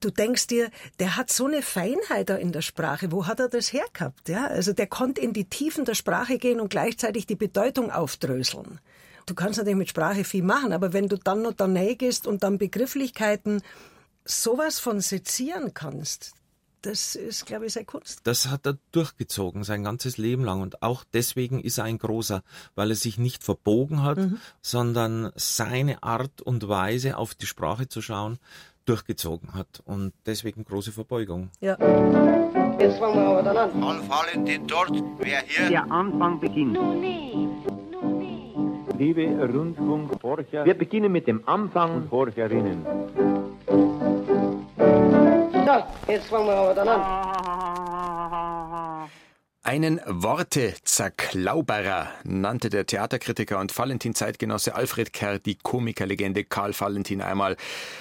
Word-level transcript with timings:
du 0.00 0.10
denkst 0.10 0.46
dir, 0.48 0.70
der 0.98 1.16
hat 1.16 1.30
so 1.30 1.46
eine 1.46 1.62
Feinheit 1.62 2.30
da 2.30 2.36
in 2.36 2.52
der 2.52 2.62
Sprache. 2.62 3.12
Wo 3.12 3.26
hat 3.26 3.40
er 3.40 3.48
das 3.48 3.72
hergehabt? 3.72 4.28
Ja, 4.28 4.46
also 4.46 4.72
der 4.72 4.86
konnte 4.86 5.20
in 5.20 5.32
die 5.32 5.44
Tiefen 5.44 5.84
der 5.84 5.94
Sprache 5.94 6.38
gehen 6.38 6.60
und 6.60 6.70
gleichzeitig 6.70 7.26
die 7.26 7.36
Bedeutung 7.36 7.90
aufdröseln. 7.90 8.80
Du 9.26 9.34
kannst 9.34 9.58
natürlich 9.58 9.78
mit 9.78 9.88
Sprache 9.90 10.24
viel 10.24 10.42
machen, 10.42 10.72
aber 10.72 10.92
wenn 10.92 11.08
du 11.08 11.16
dann 11.16 11.42
noch 11.42 11.52
daneben 11.52 11.98
gehst 11.98 12.26
und 12.26 12.42
dann 12.42 12.58
Begrifflichkeiten 12.58 13.62
sowas 14.24 14.80
von 14.80 15.00
sezieren 15.00 15.72
kannst, 15.74 16.34
das 16.82 17.14
ist, 17.14 17.44
glaube 17.44 17.66
ich, 17.66 17.74
seine 17.74 17.84
Kunst. 17.84 18.20
Das 18.24 18.48
hat 18.48 18.66
er 18.66 18.78
durchgezogen, 18.92 19.64
sein 19.64 19.84
ganzes 19.84 20.16
Leben 20.16 20.44
lang. 20.44 20.62
Und 20.62 20.82
auch 20.82 21.04
deswegen 21.12 21.60
ist 21.60 21.78
er 21.78 21.84
ein 21.84 21.98
großer, 21.98 22.42
weil 22.74 22.90
er 22.90 22.96
sich 22.96 23.18
nicht 23.18 23.44
verbogen 23.44 24.02
hat, 24.02 24.18
mhm. 24.18 24.38
sondern 24.62 25.30
seine 25.36 26.02
Art 26.02 26.40
und 26.40 26.68
Weise 26.68 27.18
auf 27.18 27.34
die 27.34 27.46
Sprache 27.46 27.88
zu 27.88 28.00
schauen, 28.00 28.38
durchgezogen 28.90 29.54
hat. 29.54 29.82
Und 29.86 30.12
deswegen 30.26 30.64
große 30.64 30.90
Verbeugung. 30.92 31.50
Ja. 31.60 31.76
Jetzt 32.78 32.98
fangen 32.98 33.14
wir 33.14 33.26
aber 33.28 33.42
dann 33.42 33.56
an. 33.56 33.82
Anfallen 33.82 34.44
die 34.44 34.60
dort, 34.66 34.92
wer 35.18 35.40
hier. 35.46 35.68
Der 35.68 35.90
Anfang 35.90 36.40
beginnt. 36.40 36.76
Liebe 38.98 39.24
Rundfunkforscher, 39.54 40.64
wir 40.64 40.74
beginnen 40.74 41.12
mit 41.12 41.26
dem 41.26 41.46
Anfang 41.48 41.94
und 41.94 42.08
Forscherinnen. 42.08 42.84
So, 45.66 46.12
jetzt 46.12 46.26
fangen 46.28 46.46
wir 46.46 46.54
aber 46.54 46.74
dann 46.74 46.88
an. 46.88 47.00
Einen 49.62 50.00
Worte-Zerklauberer 50.06 52.08
nannte 52.24 52.70
der 52.70 52.86
Theaterkritiker 52.86 53.60
und 53.60 53.76
Valentin-Zeitgenosse 53.76 54.74
Alfred 54.74 55.12
Kerr 55.12 55.38
die 55.38 55.56
Komikerlegende 55.56 56.44
Karl 56.44 56.72
Valentin 56.72 57.20
einmal. 57.20 57.58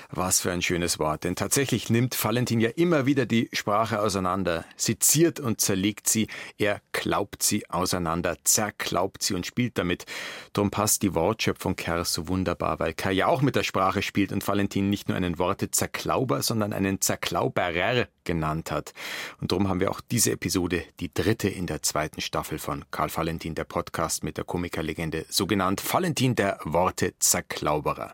Was 0.09 0.39
für 0.39 0.53
ein 0.53 0.61
schönes 0.61 0.99
Wort. 0.99 1.25
Denn 1.25 1.35
tatsächlich 1.35 1.89
nimmt 1.89 2.23
Valentin 2.23 2.61
ja 2.61 2.69
immer 2.69 3.05
wieder 3.05 3.25
die 3.25 3.49
Sprache 3.51 3.99
auseinander, 3.99 4.63
seziert 4.77 5.41
und 5.41 5.59
zerlegt 5.59 6.07
sie, 6.07 6.29
er 6.57 6.79
klaubt 6.93 7.43
sie 7.43 7.69
auseinander, 7.69 8.37
zerklaubt 8.45 9.21
sie 9.21 9.33
und 9.33 9.45
spielt 9.45 9.77
damit. 9.77 10.05
Drum 10.53 10.71
passt 10.71 11.03
die 11.03 11.13
Wortschöpfung 11.13 11.75
Kerr 11.75 12.05
so 12.05 12.29
wunderbar, 12.29 12.79
weil 12.79 12.93
Kerr 12.93 13.11
ja 13.11 13.27
auch 13.27 13.41
mit 13.41 13.57
der 13.57 13.63
Sprache 13.63 14.01
spielt 14.01 14.31
und 14.31 14.47
Valentin 14.47 14.89
nicht 14.89 15.09
nur 15.09 15.17
einen 15.17 15.37
Worte-Zerklauber, 15.37 16.41
sondern 16.41 16.71
einen 16.71 17.01
Zerklauberer 17.01 18.07
genannt 18.29 18.69
hat. 18.69 18.93
Und 19.41 19.51
darum 19.51 19.67
haben 19.67 19.79
wir 19.79 19.89
auch 19.89 20.01
diese 20.01 20.33
Episode, 20.33 20.83
die 20.99 21.11
dritte 21.11 21.49
in 21.49 21.65
der 21.65 21.81
zweiten 21.81 22.21
Staffel 22.21 22.59
von 22.59 22.85
Karl 22.91 23.09
Valentin, 23.11 23.55
der 23.55 23.63
Podcast 23.63 24.23
mit 24.23 24.37
der 24.37 24.43
Komikerlegende, 24.43 25.25
so 25.29 25.47
genannt 25.47 25.81
Valentin 25.91 26.35
der 26.35 26.59
Worte 26.63 27.15
Zerklauberer. 27.17 28.13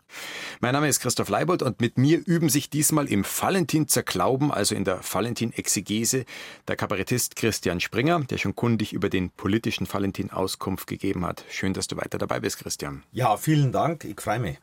Mein 0.60 0.72
Name 0.72 0.88
ist 0.88 1.00
Christoph 1.00 1.28
Leibold 1.28 1.60
und 1.60 1.82
mit 1.82 1.98
mir 1.98 2.22
üben 2.24 2.48
sich 2.48 2.70
diesmal 2.70 3.08
im 3.08 3.26
Valentin 3.26 3.88
Zerklauben, 3.88 4.50
also 4.50 4.74
in 4.74 4.84
der 4.84 5.00
Valentin 5.02 5.52
Exegese, 5.52 6.24
der 6.66 6.76
Kabarettist 6.76 7.36
Christian 7.36 7.80
Springer, 7.80 8.20
der 8.20 8.38
schon 8.38 8.56
kundig 8.56 8.94
über 8.94 9.10
den 9.10 9.28
politischen 9.28 9.86
Valentin 9.92 10.30
Auskunft 10.30 10.86
gegeben 10.86 11.26
hat. 11.26 11.44
Schön, 11.50 11.74
dass 11.74 11.88
du 11.88 11.98
weiter 11.98 12.16
dabei 12.16 12.40
bist, 12.40 12.56
Christian. 12.56 13.02
Ja, 13.12 13.36
vielen 13.36 13.70
Dank. 13.70 14.04
Ich 14.04 14.18
freue 14.18 14.38
mich. 14.38 14.56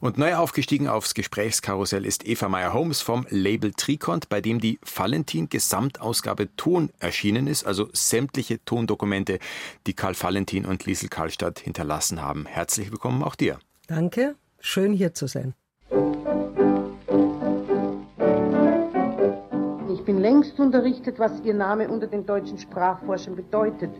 Und 0.00 0.18
neu 0.18 0.34
aufgestiegen 0.34 0.88
aufs 0.88 1.14
Gesprächskarussell 1.14 2.04
ist 2.04 2.26
Eva 2.26 2.48
Meyer-Holmes 2.48 3.00
vom 3.00 3.26
Label 3.30 3.72
Tricont, 3.72 4.28
bei 4.28 4.40
dem 4.40 4.60
die 4.60 4.78
Valentin 4.82 5.48
Gesamtausgabe 5.48 6.54
Ton 6.56 6.90
erschienen 6.98 7.46
ist, 7.46 7.64
also 7.64 7.88
sämtliche 7.92 8.64
Tondokumente, 8.64 9.38
die 9.86 9.94
Karl 9.94 10.14
Valentin 10.20 10.66
und 10.66 10.84
Liesel 10.84 11.08
Karlstadt 11.08 11.58
hinterlassen 11.58 12.22
haben. 12.22 12.46
Herzlich 12.46 12.90
willkommen 12.90 13.22
auch 13.22 13.34
dir. 13.34 13.58
Danke, 13.86 14.36
schön 14.60 14.92
hier 14.92 15.14
zu 15.14 15.26
sein. 15.26 15.54
Ich 19.92 20.04
bin 20.04 20.18
längst 20.18 20.58
unterrichtet, 20.58 21.18
was 21.18 21.40
Ihr 21.44 21.54
Name 21.54 21.88
unter 21.88 22.08
den 22.08 22.26
deutschen 22.26 22.58
Sprachforschern 22.58 23.36
bedeutet. 23.36 23.90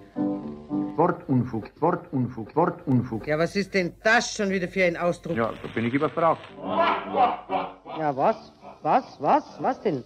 Wortunfug, 0.97 1.71
Wortunfug, 1.81 2.55
Wortunfug. 2.55 3.27
Ja, 3.27 3.39
was 3.39 3.57
ist 3.57 3.73
denn 3.73 3.95
das 4.05 4.35
schon 4.35 4.51
wieder 4.51 4.69
für 4.69 4.85
ein 4.85 4.97
Ausdruck? 4.97 5.37
Ja, 5.37 5.51
da 5.51 5.69
bin 5.75 5.87
ich 5.87 5.95
überfragt. 5.95 6.43
Ja, 6.59 8.13
was? 8.15 8.53
Was? 8.83 9.17
Was? 9.21 9.45
Was 9.61 9.81
denn? 9.81 10.05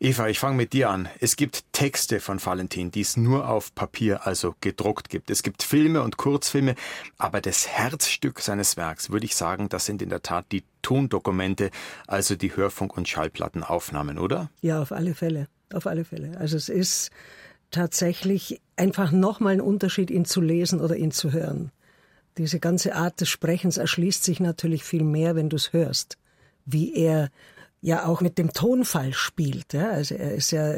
Eva, 0.00 0.28
ich 0.28 0.38
fange 0.38 0.56
mit 0.56 0.72
dir 0.72 0.90
an. 0.90 1.08
Es 1.20 1.36
gibt 1.36 1.72
Texte 1.72 2.20
von 2.20 2.44
Valentin, 2.44 2.90
die 2.90 3.02
es 3.02 3.16
nur 3.16 3.48
auf 3.48 3.74
Papier, 3.74 4.26
also 4.26 4.54
gedruckt 4.60 5.08
gibt. 5.08 5.30
Es 5.30 5.42
gibt 5.42 5.62
Filme 5.62 6.02
und 6.02 6.16
Kurzfilme, 6.16 6.74
aber 7.18 7.40
das 7.40 7.68
Herzstück 7.68 8.40
seines 8.40 8.76
Werks, 8.76 9.10
würde 9.10 9.26
ich 9.26 9.36
sagen, 9.36 9.68
das 9.68 9.86
sind 9.86 10.02
in 10.02 10.08
der 10.08 10.22
Tat 10.22 10.46
die 10.52 10.64
Tondokumente, 10.82 11.70
also 12.06 12.34
die 12.34 12.54
Hörfunk- 12.56 12.96
und 12.96 13.08
Schallplattenaufnahmen, 13.08 14.18
oder? 14.18 14.50
Ja, 14.62 14.80
auf 14.80 14.92
alle 14.92 15.14
Fälle. 15.14 15.48
Auf 15.72 15.86
alle 15.86 16.04
Fälle. 16.04 16.36
Also 16.38 16.56
es 16.56 16.68
ist 16.68 17.10
tatsächlich 17.74 18.60
einfach 18.76 19.10
nochmal 19.12 19.54
ein 19.54 19.60
Unterschied, 19.60 20.10
ihn 20.10 20.24
zu 20.24 20.40
lesen 20.40 20.80
oder 20.80 20.96
ihn 20.96 21.10
zu 21.10 21.32
hören. 21.32 21.70
Diese 22.38 22.58
ganze 22.58 22.94
Art 22.94 23.20
des 23.20 23.28
Sprechens 23.28 23.76
erschließt 23.76 24.24
sich 24.24 24.40
natürlich 24.40 24.84
viel 24.84 25.04
mehr, 25.04 25.36
wenn 25.36 25.48
du 25.48 25.56
es 25.56 25.72
hörst, 25.72 26.16
wie 26.64 26.94
er 26.94 27.30
ja 27.80 28.06
auch 28.06 28.20
mit 28.20 28.38
dem 28.38 28.52
Tonfall 28.52 29.12
spielt. 29.12 29.72
Ja? 29.72 29.90
Also 29.90 30.14
er 30.14 30.34
ist 30.34 30.50
ja 30.50 30.74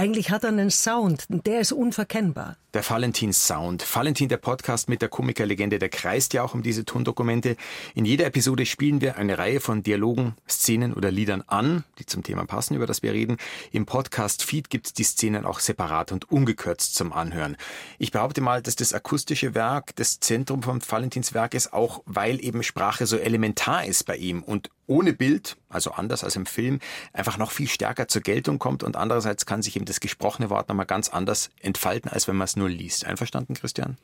eigentlich 0.00 0.30
hat 0.30 0.44
er 0.44 0.48
einen 0.48 0.70
Sound, 0.70 1.26
der 1.28 1.60
ist 1.60 1.72
unverkennbar. 1.72 2.56
Der 2.72 2.88
Valentin-Sound. 2.88 3.84
Valentin, 3.94 4.28
der 4.28 4.38
Podcast 4.38 4.88
mit 4.88 5.02
der 5.02 5.08
Komikerlegende, 5.08 5.78
der 5.78 5.88
kreist 5.88 6.32
ja 6.32 6.42
auch 6.42 6.54
um 6.54 6.62
diese 6.62 6.84
Tondokumente. 6.84 7.56
In 7.94 8.04
jeder 8.06 8.24
Episode 8.24 8.64
spielen 8.64 9.02
wir 9.02 9.16
eine 9.16 9.36
Reihe 9.36 9.60
von 9.60 9.82
Dialogen, 9.82 10.36
Szenen 10.48 10.94
oder 10.94 11.10
Liedern 11.10 11.42
an, 11.48 11.84
die 11.98 12.06
zum 12.06 12.22
Thema 12.22 12.46
passen, 12.46 12.76
über 12.76 12.86
das 12.86 13.02
wir 13.02 13.12
reden. 13.12 13.36
Im 13.72 13.84
Podcast-Feed 13.86 14.70
gibt's 14.70 14.94
die 14.94 15.02
Szenen 15.02 15.44
auch 15.44 15.58
separat 15.58 16.12
und 16.12 16.30
ungekürzt 16.30 16.94
zum 16.94 17.12
Anhören. 17.12 17.56
Ich 17.98 18.12
behaupte 18.12 18.40
mal, 18.40 18.62
dass 18.62 18.76
das 18.76 18.94
akustische 18.94 19.54
Werk 19.54 19.96
das 19.96 20.20
Zentrum 20.20 20.62
vom 20.62 20.80
Valentins 20.80 21.34
Werk 21.34 21.54
ist, 21.54 21.72
auch 21.74 22.02
weil 22.06 22.42
eben 22.42 22.62
Sprache 22.62 23.04
so 23.06 23.16
elementar 23.16 23.84
ist 23.84 24.04
bei 24.04 24.16
ihm 24.16 24.44
und 24.44 24.70
ohne 24.90 25.12
Bild, 25.12 25.56
also 25.68 25.92
anders 25.92 26.24
als 26.24 26.34
im 26.34 26.46
Film, 26.46 26.80
einfach 27.12 27.38
noch 27.38 27.52
viel 27.52 27.68
stärker 27.68 28.08
zur 28.08 28.22
Geltung 28.22 28.58
kommt 28.58 28.82
und 28.82 28.96
andererseits 28.96 29.46
kann 29.46 29.62
sich 29.62 29.76
eben 29.76 29.84
das 29.90 30.00
gesprochene 30.00 30.50
Wort 30.50 30.68
nochmal 30.68 30.86
ganz 30.86 31.08
anders 31.08 31.50
entfalten, 31.60 32.10
als 32.10 32.28
wenn 32.28 32.36
man 32.36 32.46
es 32.46 32.56
nur 32.56 32.68
liest. 32.68 33.04
Einverstanden, 33.04 33.54
Christian? 33.54 33.98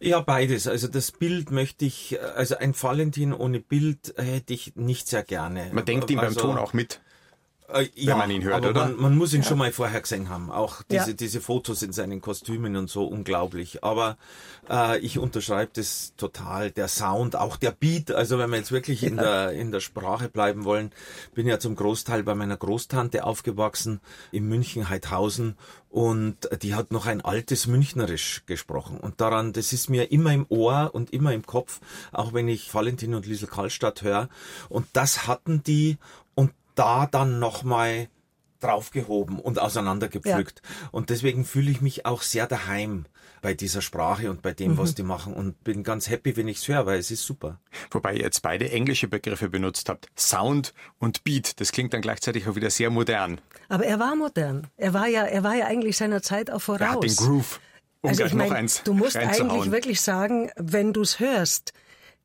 Ja, 0.00 0.20
beides. 0.20 0.66
Also 0.66 0.88
das 0.88 1.12
Bild 1.12 1.50
möchte 1.50 1.84
ich, 1.84 2.18
also 2.36 2.56
ein 2.56 2.74
Valentin 2.80 3.32
ohne 3.32 3.60
Bild 3.60 4.14
hätte 4.16 4.54
ich 4.54 4.76
nicht 4.76 5.08
sehr 5.08 5.22
gerne. 5.22 5.70
Man 5.72 5.84
denkt 5.84 6.10
ihm 6.10 6.18
also, 6.18 6.40
beim 6.40 6.50
Ton 6.50 6.58
auch 6.58 6.72
mit. 6.72 7.00
Äh, 7.72 7.88
ja, 7.94 8.12
wenn 8.12 8.18
man 8.18 8.30
ihn 8.30 8.44
hört, 8.44 8.64
oder? 8.64 8.86
Man, 8.86 8.96
man, 8.96 9.16
muss 9.16 9.32
ihn 9.32 9.42
ja. 9.42 9.48
schon 9.48 9.58
mal 9.58 9.72
vorher 9.72 10.00
gesehen 10.00 10.28
haben. 10.28 10.50
Auch 10.50 10.82
diese, 10.82 11.10
ja. 11.10 11.16
diese 11.16 11.40
Fotos 11.40 11.82
in 11.82 11.92
seinen 11.92 12.20
Kostümen 12.20 12.76
und 12.76 12.90
so 12.90 13.04
unglaublich. 13.06 13.82
Aber 13.82 14.16
äh, 14.68 14.98
ich 14.98 15.18
unterschreibe 15.18 15.70
das 15.74 16.14
total. 16.16 16.70
Der 16.70 16.88
Sound, 16.88 17.36
auch 17.36 17.56
der 17.56 17.70
Beat. 17.70 18.10
Also 18.10 18.38
wenn 18.38 18.50
wir 18.50 18.58
jetzt 18.58 18.72
wirklich 18.72 19.02
in 19.02 19.16
der 19.16 19.52
in 19.52 19.72
der 19.72 19.80
Sprache 19.80 20.28
bleiben 20.28 20.64
wollen, 20.64 20.90
bin 21.34 21.46
ja 21.46 21.58
zum 21.58 21.74
Großteil 21.74 22.22
bei 22.22 22.34
meiner 22.34 22.56
Großtante 22.56 23.24
aufgewachsen 23.24 24.00
in 24.30 24.48
München 24.48 24.88
Heidhausen 24.88 25.56
und 25.92 26.48
die 26.62 26.74
hat 26.74 26.90
noch 26.90 27.04
ein 27.04 27.20
altes 27.20 27.66
Münchnerisch 27.66 28.44
gesprochen. 28.46 28.96
Und 28.96 29.20
daran, 29.20 29.52
das 29.52 29.74
ist 29.74 29.90
mir 29.90 30.10
immer 30.10 30.32
im 30.32 30.46
Ohr 30.48 30.90
und 30.94 31.12
immer 31.12 31.34
im 31.34 31.44
Kopf, 31.44 31.80
auch 32.12 32.32
wenn 32.32 32.48
ich 32.48 32.72
Valentin 32.72 33.14
und 33.14 33.26
Liesel 33.26 33.46
Karlstadt 33.46 34.00
höre. 34.00 34.30
Und 34.70 34.86
das 34.94 35.26
hatten 35.26 35.62
die 35.62 35.98
da 36.74 37.06
dann 37.06 37.38
nochmal 37.38 38.08
draufgehoben 38.62 39.38
und 39.38 39.58
auseinandergepflückt. 39.58 40.62
Ja. 40.62 40.88
Und 40.92 41.10
deswegen 41.10 41.44
fühle 41.44 41.70
ich 41.70 41.80
mich 41.80 42.06
auch 42.06 42.22
sehr 42.22 42.46
daheim 42.46 43.06
bei 43.40 43.54
dieser 43.54 43.82
Sprache 43.82 44.30
und 44.30 44.40
bei 44.40 44.52
dem, 44.52 44.72
mhm. 44.72 44.78
was 44.78 44.94
die 44.94 45.02
machen 45.02 45.34
und 45.34 45.62
bin 45.64 45.82
ganz 45.82 46.08
happy, 46.08 46.36
wenn 46.36 46.46
ich 46.46 46.58
es 46.58 46.68
höre, 46.68 46.86
weil 46.86 46.98
es 46.98 47.10
ist 47.10 47.24
super. 47.24 47.58
Wobei 47.90 48.14
ihr 48.14 48.22
jetzt 48.22 48.40
beide 48.40 48.70
englische 48.70 49.08
Begriffe 49.08 49.48
benutzt 49.48 49.88
habt. 49.88 50.08
Sound 50.16 50.72
und 50.98 51.24
Beat, 51.24 51.60
das 51.60 51.72
klingt 51.72 51.92
dann 51.92 52.02
gleichzeitig 52.02 52.46
auch 52.46 52.54
wieder 52.54 52.70
sehr 52.70 52.90
modern. 52.90 53.40
Aber 53.68 53.84
er 53.84 53.98
war 53.98 54.14
modern. 54.14 54.68
Er 54.76 54.94
war 54.94 55.08
ja, 55.08 55.24
er 55.24 55.42
war 55.42 55.56
ja 55.56 55.66
eigentlich 55.66 55.96
seiner 55.96 56.22
Zeit 56.22 56.50
auch 56.50 56.62
voraus. 56.62 56.80
Er 56.80 56.90
hat 56.92 57.02
den 57.02 57.16
Groove. 57.16 57.60
Um 58.00 58.10
also 58.10 58.24
ich 58.24 58.34
meine, 58.34 58.66
du 58.84 58.94
musst 58.94 59.16
eigentlich 59.16 59.70
wirklich 59.70 60.00
sagen, 60.00 60.50
wenn 60.56 60.92
du 60.92 61.02
es 61.02 61.20
hörst, 61.20 61.72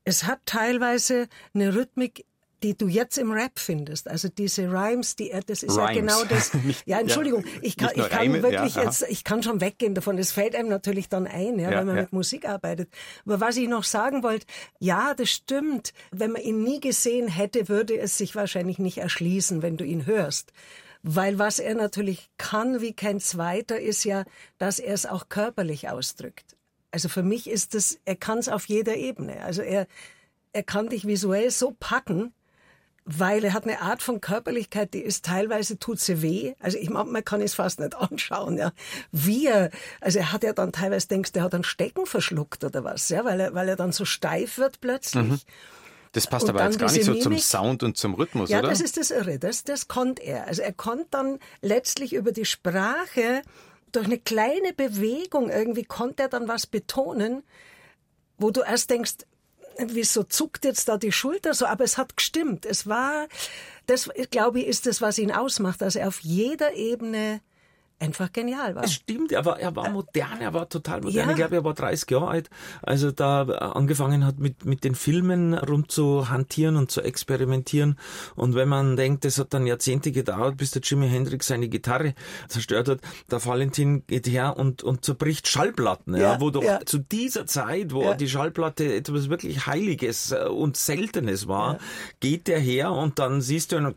es 0.03 0.23
hat 0.23 0.39
teilweise 0.45 1.27
eine 1.53 1.75
Rhythmik 1.75 2.25
die 2.63 2.75
du 2.75 2.87
jetzt 2.87 3.17
im 3.17 3.31
Rap 3.31 3.59
findest. 3.59 4.07
Also 4.09 4.29
diese 4.29 4.69
Rhymes, 4.71 5.15
die 5.15 5.31
das 5.45 5.63
ist 5.63 5.77
Rhymes. 5.77 5.77
ja 5.77 5.93
genau 5.93 6.23
das. 6.25 6.51
ja, 6.85 6.99
Entschuldigung, 6.99 7.45
ja, 7.45 7.51
ich 7.61 7.77
kann, 7.77 7.91
ich 7.95 8.09
kann 8.09 8.19
Reime, 8.19 8.43
wirklich 8.43 8.75
ja, 8.75 8.83
jetzt, 8.83 9.05
ich 9.09 9.23
kann 9.23 9.43
schon 9.43 9.61
weggehen 9.61 9.93
davon. 9.93 10.17
Das 10.17 10.31
fällt 10.31 10.55
einem 10.55 10.69
natürlich 10.69 11.09
dann 11.09 11.27
ein, 11.27 11.59
ja, 11.59 11.71
ja 11.71 11.79
wenn 11.79 11.87
man 11.87 11.95
mit 11.95 12.13
Musik 12.13 12.47
arbeitet. 12.47 12.89
Aber 13.25 13.39
was 13.39 13.57
ich 13.57 13.67
noch 13.67 13.83
sagen 13.83 14.23
wollte, 14.23 14.47
ja, 14.79 15.13
das 15.13 15.29
stimmt. 15.29 15.93
Wenn 16.11 16.31
man 16.31 16.41
ihn 16.41 16.63
nie 16.63 16.79
gesehen 16.79 17.27
hätte, 17.27 17.69
würde 17.69 17.97
es 17.97 18.17
sich 18.17 18.35
wahrscheinlich 18.35 18.79
nicht 18.79 18.97
erschließen, 18.97 19.61
wenn 19.61 19.77
du 19.77 19.85
ihn 19.85 20.05
hörst. 20.05 20.51
Weil 21.03 21.37
was 21.37 21.59
er 21.59 21.75
natürlich 21.75 22.29
kann 22.37 22.81
wie 22.81 22.93
kein 22.93 23.19
zweiter, 23.19 23.79
ist 23.79 24.03
ja, 24.03 24.25
dass 24.57 24.79
er 24.79 24.93
es 24.93 25.05
auch 25.05 25.29
körperlich 25.29 25.89
ausdrückt. 25.89 26.57
Also 26.91 27.07
für 27.07 27.23
mich 27.23 27.47
ist 27.47 27.75
es, 27.75 27.99
er 28.05 28.15
kann 28.15 28.39
es 28.39 28.49
auf 28.49 28.65
jeder 28.65 28.95
Ebene. 28.95 29.43
Also 29.43 29.61
er, 29.61 29.87
er 30.53 30.63
kann 30.63 30.89
dich 30.89 31.05
visuell 31.05 31.51
so 31.51 31.75
packen, 31.79 32.33
weil 33.09 33.45
er 33.45 33.53
hat 33.53 33.63
eine 33.63 33.81
Art 33.81 34.03
von 34.03 34.19
Körperlichkeit, 34.19 34.93
die 34.93 34.99
ist 34.99 35.25
teilweise 35.25 35.79
tut 35.79 35.99
sie 36.01 36.21
weh. 36.21 36.53
Also 36.59 36.77
ich 36.77 36.89
man 36.89 37.23
kann 37.23 37.41
es 37.41 37.53
fast 37.53 37.79
nicht 37.79 37.95
anschauen, 37.95 38.57
ja. 38.57 38.73
Wie 39.13 39.47
er, 39.47 39.71
also 40.01 40.19
er 40.19 40.33
hat 40.33 40.43
ja 40.43 40.51
dann 40.51 40.73
teilweise 40.73 41.07
denkst, 41.07 41.31
der 41.31 41.43
hat 41.43 41.55
einen 41.55 41.63
Stecken 41.63 42.05
verschluckt 42.05 42.65
oder 42.65 42.83
was, 42.83 43.07
ja, 43.07 43.23
weil 43.23 43.39
er, 43.39 43.53
weil 43.53 43.69
er 43.69 43.77
dann 43.77 43.93
so 43.93 44.03
steif 44.03 44.57
wird 44.57 44.81
plötzlich. 44.81 45.23
Mhm. 45.23 45.39
Das 46.11 46.27
passt 46.27 46.45
und 46.45 46.49
aber 46.49 46.65
jetzt 46.65 46.79
gar 46.79 46.91
nicht 46.91 47.05
so 47.05 47.11
Mimik. 47.11 47.23
zum 47.23 47.37
Sound 47.37 47.83
und 47.83 47.95
zum 47.95 48.13
Rhythmus, 48.13 48.49
ja, 48.49 48.59
oder? 48.59 48.67
Ja, 48.67 48.71
das 48.71 48.81
ist 48.81 48.97
das 48.97 49.11
Irre. 49.11 49.39
Das, 49.39 49.63
das 49.63 49.87
konnte 49.87 50.23
er. 50.23 50.47
Also 50.47 50.61
er 50.61 50.73
konnte 50.73 51.07
dann 51.11 51.39
letztlich 51.61 52.13
über 52.13 52.31
die 52.31 52.45
Sprache 52.45 53.41
durch 53.93 54.05
eine 54.05 54.17
kleine 54.17 54.73
Bewegung 54.75 55.49
irgendwie 55.49 55.83
konnte 55.83 56.23
er 56.23 56.29
dann 56.29 56.47
was 56.47 56.67
betonen, 56.67 57.43
wo 58.37 58.51
du 58.51 58.61
erst 58.61 58.89
denkst, 58.89 59.15
wieso 59.79 60.23
zuckt 60.23 60.65
jetzt 60.65 60.87
da 60.87 60.97
die 60.97 61.11
Schulter 61.11 61.53
so? 61.53 61.65
Aber 61.65 61.83
es 61.83 61.97
hat 61.97 62.17
gestimmt. 62.17 62.65
Es 62.65 62.87
war, 62.87 63.27
das 63.85 64.09
glaube 64.31 64.59
ich, 64.59 64.67
ist 64.67 64.85
das, 64.85 65.01
was 65.01 65.17
ihn 65.17 65.31
ausmacht, 65.31 65.81
dass 65.81 65.95
er 65.95 66.07
auf 66.07 66.19
jeder 66.21 66.73
Ebene 66.73 67.41
einfach 67.99 68.31
genial 68.31 68.75
war. 68.75 68.83
Es 68.83 68.93
stimmt, 68.93 69.31
er 69.31 69.45
war, 69.45 69.59
er 69.59 69.75
war 69.75 69.89
modern, 69.89 70.39
er 70.39 70.53
war 70.53 70.69
total 70.69 71.01
modern. 71.01 71.25
Ja. 71.25 71.29
Ich 71.29 71.35
glaube, 71.35 71.55
er 71.55 71.63
war 71.63 71.73
30 71.73 72.09
Jahre 72.11 72.27
alt, 72.27 72.49
als 72.81 73.03
er 73.03 73.11
da 73.11 73.43
angefangen 73.43 74.25
hat, 74.25 74.37
mit, 74.39 74.65
mit 74.65 74.83
den 74.83 74.95
Filmen 74.95 75.53
rumzuhantieren 75.53 76.75
und 76.75 76.91
zu 76.91 77.01
experimentieren. 77.01 77.97
Und 78.35 78.55
wenn 78.55 78.69
man 78.69 78.95
denkt, 78.95 79.25
es 79.25 79.39
hat 79.39 79.53
dann 79.53 79.65
Jahrzehnte 79.65 80.11
gedauert, 80.11 80.57
bis 80.57 80.71
der 80.71 80.81
Jimi 80.81 81.09
Hendrix 81.09 81.47
seine 81.47 81.69
Gitarre 81.69 82.13
zerstört 82.47 82.87
hat, 82.87 82.99
der 83.31 83.43
Valentin 83.43 84.05
geht 84.05 84.27
her 84.27 84.57
und, 84.57 84.83
und 84.83 85.03
zerbricht 85.03 85.47
Schallplatten, 85.47 86.15
ja, 86.15 86.33
ja 86.33 86.41
wo 86.41 86.51
doch 86.51 86.63
ja. 86.63 86.81
zu 86.85 86.99
dieser 86.99 87.45
Zeit, 87.45 87.93
wo 87.93 88.13
die 88.13 88.29
Schallplatte 88.29 88.93
etwas 88.93 89.29
wirklich 89.29 89.65
Heiliges 89.65 90.31
äh, 90.31 90.45
und 90.45 90.77
Seltenes 90.77 91.47
war, 91.47 91.79
geht 92.19 92.47
der 92.47 92.59
her 92.59 92.91
und 92.91 93.19
dann 93.19 93.41
siehst 93.41 93.71
du 93.71 93.77
einen 93.77 93.95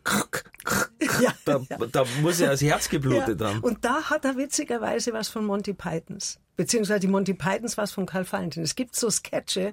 da, 1.45 1.61
da 1.93 2.05
muss 2.23 2.41
er 2.41 2.51
das 2.51 2.63
Herz 2.63 2.89
geblutet 2.89 3.41
haben. 3.41 3.61
Und 3.61 3.85
da 3.85 4.05
hat 4.05 4.25
er 4.25 4.37
witzigerweise 4.37 5.13
was 5.13 5.29
von 5.29 5.45
Monty 5.45 5.73
Pythons. 5.73 6.39
Beziehungsweise 6.57 7.01
die 7.01 7.09
Monty 7.09 7.35
Pythons 7.35 7.77
was 7.77 7.93
von 7.93 8.07
Karl 8.07 8.31
Valentin. 8.31 8.63
Es 8.63 8.75
gibt 8.75 8.95
so 8.95 9.11
Sketche, 9.11 9.73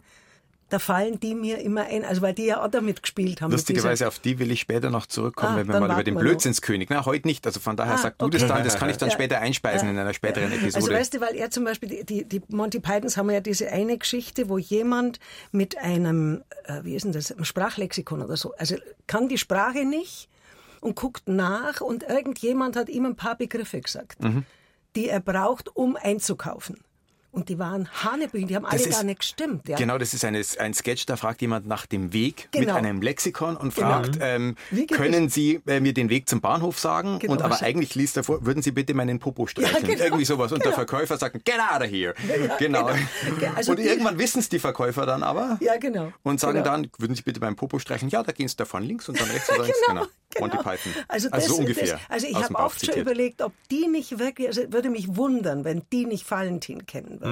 da 0.69 0.79
fallen 0.79 1.19
die 1.19 1.33
mir 1.33 1.59
immer 1.59 1.85
ein, 1.85 2.03
also 2.03 2.21
weil 2.21 2.33
die 2.33 2.45
ja 2.45 2.61
auch 2.61 2.67
damit 2.67 3.01
gespielt 3.01 3.41
haben. 3.41 3.51
Lustigerweise 3.51 4.07
auf 4.07 4.19
die 4.19 4.37
will 4.37 4.51
ich 4.51 4.59
später 4.59 4.89
noch 4.89 5.05
zurückkommen, 5.05 5.53
ah, 5.53 5.57
wenn 5.57 5.67
wir 5.67 5.79
mal 5.79 5.91
über 5.91 6.03
den 6.03 6.15
Blödsinnskönig. 6.15 6.89
Na, 6.89 7.05
heute 7.05 7.27
nicht. 7.27 7.45
Also 7.45 7.61
von 7.61 7.77
daher 7.77 7.93
ah, 7.93 7.97
sag 7.97 8.17
du 8.17 8.25
okay. 8.25 8.37
das 8.37 8.47
dann, 8.47 8.63
das 8.63 8.77
kann 8.77 8.89
ich 8.89 8.97
dann 8.97 9.09
ja. 9.09 9.15
später 9.15 9.39
einspeisen 9.39 9.87
ja. 9.87 9.93
in 9.93 9.99
einer 9.99 10.13
späteren 10.13 10.51
Episode. 10.51 10.75
Also 10.75 10.91
weißt 10.91 11.13
du, 11.13 11.21
weil 11.21 11.35
er 11.35 11.51
zum 11.51 11.63
Beispiel, 11.63 11.89
die, 11.89 12.03
die, 12.03 12.25
die 12.25 12.41
Monty 12.49 12.81
Pythons 12.81 13.15
haben 13.15 13.29
ja 13.29 13.39
diese 13.39 13.71
eine 13.71 13.97
Geschichte, 13.97 14.49
wo 14.49 14.57
jemand 14.57 15.19
mit 15.53 15.77
einem, 15.77 16.43
äh, 16.65 16.83
wie 16.83 16.95
ist 16.95 17.03
denn 17.03 17.13
das, 17.13 17.31
einem 17.31 17.45
Sprachlexikon 17.45 18.21
oder 18.21 18.35
so, 18.35 18.53
also 18.57 18.75
kann 19.07 19.29
die 19.29 19.37
Sprache 19.37 19.85
nicht 19.85 20.27
und 20.81 20.95
guckt 20.95 21.27
nach 21.27 21.81
und 21.81 22.03
irgendjemand 22.03 22.75
hat 22.75 22.89
ihm 22.89 23.05
ein 23.05 23.15
paar 23.15 23.35
Begriffe 23.35 23.81
gesagt, 23.81 24.23
mhm. 24.23 24.45
die 24.95 25.09
er 25.09 25.19
braucht, 25.19 25.75
um 25.75 25.95
einzukaufen. 25.95 26.79
Und 27.37 27.49
die 27.49 27.59
waren 27.59 27.87
Hanebüchen, 28.03 28.47
die 28.47 28.55
haben 28.55 28.65
alle 28.65 28.81
ist, 28.81 28.89
gar 28.89 29.03
nicht 29.03 29.19
gestimmt. 29.19 29.67
Ja? 29.67 29.77
Genau, 29.77 29.99
das 29.99 30.15
ist 30.15 30.25
eine, 30.25 30.43
ein 30.57 30.73
Sketch, 30.73 31.05
da 31.05 31.17
fragt 31.17 31.39
jemand 31.41 31.67
nach 31.67 31.85
dem 31.85 32.11
Weg 32.11 32.49
genau. 32.51 32.73
mit 32.73 32.75
einem 32.75 32.99
Lexikon 32.99 33.55
und 33.55 33.75
genau. 33.75 33.89
fragt, 33.89 34.17
ähm, 34.21 34.55
können 34.91 35.29
Sie 35.29 35.61
äh, 35.67 35.79
mir 35.79 35.93
den 35.93 36.09
Weg 36.09 36.27
zum 36.27 36.41
Bahnhof 36.41 36.79
sagen? 36.79 37.19
Genau, 37.19 37.33
und 37.33 37.43
aber 37.43 37.61
eigentlich 37.61 37.93
liest 37.93 38.17
er 38.17 38.23
vor, 38.23 38.43
würden 38.43 38.63
Sie 38.63 38.71
bitte 38.71 38.95
meinen 38.95 39.19
Popo 39.19 39.45
streicheln? 39.45 39.83
Ja, 39.83 39.87
genau. 39.87 40.03
Irgendwie 40.03 40.25
sowas. 40.25 40.51
Und 40.51 40.63
der 40.63 40.71
genau. 40.71 40.85
Verkäufer 40.87 41.17
sagt, 41.19 41.45
get 41.45 41.59
out 41.59 41.83
of 41.83 41.91
here. 41.91 42.15
Ja, 42.27 42.55
genau. 42.57 42.89
genau. 43.39 43.51
Also 43.55 43.73
und 43.73 43.79
irgendwann 43.79 44.17
wissen 44.17 44.39
es 44.39 44.49
die 44.49 44.57
Verkäufer 44.57 45.05
dann 45.05 45.21
aber. 45.21 45.59
Ja, 45.61 45.77
genau. 45.77 46.11
Und 46.23 46.39
sagen 46.39 46.63
dann, 46.63 46.89
würden 46.97 47.15
Sie 47.15 47.21
bitte 47.21 47.39
meinen 47.39 47.55
Popo 47.55 47.77
streicheln? 47.77 48.09
Ja, 48.09 48.23
da 48.23 48.31
gehen 48.31 48.47
Sie 48.47 48.55
davon 48.55 48.81
links 48.81 49.07
und 49.09 49.21
dann 49.21 49.29
rechts 49.29 49.47
oder 49.51 49.63
links. 49.63 49.79
genau. 49.87 50.07
Monty 50.39 50.57
Python. 50.57 50.93
Also, 51.07 51.29
das, 51.29 51.43
also 51.43 51.55
so 51.55 51.59
ungefähr. 51.61 51.93
Das, 51.93 52.01
also 52.09 52.27
ich 52.27 52.35
habe 52.35 52.55
oft 52.55 52.85
schon 52.85 52.95
überlegt, 52.95 53.41
ob 53.41 53.53
die 53.71 53.87
nicht 53.87 54.19
wirklich, 54.19 54.47
also 54.47 54.61
würde 54.71 54.89
mich 54.89 55.15
wundern, 55.15 55.63
wenn 55.63 55.83
die 55.91 56.05
nicht 56.05 56.29
Valentin 56.29 56.85
kennen 56.85 57.21
würden. 57.21 57.26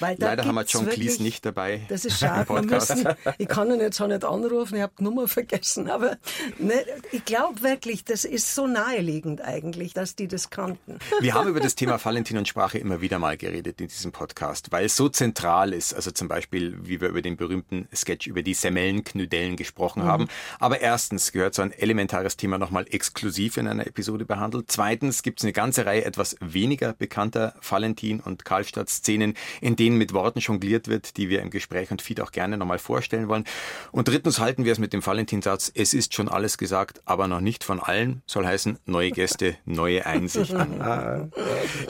Weil 0.00 0.16
Leider 0.18 0.44
haben 0.44 0.54
wir 0.54 0.64
John 0.64 0.88
Cleese 0.88 1.22
nicht 1.22 1.44
dabei. 1.44 1.82
Das 1.88 2.04
ist 2.04 2.18
schade. 2.20 2.52
Müssen, 2.62 3.08
ich 3.38 3.48
kann 3.48 3.70
ihn 3.70 3.80
jetzt 3.80 4.00
auch 4.00 4.06
nicht 4.06 4.24
anrufen, 4.24 4.76
ich 4.76 4.82
habe 4.82 4.92
die 4.98 5.04
Nummer 5.04 5.28
vergessen. 5.28 5.90
Aber 5.90 6.16
ne, 6.58 6.74
ich 7.12 7.24
glaube 7.24 7.62
wirklich, 7.62 8.04
das 8.04 8.24
ist 8.24 8.54
so 8.54 8.66
naheliegend 8.66 9.40
eigentlich, 9.40 9.92
dass 9.92 10.16
die 10.16 10.28
das 10.28 10.50
kannten. 10.50 10.98
Wir 11.20 11.34
haben 11.34 11.48
über 11.48 11.60
das 11.60 11.74
Thema 11.76 12.02
Valentin 12.02 12.38
und 12.38 12.48
Sprache 12.48 12.78
immer 12.78 13.00
wieder 13.00 13.18
mal 13.18 13.36
geredet 13.36 13.80
in 13.80 13.88
diesem 13.88 14.12
Podcast, 14.12 14.72
weil 14.72 14.86
es 14.86 14.96
so 14.96 15.08
zentral 15.08 15.72
ist. 15.72 15.94
Also 15.94 16.10
zum 16.10 16.28
Beispiel, 16.28 16.78
wie 16.82 17.00
wir 17.00 17.08
über 17.08 17.22
den 17.22 17.36
berühmten 17.36 17.88
Sketch 17.94 18.26
über 18.26 18.42
die 18.42 18.54
Semmelnknüdellen 18.54 19.56
gesprochen 19.56 20.02
mhm. 20.02 20.06
haben. 20.06 20.28
Aber 20.58 20.80
erstens 20.80 21.32
gehört 21.32 21.54
so 21.54 21.62
ein 21.62 21.72
elementares 21.72 22.36
Thema 22.36 22.58
nochmal 22.58 22.86
exklusiv 22.90 23.56
in 23.56 23.66
einer 23.66 23.86
Episode 23.86 24.24
behandelt. 24.24 24.66
Zweitens 24.68 25.22
gibt 25.22 25.40
es 25.40 25.44
eine 25.44 25.52
ganze 25.52 25.86
Reihe 25.86 26.04
etwas 26.04 26.36
weniger 26.40 26.92
bekannter 26.92 27.54
Valentin- 27.60 28.20
und 28.20 28.44
Karlstadt-Szenen, 28.44 29.33
in 29.60 29.76
denen 29.76 29.98
mit 29.98 30.12
Worten 30.12 30.38
jongliert 30.40 30.88
wird, 30.88 31.16
die 31.16 31.28
wir 31.28 31.42
im 31.42 31.50
Gespräch 31.50 31.90
und 31.90 32.02
Feed 32.02 32.20
auch 32.20 32.32
gerne 32.32 32.56
nochmal 32.56 32.78
vorstellen 32.78 33.28
wollen. 33.28 33.44
Und 33.92 34.08
drittens 34.08 34.38
halten 34.38 34.64
wir 34.64 34.72
es 34.72 34.78
mit 34.78 34.92
dem 34.92 35.04
Valentinsatz, 35.04 35.70
es 35.74 35.94
ist 35.94 36.14
schon 36.14 36.28
alles 36.28 36.58
gesagt, 36.58 37.02
aber 37.04 37.28
noch 37.28 37.40
nicht 37.40 37.64
von 37.64 37.80
allen, 37.80 38.22
soll 38.26 38.46
heißen, 38.46 38.78
neue 38.86 39.10
Gäste, 39.10 39.56
neue 39.64 40.06
Einsichten. 40.06 40.80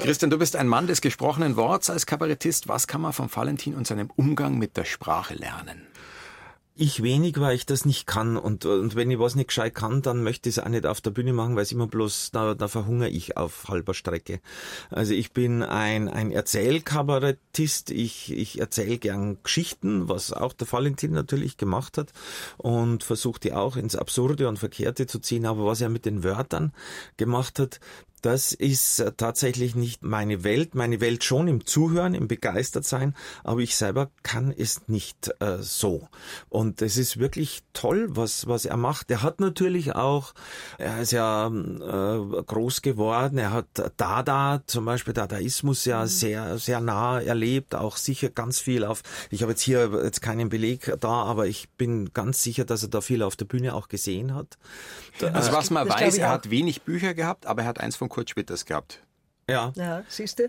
Christian, 0.00 0.30
du 0.30 0.38
bist 0.38 0.56
ein 0.56 0.68
Mann 0.68 0.86
des 0.86 1.00
gesprochenen 1.00 1.56
Worts 1.56 1.90
als 1.90 2.06
Kabarettist. 2.06 2.68
Was 2.68 2.86
kann 2.86 3.00
man 3.00 3.12
vom 3.12 3.34
Valentin 3.34 3.74
und 3.74 3.86
seinem 3.86 4.10
Umgang 4.16 4.58
mit 4.58 4.76
der 4.76 4.84
Sprache 4.84 5.34
lernen? 5.34 5.86
Ich 6.76 7.04
wenig, 7.04 7.38
weil 7.38 7.54
ich 7.54 7.66
das 7.66 7.84
nicht 7.84 8.04
kann. 8.04 8.36
Und, 8.36 8.64
und 8.64 8.96
wenn 8.96 9.08
ich 9.08 9.20
was 9.20 9.36
nicht 9.36 9.46
gescheit 9.46 9.76
kann, 9.76 10.02
dann 10.02 10.24
möchte 10.24 10.48
ich 10.48 10.56
es 10.56 10.64
auch 10.64 10.68
nicht 10.68 10.86
auf 10.86 11.00
der 11.00 11.12
Bühne 11.12 11.32
machen, 11.32 11.54
weil 11.54 11.62
es 11.62 11.70
immer 11.70 11.86
bloß, 11.86 12.32
da, 12.32 12.54
da 12.54 12.66
verhungere 12.66 13.10
ich 13.10 13.36
auf 13.36 13.68
halber 13.68 13.94
Strecke. 13.94 14.40
Also 14.90 15.14
ich 15.14 15.30
bin 15.30 15.62
ein, 15.62 16.08
ein 16.08 16.32
Erzählkabarettist. 16.32 17.92
Ich, 17.92 18.32
ich 18.32 18.58
erzähle 18.58 18.98
gern 18.98 19.38
Geschichten, 19.44 20.08
was 20.08 20.32
auch 20.32 20.52
der 20.52 20.70
Valentin 20.72 21.12
natürlich 21.12 21.58
gemacht 21.58 21.96
hat. 21.96 22.12
Und 22.56 23.04
versuche 23.04 23.38
die 23.38 23.52
auch 23.52 23.76
ins 23.76 23.94
Absurde 23.94 24.48
und 24.48 24.58
Verkehrte 24.58 25.06
zu 25.06 25.20
ziehen. 25.20 25.46
Aber 25.46 25.66
was 25.66 25.80
er 25.80 25.90
mit 25.90 26.04
den 26.04 26.24
Wörtern 26.24 26.72
gemacht 27.16 27.60
hat, 27.60 27.78
das 28.24 28.54
ist 28.54 29.00
äh, 29.00 29.12
tatsächlich 29.12 29.74
nicht 29.74 30.02
meine 30.02 30.44
Welt. 30.44 30.74
Meine 30.74 31.00
Welt 31.00 31.24
schon 31.24 31.46
im 31.46 31.66
Zuhören, 31.66 32.14
im 32.14 32.26
Begeistertsein, 32.26 33.14
aber 33.42 33.60
ich 33.60 33.76
selber 33.76 34.10
kann 34.22 34.54
es 34.56 34.88
nicht 34.88 35.30
äh, 35.40 35.58
so. 35.60 36.08
Und 36.48 36.80
es 36.80 36.96
ist 36.96 37.18
wirklich 37.18 37.62
toll, 37.74 38.06
was, 38.08 38.46
was 38.46 38.64
er 38.64 38.78
macht. 38.78 39.10
Er 39.10 39.22
hat 39.22 39.40
natürlich 39.40 39.94
auch, 39.94 40.32
er 40.78 41.02
ist 41.02 41.12
ja 41.12 41.48
äh, 41.48 42.42
groß 42.42 42.80
geworden, 42.80 43.36
er 43.36 43.52
hat 43.52 43.66
Dada, 43.98 44.62
zum 44.66 44.86
Beispiel 44.86 45.12
Dadaismus 45.12 45.84
ja 45.84 46.02
mhm. 46.02 46.08
sehr, 46.08 46.58
sehr 46.58 46.80
nah 46.80 47.20
erlebt, 47.20 47.74
auch 47.74 47.98
sicher 47.98 48.30
ganz 48.30 48.58
viel 48.58 48.84
auf, 48.84 49.02
ich 49.28 49.42
habe 49.42 49.52
jetzt 49.52 49.62
hier 49.62 49.90
jetzt 50.02 50.22
keinen 50.22 50.48
Beleg 50.48 50.96
da, 51.00 51.24
aber 51.24 51.46
ich 51.46 51.68
bin 51.70 52.12
ganz 52.14 52.42
sicher, 52.42 52.64
dass 52.64 52.82
er 52.82 52.88
da 52.88 53.02
viel 53.02 53.22
auf 53.22 53.36
der 53.36 53.44
Bühne 53.44 53.74
auch 53.74 53.88
gesehen 53.88 54.34
hat. 54.34 54.56
Also 55.20 55.52
was 55.52 55.68
man 55.68 55.86
weiß, 55.86 56.16
er 56.16 56.30
hat 56.30 56.48
wenig 56.48 56.82
Bücher 56.82 57.12
gehabt, 57.12 57.46
aber 57.46 57.62
er 57.62 57.68
hat 57.68 57.80
eins 57.80 57.96
von 57.96 58.08
Kurt 58.14 58.30
Schwitters 58.30 58.64
gehabt. 58.64 59.02
Ja. 59.50 59.72
Ja, 59.74 60.04
siehst 60.08 60.38
du? 60.38 60.48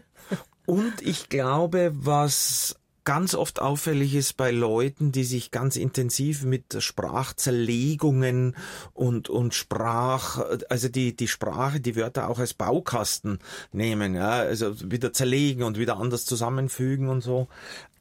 Und 0.68 1.02
ich 1.02 1.30
glaube, 1.30 1.92
was 1.96 2.76
ganz 3.06 3.36
oft 3.36 3.62
auffällig 3.62 4.16
ist 4.16 4.36
bei 4.36 4.52
Leuten, 4.52 5.12
die 5.12 5.24
sich 5.24 5.52
ganz 5.52 5.76
intensiv 5.76 6.44
mit 6.44 6.76
Sprachzerlegungen 6.80 8.56
und, 8.94 9.30
und 9.30 9.54
Sprach, 9.54 10.44
also 10.70 10.90
die, 10.90 11.16
die 11.16 11.28
Sprache, 11.28 11.80
die 11.80 11.96
Wörter 11.96 12.28
auch 12.28 12.40
als 12.40 12.54
Baukasten 12.56 13.40
nehmen, 13.72 14.16
ja, 14.16 14.32
also 14.32 14.76
wieder 14.92 15.14
zerlegen 15.14 15.64
und 15.64 15.78
wieder 15.78 15.98
anders 15.98 16.26
zusammenfügen 16.26 17.08
und 17.08 17.22
so. 17.22 17.48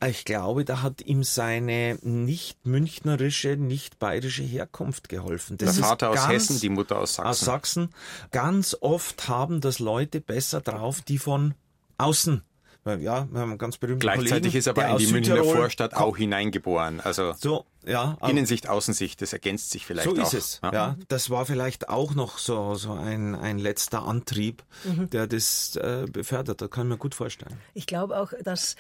Ich 0.05 0.25
glaube, 0.25 0.65
da 0.65 0.83
hat 0.83 1.03
ihm 1.03 1.23
seine 1.23 1.99
nicht 2.03 2.67
münchnerische, 2.67 3.57
nicht 3.57 3.99
bayerische 3.99 4.43
Herkunft 4.43 5.09
geholfen. 5.09 5.59
Das 5.59 5.77
Der 5.77 5.85
Vater 5.85 6.11
aus 6.11 6.29
Hessen, 6.29 6.61
die 6.61 6.69
Mutter 6.69 6.99
aus 6.99 7.15
Sachsen. 7.15 7.29
Aus 7.29 7.41
Sachsen. 7.41 7.89
Ganz 8.33 8.77
oft 8.81 9.29
haben 9.29 9.61
das 9.61 9.79
Leute 9.79 10.21
besser 10.21 10.61
drauf, 10.61 11.01
die 11.03 11.19
von 11.19 11.55
außen 11.99 12.43
ja, 12.85 12.99
wir 12.99 13.13
haben 13.15 13.37
einen 13.37 13.59
ganz 13.59 13.79
berühmten 13.79 14.01
Gleichzeitig 14.01 14.31
Kollegen, 14.31 14.59
ist 14.59 14.69
aber 14.69 14.89
in 14.89 14.99
die 14.99 15.07
Münchner 15.07 15.43
Vorstadt 15.43 15.95
auch 15.95 16.17
hineingeboren. 16.17 17.01
Also 17.01 17.33
so, 17.33 17.65
ja, 17.87 18.19
Innensicht, 18.27 18.69
Außensicht, 18.69 19.23
das 19.23 19.33
ergänzt 19.33 19.71
sich 19.71 19.87
vielleicht 19.87 20.09
auch. 20.09 20.17
So 20.17 20.23
ist 20.23 20.35
es. 20.35 20.61
Ja. 20.63 20.73
ja. 20.73 20.97
das 21.09 21.31
war 21.31 21.47
vielleicht 21.47 21.89
auch 21.89 22.15
noch 22.15 22.39
so 22.39 22.75
so 22.75 22.93
ein 22.93 23.35
ein 23.35 23.59
letzter 23.59 24.03
Antrieb, 24.03 24.63
mhm. 24.85 25.09
der 25.11 25.27
das 25.27 25.77
äh, 25.77 26.07
befördert. 26.11 26.61
Da 26.61 26.69
kann 26.69 26.87
ich 26.87 26.91
mir 26.91 26.99
gut 26.99 27.15
vorstellen. 27.15 27.57
Ich 27.73 27.87
glaube 27.87 28.19
auch, 28.19 28.33
dass 28.43 28.77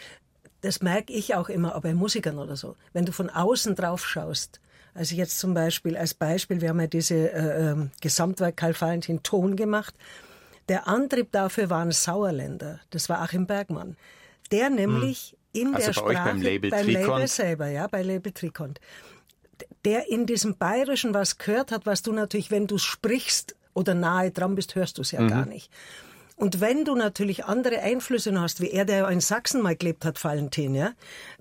das 0.60 0.80
merke 0.80 1.12
ich 1.12 1.34
auch 1.34 1.48
immer, 1.48 1.76
auch 1.76 1.82
bei 1.82 1.94
Musikern 1.94 2.38
oder 2.38 2.56
so. 2.56 2.76
Wenn 2.92 3.04
du 3.04 3.12
von 3.12 3.28
außen 3.30 3.74
drauf 3.74 4.06
schaust, 4.06 4.60
also 4.94 5.14
jetzt 5.14 5.38
zum 5.38 5.54
Beispiel 5.54 5.96
als 5.96 6.14
Beispiel, 6.14 6.60
wir 6.60 6.70
haben 6.70 6.80
ja 6.80 6.86
diese 6.86 7.32
äh, 7.32 7.70
ähm, 7.70 7.90
Gesamtwerk 8.00 8.56
Karl 8.56 8.80
Valentin 8.80 9.22
Ton 9.22 9.56
gemacht. 9.56 9.94
Der 10.68 10.88
Antrieb 10.88 11.32
dafür 11.32 11.70
waren 11.70 11.92
Sauerländer. 11.92 12.80
Das 12.90 13.08
war 13.08 13.20
Achim 13.20 13.46
Bergmann. 13.46 13.96
Der 14.50 14.70
nämlich 14.70 15.36
hm. 15.52 15.60
in 15.60 15.74
also 15.74 15.86
der 15.86 15.92
Sprache, 15.92 16.30
beim 16.30 16.42
Label, 16.42 16.70
beim 16.70 16.88
Label 16.88 17.28
selber, 17.28 17.68
ja, 17.68 17.86
bei 17.86 18.02
Label 18.02 18.32
Trikont 18.32 18.80
der 19.84 20.08
in 20.08 20.26
diesem 20.26 20.56
Bayerischen 20.56 21.14
was 21.14 21.38
gehört 21.38 21.70
hat, 21.70 21.86
was 21.86 22.02
du 22.02 22.12
natürlich, 22.12 22.50
wenn 22.50 22.66
du 22.66 22.78
sprichst 22.78 23.54
oder 23.74 23.94
nahe 23.94 24.30
dran 24.30 24.54
bist, 24.54 24.74
hörst 24.74 24.98
du 24.98 25.02
es 25.02 25.10
ja 25.10 25.20
mhm. 25.20 25.28
gar 25.28 25.46
nicht. 25.46 25.70
Und 26.36 26.60
wenn 26.60 26.84
du 26.84 26.96
natürlich 26.96 27.44
andere 27.44 27.80
Einflüsse 27.80 28.32
noch 28.32 28.42
hast, 28.42 28.60
wie 28.60 28.70
er, 28.70 28.84
der 28.84 28.98
ja 28.98 29.08
in 29.08 29.20
Sachsen 29.20 29.62
mal 29.62 29.76
gelebt 29.76 30.04
hat, 30.04 30.22
Valentin, 30.22 30.74
ja, 30.74 30.92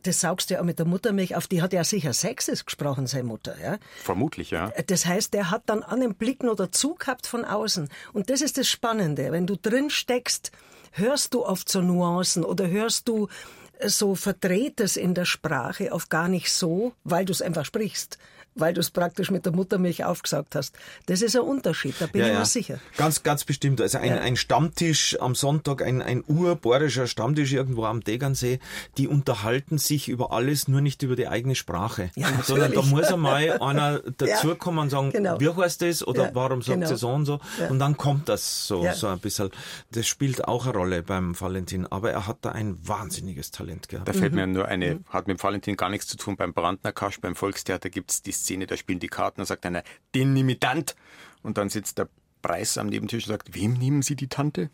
das 0.04 0.20
saugst 0.20 0.50
du 0.50 0.54
ja 0.54 0.62
auch 0.62 0.66
mit 0.66 0.78
der 0.78 0.86
Muttermilch 0.86 1.36
auf, 1.36 1.48
die 1.48 1.64
hat 1.64 1.74
ja 1.74 1.84
sicher 1.84 2.14
Sächsisch 2.14 2.64
gesprochen, 2.64 3.08
seine 3.08 3.24
Mutter, 3.24 3.56
ja. 3.60 3.78
Vermutlich, 4.04 4.52
ja. 4.52 4.72
Das 4.88 5.06
heißt, 5.06 5.34
der 5.34 5.50
hat 5.50 5.64
dann 5.66 5.82
an 5.82 6.02
den 6.02 6.14
Blick 6.14 6.44
noch 6.44 6.56
dazu 6.56 6.94
gehabt 6.94 7.26
von 7.26 7.44
außen. 7.44 7.90
Und 8.14 8.30
das 8.30 8.42
ist 8.42 8.58
das 8.58 8.70
Spannende. 8.70 9.32
Wenn 9.32 9.48
du 9.48 9.56
drin 9.56 9.90
steckst, 9.90 10.52
hörst 10.92 11.34
du 11.34 11.44
oft 11.44 11.70
so 11.70 11.82
Nuancen 11.82 12.44
oder 12.46 12.68
hörst 12.68 13.08
du 13.08 13.30
so 13.84 14.14
Verdrehtes 14.14 14.96
in 14.96 15.16
der 15.16 15.26
Sprache 15.26 15.92
oft 15.92 16.12
gar 16.12 16.28
nicht 16.28 16.52
so, 16.52 16.94
weil 17.04 17.26
du 17.26 17.32
es 17.32 17.42
einfach 17.42 17.66
sprichst 17.66 18.20
weil 18.56 18.74
du 18.74 18.80
es 18.80 18.92
praktisch 18.92 19.32
mit 19.32 19.46
der 19.46 19.54
Muttermilch 19.54 20.06
aufgesagt 20.06 20.56
hast. 20.56 20.76
Das 21.06 21.22
ist 21.22 21.36
ein 21.36 21.42
Unterschied, 21.42 21.96
da 22.00 22.08
bin 22.08 22.22
ja, 22.22 22.28
ich 22.28 22.40
mir 22.40 22.46
sicher. 22.46 22.80
Ganz, 22.98 23.24
ganz 23.24 23.44
bestimmt. 23.44 23.82
Also 23.82 23.98
ein, 23.98 24.10
ja. 24.10 24.22
ein 24.22 24.36
Stammtisch 24.36 25.18
am 25.20 25.36
Sonntag, 25.36 25.82
ein, 25.82 26.02
ein 26.02 26.24
urbohrischer 26.28 27.08
Stammtisch 27.08 27.54
irgendwo 27.54 27.86
am 27.86 28.02
Degernsee, 28.02 28.60
die 28.98 29.08
unterhalten 29.08 29.78
sich 29.78 30.10
über 30.10 30.32
alles, 30.32 30.68
nur 30.68 30.82
nicht 30.82 31.02
über 31.04 31.16
die 31.16 31.28
eigene 31.28 31.56
Sprache. 31.56 32.12
Ja, 32.16 32.28
Sondern 32.44 32.74
da 32.74 32.82
muss 32.82 33.12
einmal 33.12 33.58
einer 33.62 34.00
dazukommen 34.00 34.82
und 34.82 34.90
sagen, 34.90 35.12
genau. 35.12 35.40
wie 35.40 35.50
heißt 35.50 35.82
das 35.82 36.06
oder 36.06 36.32
warum 36.34 36.62
sagt 36.62 36.80
genau. 36.80 36.88
sie 36.88 36.98
so 36.98 37.10
und 37.10 37.26
so. 37.26 37.40
Und 37.70 37.80
dann 37.80 37.98
kommt 37.98 38.30
das 38.30 38.68
so, 38.68 38.86
so 38.94 39.08
ein 39.08 39.20
bisschen. 39.20 39.50
Das 39.92 40.08
spielt 40.08 40.48
auch 40.48 40.66
eine 40.66 40.74
Rolle 40.74 41.04
beim 41.04 41.40
Valentin, 41.40 41.88
aber 41.88 42.12
er 42.12 42.28
hat 42.28 42.38
da 42.42 42.52
ein 42.52 42.78
wahnsinniges 42.88 43.52
Talent 43.52 43.90
gehabt. 43.90 44.08
Da 44.08 44.14
fällt 44.14 44.34
mhm. 44.34 44.40
mir 44.40 44.48
nur 44.48 44.68
eine, 44.68 44.96
mhm. 44.96 45.06
hat 45.10 45.28
mit 45.28 45.40
dem 45.40 45.44
Valentin 45.44 45.78
gar 45.78 45.90
nichts 45.90 46.08
zu 46.08 46.18
tun. 46.18 46.36
Beim 46.36 46.54
Brandner 46.54 46.92
Kasch, 46.92 47.20
beim 47.20 47.36
Volkstheater 47.36 47.90
gibt's 47.90 48.22
die 48.22 48.32
Szene, 48.44 48.68
da 48.68 48.78
spielen 48.78 49.00
die 49.00 49.08
Karten 49.08 49.42
und 49.42 49.48
sagt 49.48 49.66
einer, 49.66 49.84
den 50.14 50.34
nehme 50.34 50.54
ich 50.54 50.60
Tant. 50.60 50.96
Und 51.42 51.58
dann 51.58 51.70
sitzt 51.70 51.98
der 51.98 52.08
Preis 52.44 52.78
am 52.78 52.88
Nebentisch 52.88 53.24
und 53.24 53.30
sagt, 53.30 53.56
wem 53.56 53.74
nehmen 53.74 54.04
Sie 54.04 54.16
die 54.16 54.28
Tante? 54.28 54.70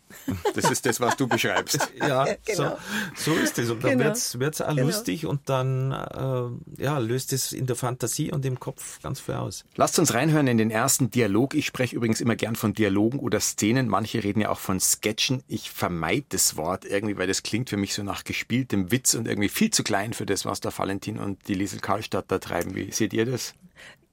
Das 0.54 0.70
ist 0.70 0.84
das, 0.84 1.00
was 1.00 1.16
du 1.16 1.26
beschreibst. 1.26 1.90
ja, 1.98 2.26
genau. 2.44 2.76
so, 3.14 3.32
so 3.32 3.40
ist 3.40 3.58
es. 3.58 3.70
Und 3.70 3.82
dann 3.82 3.98
genau. 3.98 4.04
wird 4.04 4.54
es 4.54 4.60
auch 4.60 4.68
genau. 4.68 4.86
lustig 4.86 5.24
und 5.24 5.48
dann 5.48 5.92
äh, 5.92 6.82
ja, 6.82 6.98
löst 6.98 7.32
es 7.32 7.52
in 7.52 7.66
der 7.66 7.76
Fantasie 7.76 8.32
und 8.32 8.44
im 8.44 8.60
Kopf 8.60 9.00
ganz 9.00 9.20
viel 9.20 9.36
aus. 9.36 9.64
Lasst 9.76 9.98
uns 9.98 10.12
reinhören 10.12 10.48
in 10.48 10.58
den 10.58 10.70
ersten 10.70 11.10
Dialog. 11.10 11.54
Ich 11.54 11.64
spreche 11.64 11.96
übrigens 11.96 12.20
immer 12.20 12.36
gern 12.36 12.56
von 12.56 12.74
Dialogen 12.74 13.20
oder 13.20 13.40
Szenen. 13.40 13.88
Manche 13.88 14.22
reden 14.22 14.40
ja 14.40 14.50
auch 14.50 14.58
von 14.58 14.80
Sketchen. 14.80 15.42
Ich 15.46 15.70
vermeide 15.70 16.26
das 16.30 16.56
Wort 16.56 16.84
irgendwie, 16.84 17.16
weil 17.16 17.28
das 17.28 17.42
klingt 17.42 17.70
für 17.70 17.76
mich 17.76 17.94
so 17.94 18.02
nach 18.02 18.24
gespieltem 18.24 18.90
Witz 18.90 19.14
und 19.14 19.28
irgendwie 19.28 19.48
viel 19.48 19.70
zu 19.70 19.84
klein 19.84 20.12
für 20.12 20.26
das, 20.26 20.44
was 20.44 20.60
der 20.60 20.76
Valentin 20.76 21.18
und 21.18 21.46
die 21.48 21.54
Liesel 21.54 21.80
Karlstadt 21.80 22.26
da 22.28 22.38
treiben. 22.38 22.74
Wie 22.74 22.90
seht 22.90 23.12
ihr 23.12 23.24
das? 23.24 23.54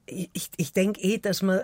Ich, 0.08 0.50
ich 0.56 0.72
denke 0.72 1.00
eh, 1.00 1.18
dass 1.18 1.42
man 1.42 1.60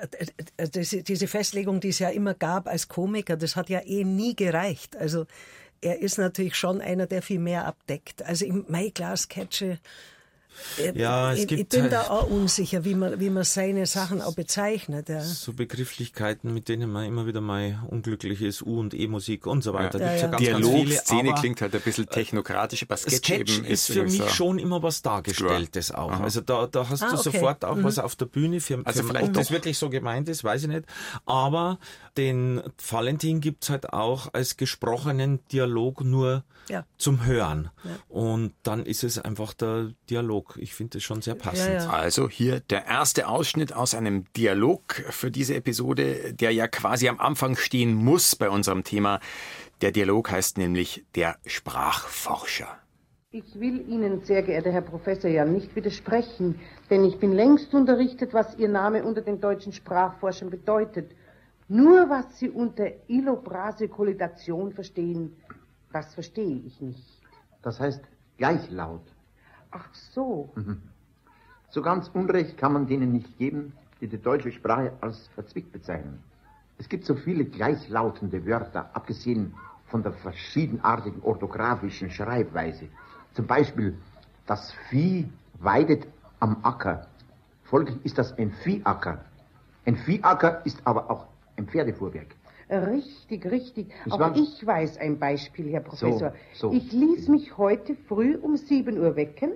äh, 0.56 0.68
diese 0.68 1.26
Festlegung, 1.26 1.80
die 1.80 1.88
es 1.88 1.98
ja 1.98 2.10
immer 2.10 2.34
gab 2.34 2.68
als 2.68 2.88
Komiker, 2.88 3.36
das 3.36 3.56
hat 3.56 3.68
ja 3.68 3.80
eh 3.84 4.04
nie 4.04 4.36
gereicht. 4.36 4.96
Also 4.96 5.26
er 5.80 6.00
ist 6.00 6.18
natürlich 6.18 6.54
schon 6.54 6.80
einer, 6.80 7.06
der 7.06 7.22
viel 7.22 7.38
mehr 7.38 7.66
abdeckt. 7.66 8.22
Also 8.22 8.44
im 8.46 8.64
My 8.68 8.90
Glass 8.90 9.28
Catcher 9.28 9.72
äh, 9.72 9.76
ja, 10.94 11.32
es 11.32 11.40
ich, 11.40 11.46
gibt, 11.48 11.60
ich 11.60 11.68
bin 11.68 11.90
da 11.90 12.08
auch 12.08 12.28
unsicher, 12.28 12.84
wie 12.84 12.94
man, 12.94 13.20
wie 13.20 13.30
man 13.30 13.44
seine 13.44 13.86
Sachen 13.86 14.22
auch 14.22 14.34
bezeichnet. 14.34 15.08
Ja. 15.08 15.20
So 15.20 15.52
Begrifflichkeiten, 15.52 16.52
mit 16.52 16.68
denen 16.68 16.90
man 16.90 17.04
immer 17.04 17.26
wieder 17.26 17.40
mal 17.40 17.80
unglücklich 17.88 18.42
ist, 18.42 18.62
U- 18.62 18.78
und 18.78 18.94
E-Musik 18.94 19.46
und 19.46 19.62
so 19.62 19.72
weiter. 19.74 20.00
Ja. 20.00 20.06
Ja, 20.06 20.16
ja. 20.16 20.26
Ganz, 20.28 20.42
Dialog, 20.42 20.62
ganz 20.62 20.82
viele, 20.82 20.94
Szene 20.96 21.34
klingt 21.34 21.60
halt 21.60 21.74
ein 21.74 21.80
bisschen 21.80 22.06
technokratisch, 22.08 22.82
aber 22.82 22.96
Sketch, 22.96 23.16
Sketch 23.16 23.58
eben 23.58 23.64
ist, 23.64 23.88
ist 23.88 23.96
für 23.96 24.04
mich 24.04 24.18
so 24.18 24.28
schon 24.28 24.58
immer 24.58 24.82
was 24.82 25.02
Dargestelltes 25.02 25.92
auch. 25.92 26.12
Aha. 26.12 26.24
Also 26.24 26.40
da, 26.40 26.66
da 26.66 26.88
hast 26.88 27.02
ah, 27.02 27.10
du 27.10 27.14
okay. 27.14 27.30
sofort 27.30 27.64
auch 27.64 27.76
mhm. 27.76 27.84
was 27.84 27.98
auf 27.98 28.16
der 28.16 28.26
Bühne. 28.26 28.60
Für, 28.60 28.80
also 28.84 29.02
für, 29.02 29.08
vielleicht 29.08 29.26
ob 29.26 29.32
das 29.34 29.50
wirklich 29.50 29.78
so 29.78 29.90
gemeint 29.90 30.28
ist, 30.28 30.44
weiß 30.44 30.62
ich 30.62 30.68
nicht. 30.68 30.84
Aber 31.26 31.78
den 32.16 32.62
Valentin 32.88 33.40
gibt's 33.40 33.70
halt 33.70 33.92
auch 33.92 34.32
als 34.32 34.56
gesprochenen 34.56 35.40
Dialog 35.48 36.02
nur 36.02 36.44
zum 36.96 37.24
Hören. 37.24 37.70
Und 38.08 38.54
dann 38.62 38.86
ist 38.86 39.04
es 39.04 39.18
einfach 39.18 39.52
der 39.52 39.92
Dialog 40.08 40.43
Dialog. 40.44 40.56
Ich 40.62 40.74
finde 40.74 40.98
das 40.98 41.02
schon 41.02 41.22
sehr 41.22 41.34
passend. 41.34 41.74
Ja, 41.74 41.84
ja. 41.84 41.90
Also 41.90 42.28
hier 42.28 42.60
der 42.60 42.86
erste 42.86 43.28
Ausschnitt 43.28 43.72
aus 43.72 43.94
einem 43.94 44.24
Dialog 44.34 44.94
für 45.10 45.30
diese 45.30 45.54
Episode, 45.54 46.34
der 46.34 46.52
ja 46.52 46.68
quasi 46.68 47.08
am 47.08 47.18
Anfang 47.18 47.56
stehen 47.56 47.94
muss 47.94 48.36
bei 48.36 48.50
unserem 48.50 48.84
Thema. 48.84 49.20
Der 49.80 49.92
Dialog 49.92 50.30
heißt 50.30 50.58
nämlich 50.58 51.04
der 51.14 51.36
Sprachforscher. 51.46 52.78
Ich 53.30 53.58
will 53.58 53.88
Ihnen, 53.88 54.20
sehr 54.24 54.42
geehrter 54.42 54.70
Herr 54.70 54.82
Professor, 54.82 55.28
ja 55.28 55.44
nicht 55.44 55.74
widersprechen, 55.74 56.60
denn 56.88 57.04
ich 57.04 57.18
bin 57.18 57.32
längst 57.32 57.74
unterrichtet, 57.74 58.32
was 58.32 58.56
Ihr 58.58 58.68
Name 58.68 59.02
unter 59.02 59.22
den 59.22 59.40
deutschen 59.40 59.72
Sprachforschern 59.72 60.50
bedeutet. 60.50 61.10
Nur 61.66 62.08
was 62.08 62.38
Sie 62.38 62.48
unter 62.48 62.86
Illobrasekolidation 63.08 64.72
verstehen, 64.72 65.34
das 65.92 66.14
verstehe 66.14 66.62
ich 66.64 66.80
nicht. 66.80 67.20
Das 67.62 67.80
heißt 67.80 68.02
Gleichlaut. 68.36 69.13
Ach 69.74 69.92
so. 70.12 70.52
Mhm. 70.54 70.80
So 71.70 71.82
ganz 71.82 72.08
Unrecht 72.14 72.56
kann 72.56 72.72
man 72.72 72.86
denen 72.86 73.10
nicht 73.12 73.36
geben, 73.38 73.72
die 74.00 74.06
die 74.06 74.18
deutsche 74.18 74.52
Sprache 74.52 74.92
als 75.00 75.26
verzwickt 75.34 75.72
bezeichnen. 75.72 76.22
Es 76.78 76.88
gibt 76.88 77.04
so 77.04 77.14
viele 77.16 77.44
gleichlautende 77.44 78.46
Wörter, 78.46 78.90
abgesehen 78.94 79.54
von 79.86 80.02
der 80.02 80.12
verschiedenartigen 80.12 81.20
orthografischen 81.22 82.10
Schreibweise. 82.10 82.88
Zum 83.32 83.46
Beispiel, 83.46 83.98
das 84.46 84.72
Vieh 84.88 85.28
weidet 85.58 86.06
am 86.38 86.58
Acker. 86.62 87.08
Folglich 87.64 87.98
ist 88.04 88.18
das 88.18 88.36
ein 88.38 88.52
Viehacker. 88.52 89.24
Ein 89.86 89.96
Viehacker 89.96 90.64
ist 90.64 90.80
aber 90.84 91.10
auch 91.10 91.26
ein 91.56 91.66
Pferdefuhrwerk. 91.66 92.36
Richtig, 92.70 93.44
richtig. 93.50 93.88
Ich 94.06 94.12
Auch 94.12 94.34
ich 94.34 94.66
weiß 94.66 94.98
ein 94.98 95.18
Beispiel, 95.18 95.70
Herr 95.70 95.80
Professor. 95.80 96.32
So, 96.54 96.70
so. 96.70 96.76
Ich 96.76 96.92
ließ 96.92 97.28
mich 97.28 97.58
heute 97.58 97.94
früh 98.08 98.36
um 98.36 98.56
sieben 98.56 98.98
Uhr 98.98 99.16
wecken, 99.16 99.52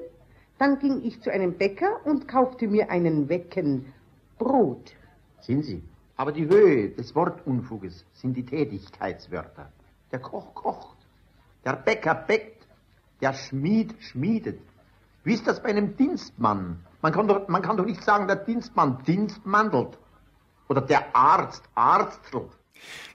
dann 0.59 0.79
ging 0.79 1.03
ich 1.05 1.21
zu 1.23 1.31
einem 1.31 1.57
Bäcker 1.57 2.05
und 2.05 2.29
kaufte 2.29 2.67
mir 2.67 2.91
einen 2.91 3.29
Wecken 3.29 3.93
Brot. 4.39 4.93
Sind 5.41 5.65
Sie? 5.65 5.83
Aber 6.17 6.33
die 6.33 6.47
Höhe 6.47 6.91
des 6.91 7.15
Wortunfuges 7.15 8.05
sind 8.13 8.37
die 8.37 8.45
Tätigkeitswörter. 8.45 9.71
Der 10.11 10.19
Koch 10.19 10.55
kocht, 10.55 10.97
der 11.65 11.77
Bäcker 11.77 12.15
bäckt, 12.15 12.67
der 13.21 13.35
Schmied 13.35 13.95
schmiedet. 14.01 14.61
Wie 15.23 15.35
ist 15.35 15.47
das 15.47 15.63
bei 15.63 15.69
einem 15.69 15.97
Dienstmann? 15.97 16.85
Man 17.03 17.13
kann 17.13 17.29
doch, 17.29 17.47
man 17.49 17.63
kann 17.63 17.77
doch 17.77 17.85
nicht 17.85 18.03
sagen, 18.03 18.27
der 18.27 18.37
Dienstmann 18.37 19.03
dienstmandelt. 19.07 19.99
Oder 20.69 20.81
der 20.81 21.15
Arzt 21.15 21.63
arztelt. 21.75 22.51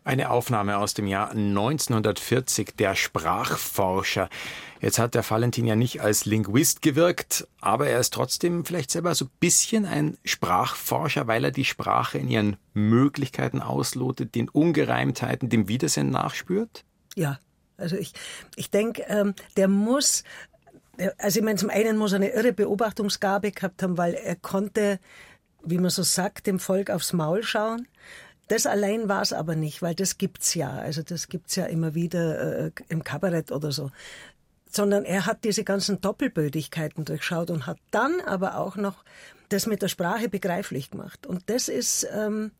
Eine 0.03 0.29
Aufnahme 0.32 0.77
aus 0.77 0.93
dem 0.93 1.08
Jahr 1.08 1.32
1940, 1.32 2.75
der 2.77 2.96
Sprachforscher. 2.96 4.29
Jetzt 4.82 5.00
hat 5.00 5.15
der 5.15 5.29
Valentin 5.29 5.65
ja 5.65 5.77
nicht 5.77 6.01
als 6.01 6.25
Linguist 6.25 6.82
gewirkt, 6.82 7.48
aber 7.62 7.88
er 7.88 8.00
ist 8.00 8.13
trotzdem 8.13 8.65
vielleicht 8.65 8.91
selber 8.91 9.15
so 9.15 9.25
ein 9.25 9.32
bisschen 9.39 9.86
ein 9.86 10.17
Sprachforscher, 10.25 11.25
weil 11.27 11.46
er 11.46 11.51
die 11.51 11.63
Sprache 11.63 12.17
in 12.17 12.29
ihren 12.29 12.58
Möglichkeiten 12.74 13.62
auslotet, 13.62 14.36
den 14.36 14.50
Ungereimtheiten, 14.50 15.50
dem 15.50 15.70
Widersinn 15.70 16.10
nachspürt? 16.10 16.84
Ja, 17.15 17.39
also 17.77 17.96
ich, 17.96 18.13
ich 18.55 18.70
denke, 18.70 19.03
ähm, 19.08 19.34
der 19.55 19.67
muss, 19.67 20.24
also 21.17 21.39
ich 21.39 21.46
meine, 21.46 21.58
zum 21.58 21.70
einen 21.70 21.98
muss 21.98 22.12
er 22.12 22.17
eine 22.17 22.29
irre 22.29 22.53
Beobachtungsgabe 22.53 23.51
gehabt 23.51 23.82
haben, 23.84 23.98
weil 23.98 24.13
er 24.13 24.36
konnte, 24.36 25.00
wie 25.63 25.77
man 25.77 25.89
so 25.89 26.03
sagt, 26.03 26.48
dem 26.48 26.60
Volk 26.60 26.89
aufs 26.89 27.13
Maul 27.13 27.43
schauen. 27.43 27.88
Das 28.53 28.67
allein 28.67 29.10
war 29.10 29.24
es 29.24 29.33
aber 29.33 29.55
nicht, 29.55 29.81
weil 29.81 29.95
das 29.95 30.19
gibt's 30.19 30.53
ja. 30.53 30.69
Also 30.69 31.01
das 31.01 31.27
gibt's 31.27 31.55
ja 31.55 31.65
immer 31.65 31.95
wieder 31.95 32.67
äh, 32.67 32.72
im 32.88 33.03
Kabarett 33.03 33.51
oder 33.51 33.72
so. 33.72 33.89
Sondern 34.69 35.05
er 35.05 35.25
hat 35.25 35.43
diese 35.43 35.63
ganzen 35.63 36.01
Doppelbödigkeiten 36.01 37.03
durchschaut 37.03 37.50
und 37.50 37.65
hat 37.65 37.79
dann 37.89 38.22
aber 38.22 38.60
auch 38.60 38.75
noch 38.75 39.03
das 39.50 39.65
mit 39.65 39.81
der 39.81 39.88
Sprache 39.88 40.29
begreiflich 40.29 40.91
gemacht. 40.91 41.25
Und 41.25 41.50
das 41.50 41.67
ist, 41.67 42.07
ähm, 42.13 42.51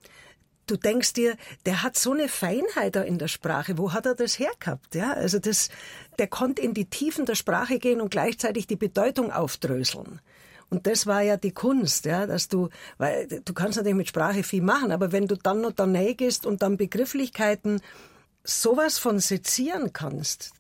du 0.66 0.78
denkst 0.78 1.14
dir, 1.14 1.38
der 1.68 1.84
hat 1.84 1.96
so 1.96 2.14
eine 2.14 2.28
Feinheit 2.28 2.96
da 2.96 3.04
in 3.04 3.20
der 3.20 3.28
Sprache. 3.28 3.78
Wo 3.78 3.94
hat 3.94 4.08
er 4.08 4.16
das 4.16 4.40
hergehabt? 4.40 4.96
Ja, 4.96 5.14
also 5.14 5.38
das, 5.38 5.70
der 6.18 6.26
konnte 6.26 6.64
in 6.64 6.74
die 6.74 6.90
Tiefen 6.90 7.28
der 7.28 7.36
Sprache 7.36 7.78
gehen 7.78 8.02
und 8.02 8.10
gleichzeitig 8.10 8.66
die 8.66 8.78
Bedeutung 8.78 9.32
aufdröseln. 9.32 10.22
Und 10.74 10.88
das 10.88 11.06
war 11.06 11.22
ja 11.22 11.38
die 11.38 11.52
Kunst, 11.52 12.06
ja, 12.06 12.26
dass 12.26 12.48
du, 12.48 12.70
weil 12.98 13.28
du 13.46 13.54
kannst 13.54 13.78
natürlich 13.78 13.96
mit 13.96 14.10
Sprache 14.10 14.42
viel 14.42 14.64
machen, 14.64 14.92
aber 14.92 15.12
wenn 15.12 15.28
du 15.28 15.38
dann 15.38 15.62
noch 15.62 15.72
daneben 15.72 16.18
gehst 16.18 16.48
und 16.48 16.64
dann 16.64 16.78
Begrifflichkeiten 16.78 17.80
sowas 18.44 18.98
von 18.98 19.20
sezieren 19.20 19.94
kannst, 19.94 20.52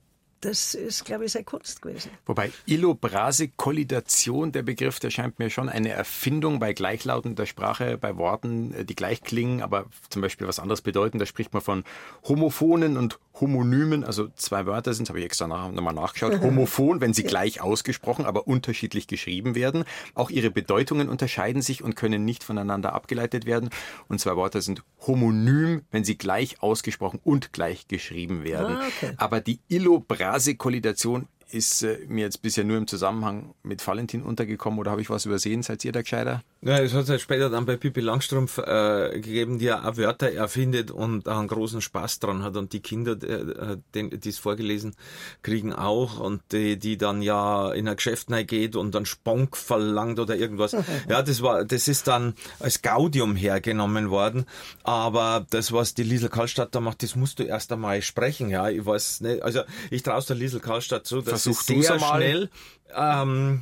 das 0.41 0.75
ist, 0.75 1.03
glaube 1.03 1.25
ich, 1.25 1.31
seine 1.31 1.45
Kunst 1.45 1.81
gewesen. 1.81 2.11
Wobei 2.27 2.51
Illobrase-Kollidation, 2.67 4.51
der 4.51 4.61
Begriff, 4.61 4.99
der 4.99 5.09
scheint 5.09 5.39
mir 5.39 5.49
schon 5.49 5.67
eine 5.67 5.89
Erfindung 5.89 6.59
bei 6.59 6.73
gleichlautender 6.73 7.47
Sprache, 7.47 7.97
bei 7.97 8.15
Worten, 8.15 8.71
äh, 8.75 8.85
die 8.85 8.93
gleich 8.93 9.21
klingen, 9.21 9.63
aber 9.63 9.85
zum 10.09 10.21
Beispiel 10.21 10.45
was 10.45 10.59
anderes 10.59 10.81
bedeuten. 10.81 11.17
Da 11.17 11.25
spricht 11.25 11.53
man 11.53 11.63
von 11.63 11.83
Homophonen 12.27 12.97
und 12.97 13.17
Homonymen, 13.39 14.03
also 14.03 14.27
zwei 14.35 14.65
Wörter 14.65 14.93
sind, 14.93 15.09
habe 15.09 15.19
ich 15.19 15.25
extra 15.25 15.47
nach, 15.47 15.71
nochmal 15.71 15.93
nachgeschaut. 15.93 16.39
Homophon, 16.41 17.01
wenn 17.01 17.13
sie 17.13 17.23
gleich 17.23 17.61
ausgesprochen, 17.61 18.25
aber 18.25 18.47
unterschiedlich 18.47 19.07
geschrieben 19.07 19.55
werden. 19.55 19.85
Auch 20.13 20.29
ihre 20.29 20.51
Bedeutungen 20.51 21.09
unterscheiden 21.09 21.61
sich 21.61 21.83
und 21.83 21.95
können 21.95 22.25
nicht 22.25 22.43
voneinander 22.43 22.93
abgeleitet 22.93 23.45
werden. 23.45 23.69
Und 24.07 24.19
zwei 24.19 24.37
Wörter 24.37 24.61
sind 24.61 24.83
homonym, 25.07 25.81
wenn 25.91 26.03
sie 26.03 26.17
gleich 26.17 26.61
ausgesprochen 26.61 27.19
und 27.23 27.53
gleich 27.53 27.87
geschrieben 27.87 28.43
werden. 28.43 28.77
Ah, 28.77 28.87
okay. 28.87 29.13
Aber 29.17 29.41
die 29.41 29.59
Illobrase-Kollidation 29.67 31.27
ist 31.53 31.83
äh, 31.83 31.99
mir 32.07 32.21
jetzt 32.21 32.41
bisher 32.41 32.63
nur 32.63 32.77
im 32.77 32.87
Zusammenhang 32.87 33.53
mit 33.63 33.85
Valentin 33.85 34.23
untergekommen 34.23 34.79
oder 34.79 34.91
habe 34.91 35.01
ich 35.01 35.09
was 35.09 35.25
übersehen? 35.25 35.61
Seid 35.61 35.85
ihr 35.85 35.91
da 35.91 36.01
gescheiter? 36.01 36.43
Ja, 36.61 36.79
es 36.79 36.93
hat 36.93 37.03
es 37.03 37.09
halt 37.09 37.21
später 37.21 37.49
dann 37.49 37.65
bei 37.65 37.77
Pippi 37.77 37.99
Langstrumpf 37.99 38.57
äh, 38.57 39.11
gegeben, 39.13 39.59
die 39.59 39.65
ja 39.65 39.87
auch 39.87 39.97
Wörter 39.97 40.31
erfindet 40.31 40.91
und 40.91 41.27
auch 41.29 41.37
einen 41.37 41.47
großen 41.47 41.81
Spaß 41.81 42.19
dran 42.19 42.41
hat 42.41 42.57
und 42.57 42.73
die 42.73 42.79
Kinder, 42.79 43.11
äh, 43.21 43.77
die 43.93 44.29
es 44.29 44.37
vorgelesen 44.37 44.95
kriegen 45.43 45.73
auch 45.73 46.19
und 46.19 46.41
die, 46.51 46.77
die 46.77 46.97
dann 46.97 47.21
ja 47.21 47.71
in 47.71 47.87
ein 47.87 47.95
Geschäft 47.95 48.29
geht 48.47 48.75
und 48.75 48.95
dann 48.95 49.05
Sponk 49.05 49.55
verlangt 49.55 50.19
oder 50.19 50.35
irgendwas. 50.35 50.71
ja, 51.09 51.21
das 51.21 51.41
war, 51.41 51.65
das 51.65 51.87
ist 51.87 52.07
dann 52.07 52.33
als 52.59 52.81
Gaudium 52.81 53.35
hergenommen 53.35 54.09
worden, 54.09 54.45
aber 54.83 55.45
das, 55.49 55.71
was 55.71 55.93
die 55.93 56.03
Liesel 56.03 56.29
Karlstadt 56.29 56.73
da 56.73 56.79
macht, 56.79 57.03
das 57.03 57.15
musst 57.15 57.39
du 57.39 57.43
erst 57.43 57.71
einmal 57.71 58.01
sprechen, 58.01 58.49
ja, 58.49 58.69
ich 58.69 58.85
weiß 58.85 59.21
nicht, 59.21 59.43
also 59.43 59.61
ich 59.91 60.01
traue 60.01 60.23
der 60.23 60.35
Liesel 60.35 60.59
Karlstadt 60.59 61.05
zu, 61.05 61.21
dass 61.21 61.42
Versuch 61.43 61.61
sie 61.61 61.81
sehr 61.81 61.99
schnell 61.99 62.49
ähm, 62.95 63.61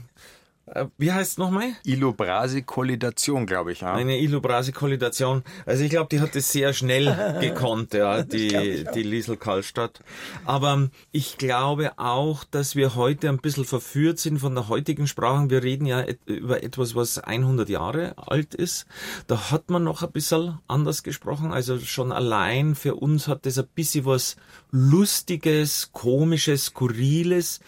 äh, 0.74 0.86
wie 0.98 1.12
heißt 1.12 1.32
es 1.32 1.38
nochmal? 1.38 1.74
Ilobrasi-Kollidation, 1.84 3.46
glaube 3.46 3.74
ich. 3.74 3.82
Ja. 3.82 3.94
Eine 3.94 4.20
Ilobrasi-Kollidation. 4.20 5.44
Also 5.66 5.84
ich 5.84 5.90
glaube, 5.90 6.10
die 6.10 6.22
hat 6.22 6.36
es 6.36 6.52
sehr 6.52 6.74
schnell 6.74 7.38
gekonnt, 7.42 7.94
ja, 7.94 8.24
die, 8.24 8.86
die 8.94 9.04
Liesel 9.04 9.38
Karlstadt. 9.38 10.02
Aber 10.46 10.90
ich 11.12 11.38
glaube 11.38 11.98
auch, 11.98 12.44
dass 12.44 12.76
wir 12.76 12.96
heute 12.96 13.30
ein 13.30 13.40
bisschen 13.40 13.66
verführt 13.66 14.20
sind 14.20 14.40
von 14.40 14.56
der 14.56 14.70
heutigen 14.70 15.08
Sprache. 15.08 15.50
Wir 15.50 15.64
reden 15.64 15.86
ja 15.86 16.06
über 16.26 16.64
etwas, 16.64 16.96
was 16.96 17.18
100 17.18 17.68
Jahre 17.68 18.14
alt 18.18 18.54
ist. 18.54 18.86
Da 19.28 19.52
hat 19.52 19.70
man 19.70 19.84
noch 19.84 20.04
ein 20.04 20.12
bisschen 20.12 20.60
anders 20.68 21.04
gesprochen. 21.04 21.52
Also 21.52 21.80
schon 21.80 22.12
allein 22.12 22.76
für 22.76 22.96
uns 22.96 23.28
hat 23.28 23.46
das 23.46 23.58
ein 23.58 23.68
bisschen 23.74 24.06
was 24.06 24.38
Lustiges, 24.72 25.92
Komisches, 25.92 26.66
Skurriles. 26.66 27.60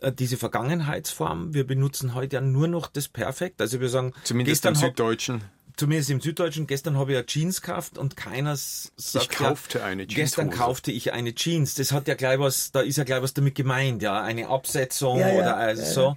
Äh, 0.00 0.12
diese 0.12 0.36
Vergangenheitsform. 0.36 1.54
Wir 1.54 1.66
benutzen 1.66 2.14
heute 2.14 2.36
ja 2.36 2.40
nur 2.40 2.68
noch 2.68 2.86
das 2.86 3.08
Perfekt. 3.08 3.60
Also 3.60 3.80
wir 3.80 3.88
sagen, 3.88 4.12
zumindest 4.24 4.64
im 4.66 4.74
Süddeutschen. 4.74 5.42
Zumindest 5.76 6.10
im 6.10 6.20
Süddeutschen. 6.20 6.66
Gestern 6.66 6.98
habe 6.98 7.12
ich 7.12 7.16
ja 7.16 7.22
Jeans 7.22 7.62
gekauft 7.62 7.96
und 7.96 8.16
keiner 8.16 8.54
sagt 8.56 9.24
Ich 9.24 9.28
kaufte 9.30 9.78
ja, 9.78 9.84
eine 9.86 10.06
Jeans. 10.06 10.14
Gestern 10.14 10.50
kaufte 10.50 10.92
ich 10.92 11.12
eine 11.12 11.34
Jeans. 11.34 11.74
Das 11.74 11.92
hat 11.92 12.06
ja 12.08 12.14
gleich 12.14 12.38
was, 12.38 12.70
da 12.72 12.80
ist 12.80 12.98
ja 12.98 13.04
gleich 13.04 13.22
was 13.22 13.32
damit 13.32 13.54
gemeint, 13.54 14.02
ja. 14.02 14.22
Eine 14.22 14.48
Absetzung 14.48 15.18
ja, 15.18 15.28
ja, 15.28 15.40
oder 15.40 15.56
also 15.56 15.82
ja, 15.82 15.88
so. 15.88 16.16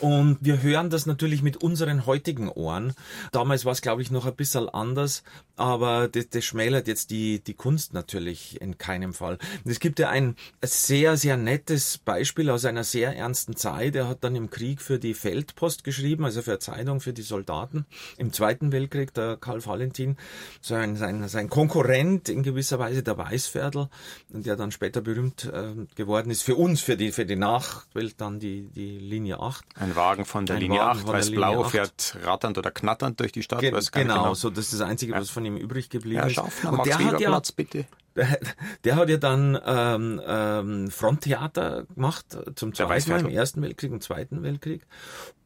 Und 0.00 0.38
wir 0.40 0.62
hören 0.62 0.88
das 0.88 1.04
natürlich 1.04 1.42
mit 1.42 1.58
unseren 1.58 2.06
heutigen 2.06 2.48
Ohren. 2.48 2.94
Damals 3.32 3.66
war 3.66 3.72
es, 3.72 3.82
glaube 3.82 4.00
ich, 4.00 4.10
noch 4.10 4.24
ein 4.24 4.34
bisschen 4.34 4.68
anders, 4.68 5.22
aber 5.56 6.08
das, 6.08 6.30
das 6.30 6.44
schmälert 6.44 6.88
jetzt 6.88 7.10
die, 7.10 7.40
die 7.40 7.52
Kunst 7.52 7.92
natürlich 7.92 8.60
in 8.62 8.78
keinem 8.78 9.12
Fall. 9.12 9.36
Es 9.66 9.78
gibt 9.78 9.98
ja 9.98 10.08
ein 10.08 10.36
sehr, 10.64 11.18
sehr 11.18 11.36
nettes 11.36 11.98
Beispiel 11.98 12.48
aus 12.48 12.64
einer 12.64 12.84
sehr 12.84 13.14
ernsten 13.14 13.56
Zeit. 13.56 13.94
Er 13.94 14.08
hat 14.08 14.24
dann 14.24 14.36
im 14.36 14.48
Krieg 14.48 14.80
für 14.80 14.98
die 14.98 15.12
Feldpost 15.12 15.84
geschrieben, 15.84 16.24
also 16.24 16.40
für 16.40 16.52
eine 16.52 16.60
Zeitung 16.60 17.00
für 17.00 17.12
die 17.12 17.22
Soldaten 17.22 17.84
im 18.16 18.32
Zweiten 18.32 18.72
Weltkrieg, 18.72 19.12
der 19.12 19.36
Karl 19.36 19.64
Valentin, 19.64 20.16
sein, 20.62 20.96
sein, 20.96 21.28
sein 21.28 21.50
Konkurrent 21.50 22.30
in 22.30 22.42
gewisser 22.42 22.78
Weise, 22.78 23.02
der 23.02 23.18
Weißviertel, 23.18 23.88
der 24.30 24.56
dann 24.56 24.70
später 24.70 25.02
berühmt 25.02 25.44
äh, 25.44 25.74
geworden 25.94 26.30
ist 26.30 26.42
für 26.42 26.56
uns, 26.56 26.80
für 26.80 26.96
die, 26.96 27.12
für 27.12 27.26
die 27.26 27.36
Nachwelt 27.36 28.20
dann 28.20 28.40
die, 28.40 28.62
die 28.74 28.98
Linie 28.98 29.40
8. 29.40 29.64
Ein 29.74 29.89
ein 29.90 29.96
Wagen 29.96 30.24
von 30.24 30.46
der 30.46 30.56
ein 30.56 30.62
Linie 30.62 30.80
Wagen 30.80 31.00
8, 31.00 31.06
weiß-blau, 31.08 31.64
fährt 31.64 32.16
ratternd 32.22 32.58
oder 32.58 32.70
knatternd 32.70 33.20
durch 33.20 33.32
die 33.32 33.42
Stadt. 33.42 33.60
Ge 33.60 33.70
genau, 33.70 33.88
genau, 33.92 34.34
so 34.34 34.50
das 34.50 34.66
ist 34.66 34.74
das 34.74 34.88
Einzige, 34.88 35.12
was 35.12 35.30
von 35.30 35.44
ihm 35.44 35.56
übrig 35.56 35.90
geblieben 35.90 36.26
ist. 36.26 36.34
Schaffner, 36.34 36.72
Und 36.72 36.86
der 36.86 36.98
hat 36.98 37.20
ja, 37.20 37.28
Platz, 37.28 37.52
bitte. 37.52 37.86
Der, 38.16 38.40
der, 38.82 38.96
hat 38.96 39.08
ja 39.08 39.18
dann 39.18 39.56
ähm, 39.64 40.20
ähm, 40.26 40.90
Fronttheater 40.90 41.84
gemacht 41.94 42.26
zum 42.56 42.74
zweiten 42.74 43.08
Mal, 43.08 43.20
im 43.20 43.28
Ersten 43.28 43.62
Weltkrieg 43.62 43.92
und 43.92 44.02
Zweiten 44.02 44.42
Weltkrieg 44.42 44.82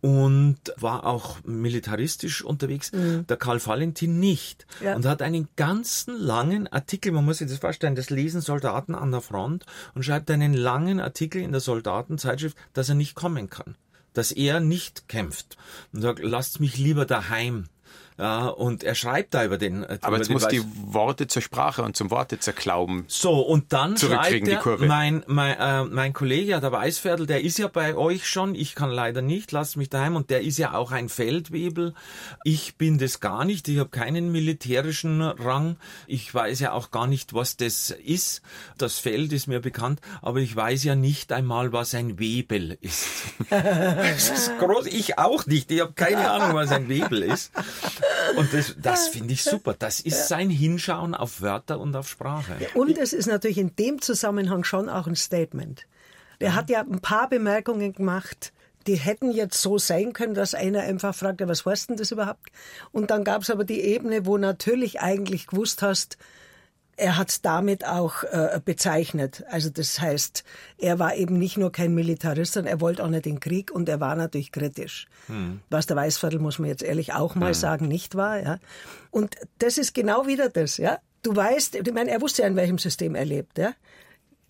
und 0.01 0.57
war 0.79 1.05
auch 1.05 1.37
militaristisch 1.45 2.43
unterwegs. 2.43 2.91
Mhm. 2.91 3.27
Der 3.27 3.37
Karl 3.37 3.65
Valentin 3.65 4.19
nicht. 4.19 4.67
Ja. 4.83 4.97
Und 4.97 5.05
hat 5.05 5.21
einen 5.21 5.49
ganzen 5.57 6.19
langen 6.19 6.67
Artikel, 6.67 7.13
man 7.13 7.27
muss 7.27 7.39
sich 7.39 7.51
das 7.51 7.59
vorstellen, 7.59 7.97
das 7.97 8.09
lesen 8.09 8.41
Soldaten 8.41 8.95
an 8.95 9.11
der 9.11 9.21
Front 9.21 9.67
und 9.95 10.03
schreibt 10.03 10.31
einen 10.31 10.55
langen 10.55 11.01
Artikel 11.01 11.43
in 11.43 11.53
der 11.53 11.61
Soldatenzeitschrift, 11.61 12.57
dass 12.73 12.89
er 12.89 12.95
nicht 12.95 13.15
kommen 13.15 13.51
kann 13.51 13.77
dass 14.15 14.33
er 14.33 14.61
nicht 14.61 15.09
kämpft 15.09 15.59
und 15.93 16.01
sagt, 16.01 16.21
lasst 16.21 16.61
mich 16.61 16.79
lieber 16.79 17.05
daheim. 17.05 17.69
Ja, 18.17 18.47
und 18.47 18.85
er 18.85 18.95
schreibt 18.95 19.35
da 19.35 19.45
über 19.45 19.59
den. 19.59 19.83
Äh, 19.83 19.99
Aber 20.03 20.19
jetzt 20.19 20.31
muss 20.31 20.47
die 20.47 20.63
Worte 20.87 21.27
zur 21.27 21.43
Sprache 21.43 21.83
und 21.83 21.97
zum 21.97 22.13
Worte 22.13 22.39
zerklauben. 22.39 23.05
So, 23.09 23.41
und 23.41 23.73
dann 23.73 23.97
schreibt 23.97 24.47
er, 24.47 24.79
mein, 24.79 25.25
mein, 25.27 25.57
äh, 25.59 25.85
mein 25.85 26.13
Kollege, 26.13 26.61
der 26.61 26.71
Weißviertel, 26.71 27.27
der 27.27 27.43
ist 27.43 27.59
ja 27.59 27.67
bei 27.67 27.97
euch 27.97 28.29
schon, 28.29 28.55
ich 28.55 28.77
kann 28.77 28.91
leider 28.91 29.21
nicht, 29.21 29.51
lasst 29.51 29.77
mich 29.77 29.91
daheim, 29.91 30.15
und 30.15 30.31
der 30.31 30.43
ist 30.43 30.59
ja 30.59 30.75
auch 30.75 30.93
ein 30.93 31.09
Feldwebel. 31.09 31.93
Ich 32.45 32.77
bin 32.77 32.99
das 32.99 33.19
gar 33.19 33.45
nicht, 33.45 33.67
ich 33.67 33.81
habe 33.81 33.91
keinen 33.91 34.31
militärischen 34.31 35.21
Rang. 35.21 35.77
Ich 36.07 36.33
weiß 36.33 36.61
ja 36.61 36.71
auch 36.71 36.93
gar 36.93 37.09
nicht, 37.09 37.35
was 37.35 37.57
das 37.57 37.91
ist. 37.91 38.43
Das 38.79 39.01
Feld 39.01 39.33
ist 39.33 39.49
mir 39.49 39.59
bekannt, 39.59 40.01
aber 40.23 40.39
ich 40.39 40.55
weiß 40.55 40.85
ja 40.85 40.95
nicht 40.95 41.33
einmal, 41.33 41.73
was 41.73 41.97
ein 41.97 42.21
Webel 42.21 42.79
ist. 42.81 43.07
das 43.51 44.31
ist 44.31 44.53
groß, 44.61 44.87
ich 44.87 45.19
auch 45.19 45.47
nicht, 45.47 45.73
ich 45.73 45.81
habe 45.81 45.95
keine 45.95 46.31
Ahnung, 46.31 46.55
was 46.55 46.71
ein 46.71 46.89
Webel 46.89 47.25
ist. 47.25 47.51
Und 48.37 48.53
das, 48.53 48.77
das 48.81 49.09
finde 49.09 49.33
ich 49.33 49.45
super. 49.45 49.75
Das 49.79 50.01
ist 50.01 50.29
sein 50.29 50.51
Hinschauen 50.51 51.15
auf 51.15 51.41
Wörter 51.41 51.79
und 51.79 51.95
auf 51.97 52.09
Sprache. 52.09 52.57
Und 52.75 52.99
es 52.99 53.13
ist 53.13 53.27
natürlich 53.27 53.59
in 53.59 53.75
dem 53.77 54.01
Zusammenhang 54.01 54.65
schon 54.65 54.89
auch 54.89 55.07
ein 55.07 55.17
Statement. 55.17 55.87
Der 56.41 56.55
hat 56.55 56.71
ja 56.71 56.81
ein 56.81 57.01
paar 57.01 57.29
Bemerkungen 57.29 57.93
gemacht, 57.93 58.53
die 58.87 58.97
hätten 58.97 59.31
jetzt 59.31 59.61
so 59.61 59.79
sein 59.79 60.13
können, 60.13 60.35
dass 60.35 60.55
einer 60.55 60.81
einfach 60.81 61.15
fragt, 61.15 61.47
was 61.47 61.65
heißt 61.65 61.91
denn 61.91 61.97
das 61.97 62.11
überhaupt? 62.11 62.51
Und 62.93 63.11
dann 63.11 63.25
gab 63.25 63.43
es 63.43 63.51
aber 63.51 63.65
die 63.65 63.81
Ebene, 63.81 64.27
wo 64.27 64.37
natürlich 64.37 65.01
eigentlich 65.01 65.47
gewusst 65.47 65.83
hast, 65.83 66.19
er 66.97 67.17
hat 67.17 67.45
damit 67.45 67.87
auch 67.87 68.25
äh, 68.25 68.61
bezeichnet. 68.65 69.45
Also 69.51 69.71
das 69.71 70.01
heißt, 70.01 70.45
er 70.79 70.99
war 70.99 71.15
eben 71.17 71.39
nicht 71.39 71.57
nur 71.57 71.73
kein 71.73 71.95
Militarist, 71.95 72.55
sondern 72.55 72.73
er 72.73 72.81
wollte 72.81 73.05
auch 73.05 73.09
nicht 73.09 73.25
den 73.25 73.41
Krieg 73.41 73.71
und 73.71 73.89
er 73.89 74.01
war 74.01 74.15
natürlich 74.15 74.53
kritisch. 74.53 75.07
Hm. 75.27 75.61
Was 75.71 75.87
der 75.87 75.97
Weißviertel, 75.97 76.39
muss 76.39 76.59
man 76.59 76.69
jetzt 76.69 76.83
ehrlich 76.83 77.13
auch 77.13 77.35
mal 77.35 77.49
hm. 77.49 77.55
sagen, 77.55 77.89
nicht 77.89 78.15
war. 78.15 78.43
Ja. 78.43 78.59
Und 79.11 79.37
das 79.59 79.79
ist 79.79 79.95
genau 79.95 80.27
wieder 80.27 80.49
das. 80.49 80.77
Ja. 80.77 80.99
Du 81.23 81.35
weißt, 81.35 81.75
ich 81.75 81.93
meine, 81.93 82.11
er 82.11 82.21
wusste 82.21 82.43
ja, 82.43 82.49
in 82.49 82.57
welchem 82.57 82.79
System 82.79 83.15
er 83.15 83.25
lebt. 83.25 83.59
Ja. 83.59 83.73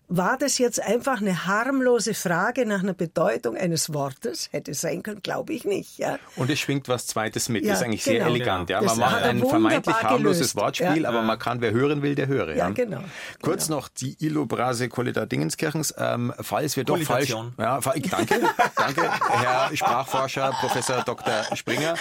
War 0.08 0.36
das 0.36 0.58
jetzt 0.58 0.82
einfach 0.82 1.20
eine 1.20 1.46
harmlose 1.46 2.12
Frage 2.12 2.66
nach 2.66 2.82
einer 2.82 2.92
Bedeutung 2.92 3.56
eines 3.56 3.94
Wortes? 3.94 4.48
Hätte 4.52 4.74
sein 4.74 5.02
können, 5.02 5.22
glaube 5.22 5.54
ich 5.54 5.64
nicht. 5.64 5.98
Ja. 5.98 6.18
Und 6.36 6.50
es 6.50 6.60
schwingt 6.60 6.88
was 6.88 7.06
Zweites 7.06 7.48
mit. 7.48 7.64
Ja, 7.64 7.70
das 7.70 7.80
ist 7.80 7.86
eigentlich 7.86 8.04
genau. 8.04 8.18
sehr 8.18 8.26
elegant. 8.26 8.70
Ja. 8.70 8.82
Man 8.82 8.98
macht 8.98 9.22
ein 9.22 9.38
vermeintlich 9.38 10.02
harmloses 10.02 10.52
gelöst. 10.52 10.56
Wortspiel, 10.56 11.02
ja. 11.02 11.08
aber 11.08 11.22
man 11.22 11.38
kann, 11.38 11.60
wer 11.62 11.72
hören 11.72 12.02
will, 12.02 12.14
der 12.14 12.26
höre. 12.26 12.54
Ja, 12.54 12.68
genau. 12.70 13.02
Kurz 13.40 13.66
genau. 13.66 13.78
noch 13.78 13.88
die 13.88 14.16
Illobrase 14.20 14.88
Qualita 14.90 15.24
Dingenskirchens. 15.24 15.94
Ähm, 15.96 16.34
falls 16.38 16.76
wir 16.76 16.84
doch 16.84 17.00
falsch... 17.00 17.30
Ja, 17.58 17.80
danke, 17.80 18.40
danke, 18.76 19.10
Herr 19.30 19.70
Sprachforscher, 19.74 20.52
Professor 20.60 21.02
Dr. 21.02 21.44
Springer 21.54 21.94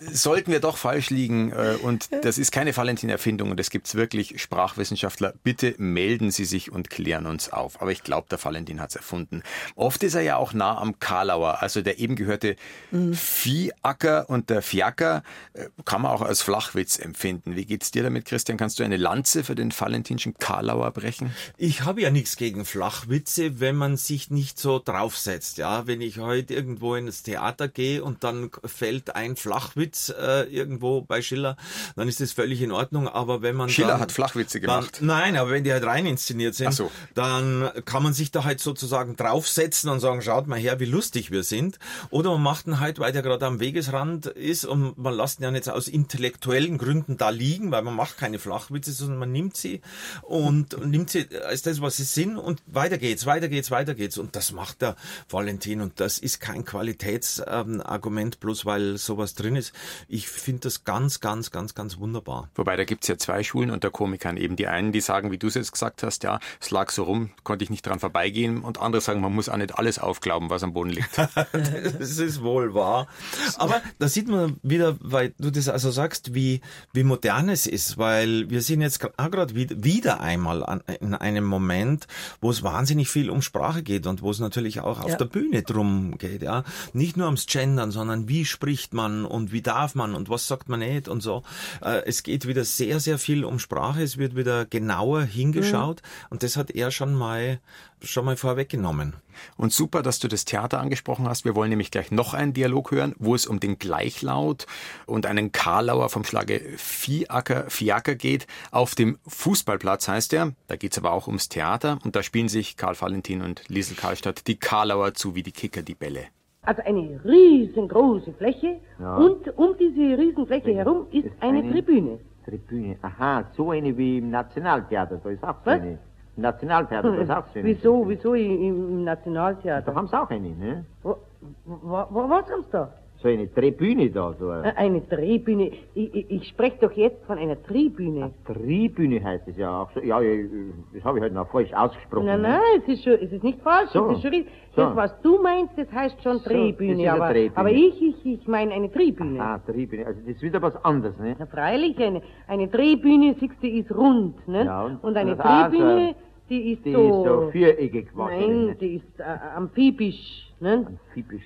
sollten 0.00 0.52
wir 0.52 0.60
doch 0.60 0.76
falsch 0.76 1.10
liegen 1.10 1.52
äh, 1.52 1.76
und 1.82 2.08
das 2.22 2.38
ist 2.38 2.52
keine 2.52 2.76
Valentin-Erfindung 2.76 3.50
und 3.50 3.60
es 3.60 3.70
gibt 3.70 3.94
wirklich 3.94 4.40
Sprachwissenschaftler, 4.40 5.34
bitte 5.42 5.74
melden 5.78 6.30
Sie 6.30 6.44
sich 6.44 6.70
und 6.70 6.90
klären 6.90 7.26
uns 7.26 7.52
auf. 7.52 7.80
Aber 7.80 7.92
ich 7.92 8.02
glaube, 8.02 8.26
der 8.30 8.42
Valentin 8.42 8.80
hat 8.80 8.90
es 8.90 8.96
erfunden. 8.96 9.42
Oft 9.74 10.02
ist 10.02 10.14
er 10.14 10.22
ja 10.22 10.36
auch 10.36 10.52
nah 10.52 10.78
am 10.78 10.98
Karlauer, 10.98 11.62
also 11.62 11.80
der 11.82 11.98
eben 11.98 12.16
gehörte 12.16 12.56
mhm. 12.90 13.14
Viehacker 13.14 14.28
und 14.28 14.50
der 14.50 14.62
Fiaker 14.62 15.22
äh, 15.54 15.68
kann 15.84 16.02
man 16.02 16.12
auch 16.12 16.22
als 16.22 16.42
Flachwitz 16.42 16.98
empfinden. 16.98 17.56
Wie 17.56 17.64
geht's 17.64 17.90
dir 17.90 18.02
damit, 18.02 18.24
Christian? 18.24 18.58
Kannst 18.58 18.78
du 18.78 18.84
eine 18.84 18.96
Lanze 18.96 19.44
für 19.44 19.54
den 19.54 19.72
valentinschen 19.72 20.34
Karlauer 20.34 20.90
brechen? 20.90 21.34
Ich 21.56 21.82
habe 21.82 22.00
ja 22.02 22.10
nichts 22.10 22.36
gegen 22.36 22.64
Flachwitze, 22.64 23.60
wenn 23.60 23.76
man 23.76 23.96
sich 23.96 24.30
nicht 24.30 24.58
so 24.58 24.78
draufsetzt. 24.78 25.58
Ja, 25.58 25.86
wenn 25.86 26.00
ich 26.00 26.18
heute 26.18 26.54
irgendwo 26.54 26.94
ins 26.94 27.22
Theater 27.22 27.68
gehe 27.68 28.02
und 28.02 28.24
dann 28.24 28.50
fällt 28.64 29.14
ein 29.14 29.36
Flachwitz 29.36 29.77
Flachwitz 29.78 30.12
äh, 30.18 30.42
irgendwo 30.44 31.02
bei 31.02 31.22
Schiller, 31.22 31.56
dann 31.96 32.08
ist 32.08 32.20
das 32.20 32.32
völlig 32.32 32.60
in 32.60 32.72
Ordnung. 32.72 33.08
Aber 33.08 33.42
wenn 33.42 33.56
man 33.56 33.68
Schiller 33.68 33.92
dann, 33.92 34.00
hat 34.00 34.12
Flachwitze 34.12 34.60
gemacht. 34.60 34.98
Dann, 35.00 35.06
nein, 35.06 35.36
aber 35.36 35.50
wenn 35.50 35.64
die 35.64 35.72
halt 35.72 35.84
rein 35.84 36.06
inszeniert 36.06 36.54
sind, 36.54 36.74
so. 36.74 36.90
dann 37.14 37.70
kann 37.84 38.02
man 38.02 38.12
sich 38.12 38.30
da 38.30 38.44
halt 38.44 38.60
sozusagen 38.60 39.16
draufsetzen 39.16 39.90
und 39.90 40.00
sagen, 40.00 40.22
schaut 40.22 40.46
mal 40.46 40.58
her, 40.58 40.80
wie 40.80 40.84
lustig 40.84 41.30
wir 41.30 41.42
sind. 41.42 41.78
Oder 42.10 42.32
man 42.32 42.42
macht 42.42 42.66
ihn 42.66 42.80
halt, 42.80 42.98
weil 42.98 43.12
der 43.12 43.22
gerade 43.22 43.46
am 43.46 43.60
Wegesrand 43.60 44.26
ist 44.26 44.64
und 44.64 44.98
man 44.98 45.14
lässt 45.14 45.40
ihn 45.40 45.44
ja 45.44 45.50
nicht 45.50 45.68
aus 45.68 45.88
intellektuellen 45.88 46.78
Gründen 46.78 47.16
da 47.16 47.30
liegen, 47.30 47.70
weil 47.70 47.82
man 47.82 47.94
macht 47.94 48.18
keine 48.18 48.38
Flachwitze, 48.38 48.92
sondern 48.92 49.18
man 49.18 49.32
nimmt 49.32 49.56
sie 49.56 49.80
und 50.22 50.84
nimmt 50.84 51.10
sie 51.10 51.26
als 51.46 51.62
das, 51.62 51.80
was 51.80 51.96
sie 51.96 52.04
sind 52.04 52.36
und 52.36 52.62
weiter 52.66 52.98
geht's, 52.98 53.26
weiter 53.26 53.48
geht's, 53.48 53.70
weiter 53.70 53.94
geht's. 53.94 54.18
Und 54.18 54.34
das 54.34 54.52
macht 54.52 54.82
der 54.82 54.96
Valentin 55.28 55.80
und 55.80 56.00
das 56.00 56.18
ist 56.18 56.40
kein 56.40 56.64
Qualitätsargument, 56.64 58.34
ähm, 58.34 58.40
bloß 58.40 58.66
weil 58.66 58.88
sowas 58.96 59.34
drin 59.34 59.56
ist. 59.56 59.67
Ich 60.08 60.28
finde 60.28 60.60
das 60.60 60.84
ganz, 60.84 61.20
ganz, 61.20 61.50
ganz, 61.50 61.74
ganz 61.74 61.98
wunderbar. 61.98 62.48
Wobei, 62.54 62.76
da 62.76 62.84
gibt's 62.84 63.08
ja 63.08 63.18
zwei 63.18 63.42
Schulen 63.42 63.70
unter 63.70 63.90
Komikern. 63.90 64.36
Eben 64.36 64.56
die 64.56 64.66
einen, 64.66 64.92
die 64.92 65.00
sagen, 65.00 65.30
wie 65.30 65.38
du 65.38 65.48
es 65.48 65.54
jetzt 65.54 65.72
gesagt 65.72 66.02
hast, 66.02 66.22
ja, 66.24 66.40
es 66.60 66.70
lag 66.70 66.90
so 66.90 67.04
rum, 67.04 67.30
konnte 67.44 67.64
ich 67.64 67.70
nicht 67.70 67.86
dran 67.86 67.98
vorbeigehen. 67.98 68.62
Und 68.62 68.80
andere 68.80 69.00
sagen, 69.00 69.20
man 69.20 69.34
muss 69.34 69.48
auch 69.48 69.56
nicht 69.56 69.78
alles 69.78 69.98
aufglauben, 69.98 70.50
was 70.50 70.62
am 70.62 70.72
Boden 70.72 70.90
liegt. 70.90 71.18
das 71.52 72.18
ist 72.18 72.42
wohl 72.42 72.74
wahr. 72.74 73.08
Aber 73.56 73.80
da 73.98 74.08
sieht 74.08 74.28
man 74.28 74.56
wieder, 74.62 74.96
weil 75.00 75.34
du 75.38 75.50
das 75.50 75.68
also 75.68 75.90
sagst, 75.90 76.34
wie, 76.34 76.60
wie 76.92 77.04
modern 77.04 77.48
es 77.48 77.66
ist, 77.66 77.98
weil 77.98 78.48
wir 78.50 78.62
sind 78.62 78.80
jetzt 78.80 79.00
gerade 79.00 79.54
wieder 79.54 80.20
einmal 80.20 80.64
an, 80.64 80.82
in 81.00 81.14
einem 81.14 81.44
Moment, 81.44 82.06
wo 82.40 82.50
es 82.50 82.62
wahnsinnig 82.62 83.08
viel 83.08 83.30
um 83.30 83.42
Sprache 83.42 83.82
geht 83.82 84.06
und 84.06 84.22
wo 84.22 84.30
es 84.30 84.38
natürlich 84.38 84.80
auch 84.80 85.00
auf 85.00 85.10
ja. 85.10 85.16
der 85.16 85.24
Bühne 85.24 85.62
drum 85.62 86.18
geht, 86.18 86.42
ja. 86.42 86.64
Nicht 86.92 87.16
nur 87.16 87.26
ums 87.26 87.46
Gendern, 87.46 87.90
sondern 87.90 88.28
wie 88.28 88.44
spricht 88.44 88.94
man 88.94 89.24
und 89.24 89.52
wie 89.52 89.57
darf 89.62 89.94
man 89.94 90.14
und 90.14 90.28
was 90.28 90.46
sagt 90.46 90.68
man 90.68 90.80
nicht 90.80 91.08
und 91.08 91.20
so. 91.20 91.42
Äh, 91.82 92.02
es 92.06 92.22
geht 92.22 92.46
wieder 92.46 92.64
sehr, 92.64 93.00
sehr 93.00 93.18
viel 93.18 93.44
um 93.44 93.58
Sprache. 93.58 94.02
Es 94.02 94.18
wird 94.18 94.36
wieder 94.36 94.66
genauer 94.66 95.22
hingeschaut 95.22 96.02
mhm. 96.02 96.26
und 96.30 96.42
das 96.42 96.56
hat 96.56 96.70
er 96.70 96.90
schon 96.90 97.14
mal 97.14 97.60
schon 98.02 98.24
mal 98.24 98.36
vorweggenommen. 98.36 99.14
Und 99.56 99.72
super, 99.72 100.02
dass 100.02 100.18
du 100.18 100.28
das 100.28 100.44
Theater 100.44 100.80
angesprochen 100.80 101.28
hast. 101.28 101.44
Wir 101.44 101.54
wollen 101.54 101.70
nämlich 101.70 101.90
gleich 101.90 102.10
noch 102.10 102.34
einen 102.34 102.52
Dialog 102.52 102.90
hören, 102.90 103.14
wo 103.18 103.34
es 103.34 103.46
um 103.46 103.60
den 103.60 103.78
Gleichlaut 103.78 104.66
und 105.06 105.26
einen 105.26 105.52
Karlauer 105.52 106.08
vom 106.08 106.24
Schlage 106.24 106.60
Viehacker, 106.76 107.68
Fiaker 107.68 108.14
geht. 108.14 108.46
Auf 108.70 108.94
dem 108.94 109.18
Fußballplatz 109.26 110.08
heißt 110.08 110.32
er. 110.32 110.52
Da 110.66 110.76
geht 110.76 110.92
es 110.92 110.98
aber 110.98 111.12
auch 111.12 111.26
ums 111.26 111.48
Theater. 111.48 111.98
Und 112.04 112.16
da 112.16 112.22
spielen 112.22 112.48
sich 112.48 112.76
Karl 112.76 113.00
Valentin 113.00 113.42
und 113.42 113.62
Liesel 113.68 113.96
Karlstadt 113.96 114.46
die 114.46 114.56
Karlauer 114.56 115.14
zu 115.14 115.34
wie 115.34 115.42
die 115.42 115.52
Kicker 115.52 115.82
die 115.82 115.94
Bälle. 115.94 116.26
Also 116.68 116.82
eine 116.82 117.18
riesengroße 117.24 118.34
Fläche 118.34 118.76
ja. 119.00 119.16
und 119.16 119.56
um 119.56 119.74
diese 119.78 120.18
Riesenfläche 120.18 120.74
herum 120.74 121.06
ist, 121.12 121.24
ist 121.24 121.42
eine, 121.42 121.60
eine, 121.60 121.70
Tribüne. 121.70 122.18
Tribüne, 122.44 122.94
aha, 123.00 123.44
so 123.56 123.70
eine 123.70 123.96
wie 123.96 124.18
im 124.18 124.28
Nationaltheater, 124.30 125.16
da 125.16 125.30
ist 125.30 125.42
auch 125.42 125.56
so 125.64 125.70
eine. 125.70 125.98
Nationaltheater, 126.36 127.16
das 127.16 127.30
auch 127.30 127.44
schön. 127.54 127.64
Wieso, 127.64 128.06
wieso 128.06 128.34
im 128.34 129.02
Nationaltheater? 129.02 129.90
Da 129.90 129.94
haben 129.94 130.08
sie 130.08 130.20
auch 130.20 130.28
eine, 130.28 130.50
ne? 130.50 130.84
Wo, 131.02 131.16
wo, 131.64 132.06
wo, 132.10 132.28
was 132.28 132.50
haben 132.50 132.62
sie 132.64 132.70
da? 132.70 132.92
So 133.20 133.26
eine 133.26 133.52
Tribüne 133.52 134.10
da, 134.10 134.32
so. 134.38 134.48
Eine, 134.48 134.76
eine 134.76 135.08
Tribüne. 135.08 135.72
Ich, 135.94 136.14
ich, 136.14 136.30
ich 136.30 136.48
spreche 136.48 136.76
doch 136.80 136.92
jetzt 136.92 137.24
von 137.24 137.36
einer 137.36 137.60
Tribüne. 137.64 138.30
Eine 138.46 138.56
Tribüne 138.58 139.22
heißt 139.22 139.48
es 139.48 139.56
ja 139.56 139.82
auch 139.82 139.90
so. 139.90 140.00
Ja, 140.00 140.20
das 140.20 141.04
habe 141.04 141.18
ich 141.18 141.22
halt 141.22 141.32
noch 141.32 141.50
falsch 141.50 141.72
ausgesprochen. 141.72 142.26
Nein, 142.26 142.42
ne? 142.42 142.48
nein, 142.48 142.80
es 142.80 142.88
ist, 142.88 143.02
schon, 143.02 143.14
es 143.14 143.32
ist 143.32 143.42
nicht 143.42 143.60
falsch. 143.62 143.90
So. 143.90 144.10
Es 144.10 144.18
ist 144.18 144.22
schon, 144.22 144.44
so. 144.76 144.82
Das, 144.82 144.96
was 144.96 145.20
du 145.22 145.42
meinst, 145.42 145.76
das 145.76 145.90
heißt 145.90 146.22
schon 146.22 146.38
Tribüne. 146.44 147.02
So, 147.02 147.08
aber, 147.08 147.30
Tribüne. 147.30 147.56
aber 147.56 147.72
ich, 147.72 148.00
ich, 148.00 148.24
ich 148.24 148.46
meine 148.46 148.72
eine 148.72 148.90
Tribüne. 148.92 149.42
Ah, 149.42 149.58
Tribüne. 149.58 150.06
Also 150.06 150.20
das 150.20 150.36
ist 150.36 150.42
wieder 150.42 150.62
was 150.62 150.76
anderes, 150.84 151.18
ne? 151.18 151.34
Na, 151.36 151.46
freilich, 151.46 151.98
eine, 151.98 152.22
eine 152.46 152.70
Tribüne, 152.70 153.34
siehst 153.40 153.60
du, 153.60 153.66
ist 153.66 153.90
rund, 153.92 154.46
ne? 154.46 154.64
Ja, 154.64 154.84
und, 154.84 155.02
und 155.02 155.16
eine 155.16 155.36
Tribüne... 155.36 156.08
Also 156.08 156.14
die 156.50 156.72
ist 156.72 156.84
die 156.84 156.92
so... 156.92 157.00
ist 157.00 157.24
so 157.24 157.50
viereckig 157.50 158.10
geworden. 158.10 158.66
Nein, 158.66 158.76
die 158.80 158.94
ist 158.96 159.20
äh, 159.20 159.24
amphibisch. 159.56 160.47
Ne? 160.60 160.86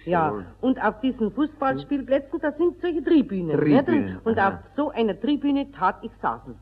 Ja. 0.04 0.32
Und 0.60 0.82
auf 0.82 1.00
diesen 1.00 1.32
Fußballspielplätzen, 1.32 2.40
da 2.40 2.52
sind 2.52 2.80
solche 2.80 3.04
Tribünen. 3.04 3.58
Tribünen. 3.58 4.18
Und 4.24 4.38
Aha. 4.38 4.48
auf 4.48 4.54
so 4.74 4.90
einer 4.90 5.20
Tribüne 5.20 5.70
tat 5.72 5.96
ich 6.02 6.12
saßen. 6.22 6.54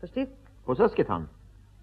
Verstehst? 0.00 0.32
Was 0.66 0.78
hast 0.78 0.92
du 0.92 0.96
getan? 0.96 1.28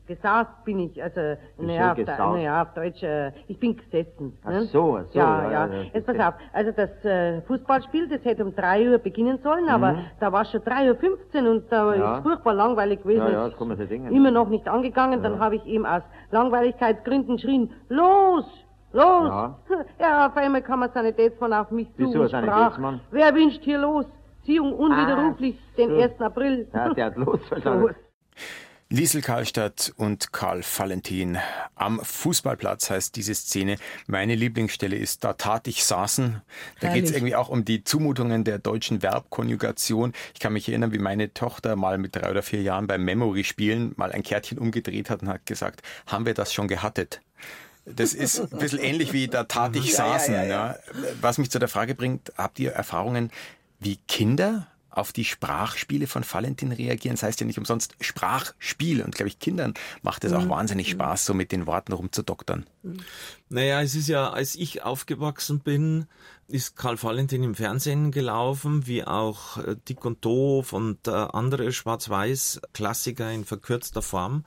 Gesaß 0.07 0.47
bin 0.65 0.79
ich, 0.79 1.01
also, 1.01 1.37
naja, 1.57 1.93
auf, 1.93 1.97
naja, 2.33 2.63
auf 2.63 2.73
Deutsch, 2.73 3.01
äh, 3.03 3.31
ich 3.47 3.57
bin 3.57 3.77
gesessen. 3.77 4.37
Ach 4.43 4.49
ne? 4.49 4.61
so, 4.63 4.97
ach 4.97 5.05
so. 5.13 5.19
Ja, 5.19 5.49
ja. 5.49 5.67
ja. 5.67 5.83
Jetzt 5.93 6.05
pass 6.05 6.19
auf, 6.19 6.33
also 6.51 6.71
das 6.71 7.05
äh, 7.05 7.41
Fußballspiel, 7.43 8.09
das 8.09 8.25
hätte 8.25 8.43
um 8.43 8.53
drei 8.53 8.89
Uhr 8.89 8.97
beginnen 8.97 9.37
sollen, 9.41 9.65
mhm. 9.65 9.69
aber 9.69 9.95
da 10.19 10.31
war 10.33 10.43
schon 10.43 10.61
drei 10.65 10.89
Uhr 10.89 10.97
fünfzehn 10.97 11.47
und 11.47 11.71
da 11.71 11.95
ja. 11.95 12.17
ist 12.17 12.23
furchtbar 12.23 12.55
langweilig 12.55 13.03
gewesen. 13.03 13.21
Ja, 13.21 13.31
ja, 13.31 13.49
das 13.49 13.59
man 13.59 13.77
sich 13.77 13.87
denken. 13.87 14.13
Immer 14.13 14.31
noch 14.31 14.49
nicht 14.49 14.67
angegangen, 14.67 15.23
dann 15.23 15.39
habe 15.39 15.55
ich 15.55 15.65
eben 15.65 15.85
aus 15.85 16.01
Langweiligkeitsgründen 16.31 17.37
geschrien, 17.37 17.71
los! 17.87 18.45
Los! 18.93 19.29
Ja. 19.29 19.59
ja, 19.99 20.27
auf 20.27 20.37
einmal 20.37 20.61
kam 20.61 20.83
ein 20.83 20.91
Sanitätsmann 20.93 21.53
auf 21.53 21.71
mich 21.71 21.87
zu 21.95 22.03
Wieso, 22.05 22.21
und 22.21 22.29
sprach, 22.29 22.79
wer 23.11 23.33
wünscht 23.33 23.63
hier 23.63 23.79
los? 23.79 24.05
Ziehung 24.45 24.73
unwiderruflich, 24.73 25.55
ah, 25.59 25.77
den 25.77 25.89
so. 25.89 26.01
1. 26.01 26.21
April. 26.21 26.67
Ja, 26.73 26.93
der 26.93 27.05
hat 27.05 27.15
los 27.15 27.39
verstanden. 27.47 27.95
Liesel 28.93 29.21
Karlstadt 29.21 29.93
und 29.95 30.33
Karl 30.33 30.63
Valentin 30.63 31.37
am 31.75 32.01
Fußballplatz 32.03 32.89
heißt 32.89 33.15
diese 33.15 33.33
Szene. 33.33 33.77
Meine 34.07 34.35
Lieblingsstelle 34.35 34.97
ist 34.97 35.23
Da 35.23 35.31
tat 35.31 35.67
ich 35.69 35.85
saßen. 35.85 36.41
Da 36.81 36.93
geht 36.93 37.05
es 37.05 37.11
irgendwie 37.11 37.35
auch 37.35 37.47
um 37.47 37.63
die 37.63 37.85
Zumutungen 37.85 38.43
der 38.43 38.59
deutschen 38.59 38.99
Verbkonjugation. 38.99 40.11
Ich 40.33 40.41
kann 40.41 40.51
mich 40.51 40.67
erinnern, 40.67 40.91
wie 40.91 40.99
meine 40.99 41.33
Tochter 41.33 41.77
mal 41.77 41.97
mit 41.99 42.17
drei 42.17 42.29
oder 42.29 42.41
vier 42.41 42.63
Jahren 42.63 42.87
beim 42.87 43.05
Memory 43.05 43.45
spielen 43.45 43.93
mal 43.95 44.11
ein 44.11 44.23
Kärtchen 44.23 44.57
umgedreht 44.57 45.09
hat 45.09 45.21
und 45.21 45.29
hat 45.29 45.45
gesagt, 45.45 45.83
haben 46.07 46.25
wir 46.25 46.33
das 46.33 46.53
schon 46.53 46.67
gehattet? 46.67 47.21
Das 47.85 48.13
ist 48.13 48.39
ein 48.39 48.59
bisschen 48.59 48.79
ähnlich 48.79 49.11
wie 49.11 49.27
da 49.27 49.43
tat 49.43 49.75
ich 49.75 49.95
saßen. 49.95 50.33
Ja, 50.33 50.43
ja, 50.43 50.67
ja, 50.71 50.77
Was 51.19 51.37
mich 51.37 51.49
zu 51.49 51.59
der 51.59 51.67
Frage 51.67 51.95
bringt, 51.95 52.31
habt 52.37 52.59
ihr 52.59 52.71
Erfahrungen, 52.71 53.31
wie 53.79 53.97
Kinder 54.07 54.67
auf 54.91 55.13
die 55.13 55.23
Sprachspiele 55.23 56.05
von 56.05 56.23
Valentin 56.29 56.71
reagieren. 56.71 57.15
Das 57.15 57.23
heißt 57.23 57.39
ja 57.39 57.47
nicht 57.47 57.57
umsonst 57.57 57.95
Sprachspiel. 58.01 59.01
Und 59.01 59.15
glaube 59.15 59.29
ich, 59.29 59.39
Kindern 59.39 59.73
macht 60.01 60.23
es 60.25 60.33
auch 60.33 60.43
mhm. 60.43 60.49
wahnsinnig 60.49 60.89
Spaß, 60.89 61.25
so 61.25 61.33
mit 61.33 61.51
den 61.51 61.65
Worten 61.65 61.93
rumzudoktern. 61.93 62.65
Naja, 63.49 63.81
es 63.81 63.95
ist 63.95 64.09
ja, 64.09 64.29
als 64.29 64.55
ich 64.55 64.83
aufgewachsen 64.83 65.61
bin, 65.61 66.07
ist 66.47 66.75
Karl 66.75 67.01
Valentin 67.01 67.43
im 67.43 67.55
Fernsehen 67.55 68.11
gelaufen, 68.11 68.85
wie 68.85 69.05
auch 69.05 69.57
äh, 69.57 69.77
Dick 69.87 70.03
und 70.03 70.25
Doof 70.25 70.73
und 70.73 71.07
äh, 71.07 71.11
andere 71.11 71.71
Schwarz-Weiß-Klassiker 71.71 73.31
in 73.31 73.45
verkürzter 73.45 74.01
Form. 74.01 74.43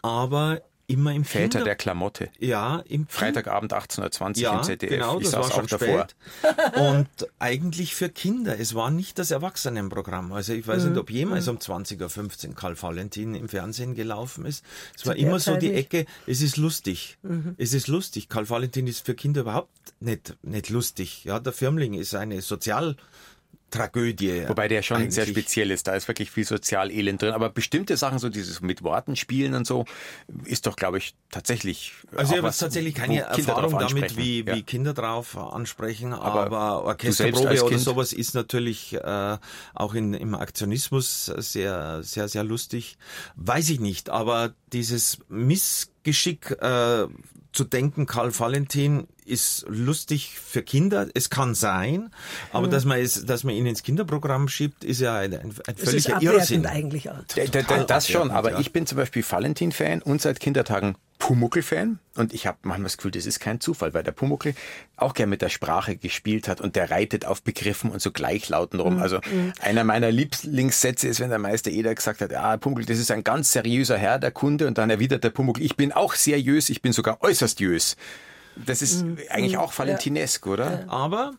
Aber 0.00 0.62
immer 0.86 1.12
im 1.12 1.24
Väter 1.24 1.48
Kinder 1.48 1.64
der 1.64 1.76
Klamotte. 1.76 2.30
Ja, 2.38 2.82
im 2.88 3.06
Freitagabend 3.06 3.72
1820 3.72 4.42
ja, 4.42 4.56
im 4.56 4.62
ZDF. 4.62 4.90
Genau, 4.90 5.18
das 5.18 5.32
war 5.32 5.50
schon 5.50 5.66
davor. 5.66 6.08
Spät. 6.08 6.76
Und 6.76 7.08
eigentlich 7.38 7.94
für 7.94 8.08
Kinder. 8.08 8.58
Es 8.58 8.74
war 8.74 8.90
nicht 8.90 9.18
das 9.18 9.30
Erwachsenenprogramm. 9.30 10.32
Also 10.32 10.52
ich 10.52 10.66
weiß 10.66 10.84
mhm. 10.84 10.90
nicht, 10.90 10.98
ob 10.98 11.10
jemals 11.10 11.46
mhm. 11.46 11.52
um 11.52 11.58
20.15 11.58 12.48
Uhr 12.48 12.54
Karl 12.54 12.80
Valentin 12.80 13.34
im 13.34 13.48
Fernsehen 13.48 13.94
gelaufen 13.94 14.44
ist. 14.44 14.64
Es 14.96 15.06
war 15.06 15.16
immer 15.16 15.38
so 15.38 15.56
die 15.56 15.72
Ecke, 15.72 16.06
es 16.26 16.42
ist 16.42 16.56
lustig. 16.56 17.18
Mhm. 17.22 17.54
Es 17.58 17.72
ist 17.72 17.88
lustig. 17.88 18.28
Karl 18.28 18.48
Valentin 18.48 18.86
ist 18.86 19.04
für 19.06 19.14
Kinder 19.14 19.42
überhaupt 19.42 19.70
nicht, 20.00 20.36
nicht 20.42 20.68
lustig. 20.68 21.24
Ja, 21.24 21.40
der 21.40 21.52
Firmling 21.52 21.94
ist 21.94 22.14
eine 22.14 22.42
Sozial 22.42 22.96
Tragödie. 23.74 24.44
Wobei 24.46 24.68
der 24.68 24.82
schon 24.82 24.98
eigentlich. 24.98 25.14
sehr 25.14 25.26
speziell 25.26 25.70
ist. 25.72 25.88
Da 25.88 25.94
ist 25.94 26.06
wirklich 26.06 26.30
viel 26.30 26.44
Sozialelend 26.44 27.20
drin. 27.20 27.32
Aber 27.32 27.50
bestimmte 27.50 27.96
Sachen, 27.96 28.20
so 28.20 28.28
dieses 28.28 28.60
mit 28.60 28.82
Worten 28.82 29.16
spielen 29.16 29.54
und 29.54 29.66
so, 29.66 29.84
ist 30.44 30.66
doch, 30.66 30.76
glaube 30.76 30.98
ich, 30.98 31.14
tatsächlich. 31.30 31.92
Also 32.14 32.34
ich 32.34 32.42
habe 32.42 32.54
tatsächlich 32.56 32.94
keine 32.94 33.22
Erfahrung 33.22 33.78
damit, 33.78 34.16
wie, 34.16 34.44
ja. 34.44 34.54
wie 34.54 34.62
Kinder 34.62 34.94
drauf 34.94 35.36
ansprechen, 35.36 36.12
aber, 36.12 36.46
aber 36.46 36.84
Orchesterprobe 36.84 37.64
oder 37.64 37.78
sowas 37.78 38.12
ist 38.12 38.34
natürlich 38.34 38.94
äh, 38.94 39.38
auch 39.74 39.94
in, 39.94 40.14
im 40.14 40.34
Aktionismus 40.34 41.26
sehr, 41.26 42.02
sehr, 42.04 42.28
sehr 42.28 42.44
lustig. 42.44 42.96
Weiß 43.34 43.70
ich 43.70 43.80
nicht, 43.80 44.08
aber 44.08 44.54
dieses 44.72 45.18
Missgeschick 45.28 46.52
äh, 46.60 47.06
zu 47.54 47.64
denken, 47.64 48.06
Karl 48.06 48.38
Valentin 48.38 49.06
ist 49.24 49.64
lustig 49.68 50.38
für 50.38 50.62
Kinder. 50.62 51.08
Es 51.14 51.30
kann 51.30 51.54
sein, 51.54 52.10
aber 52.52 52.66
mhm. 52.66 52.70
dass 52.72 52.84
man 52.84 52.98
es, 52.98 53.24
dass 53.24 53.44
man 53.44 53.54
ihn 53.54 53.66
ins 53.66 53.82
Kinderprogramm 53.82 54.48
schiebt, 54.48 54.84
ist 54.84 55.00
ja 55.00 55.16
ein, 55.16 55.32
ein, 55.32 55.54
ein 55.66 55.76
völliger 55.76 56.20
Irrsinn. 56.20 56.66
eigentlich. 56.66 57.08
das 57.86 58.08
schon, 58.08 58.30
aber 58.30 58.52
ja. 58.52 58.60
ich 58.60 58.72
bin 58.72 58.86
zum 58.86 58.98
Beispiel 58.98 59.24
Valentin-Fan 59.28 60.02
und 60.02 60.20
seit 60.20 60.40
Kindertagen 60.40 60.96
Pumuckel-Fan 61.24 62.00
und 62.16 62.34
ich 62.34 62.46
habe 62.46 62.58
manchmal 62.64 62.84
das 62.84 62.98
Gefühl, 62.98 63.12
das 63.12 63.24
ist 63.24 63.40
kein 63.40 63.58
Zufall, 63.58 63.94
weil 63.94 64.02
der 64.02 64.12
Pumuckel 64.12 64.54
auch 64.98 65.14
gern 65.14 65.30
mit 65.30 65.40
der 65.40 65.48
Sprache 65.48 65.96
gespielt 65.96 66.48
hat 66.48 66.60
und 66.60 66.76
der 66.76 66.90
reitet 66.90 67.24
auf 67.24 67.42
Begriffen 67.42 67.90
und 67.90 68.02
so 68.02 68.10
Gleichlauten 68.10 68.78
rum. 68.78 68.96
Mhm. 68.96 69.02
Also 69.02 69.20
mhm. 69.32 69.54
einer 69.62 69.84
meiner 69.84 70.10
Lieblingssätze 70.10 71.08
ist, 71.08 71.20
wenn 71.20 71.30
der 71.30 71.38
Meister 71.38 71.70
Eder 71.70 71.94
gesagt 71.94 72.20
hat, 72.20 72.30
ja, 72.30 72.58
Pumuckel, 72.58 72.84
das 72.84 72.98
ist 72.98 73.10
ein 73.10 73.24
ganz 73.24 73.52
seriöser 73.52 73.96
Herr, 73.96 74.18
der 74.18 74.32
Kunde 74.32 74.66
und 74.66 74.76
dann 74.76 74.90
erwidert 74.90 75.24
der 75.24 75.30
Pumuckel, 75.30 75.64
ich 75.64 75.76
bin 75.76 75.92
auch 75.92 76.12
seriös, 76.12 76.68
ich 76.68 76.82
bin 76.82 76.92
sogar 76.92 77.22
äußerst 77.22 77.58
jös. 77.58 77.96
Das 78.56 78.82
ist 78.82 79.02
mhm. 79.02 79.16
eigentlich 79.30 79.54
mhm. 79.54 79.60
auch 79.60 79.78
valentinesk, 79.78 80.46
oder? 80.46 80.84
Aber 80.88 81.32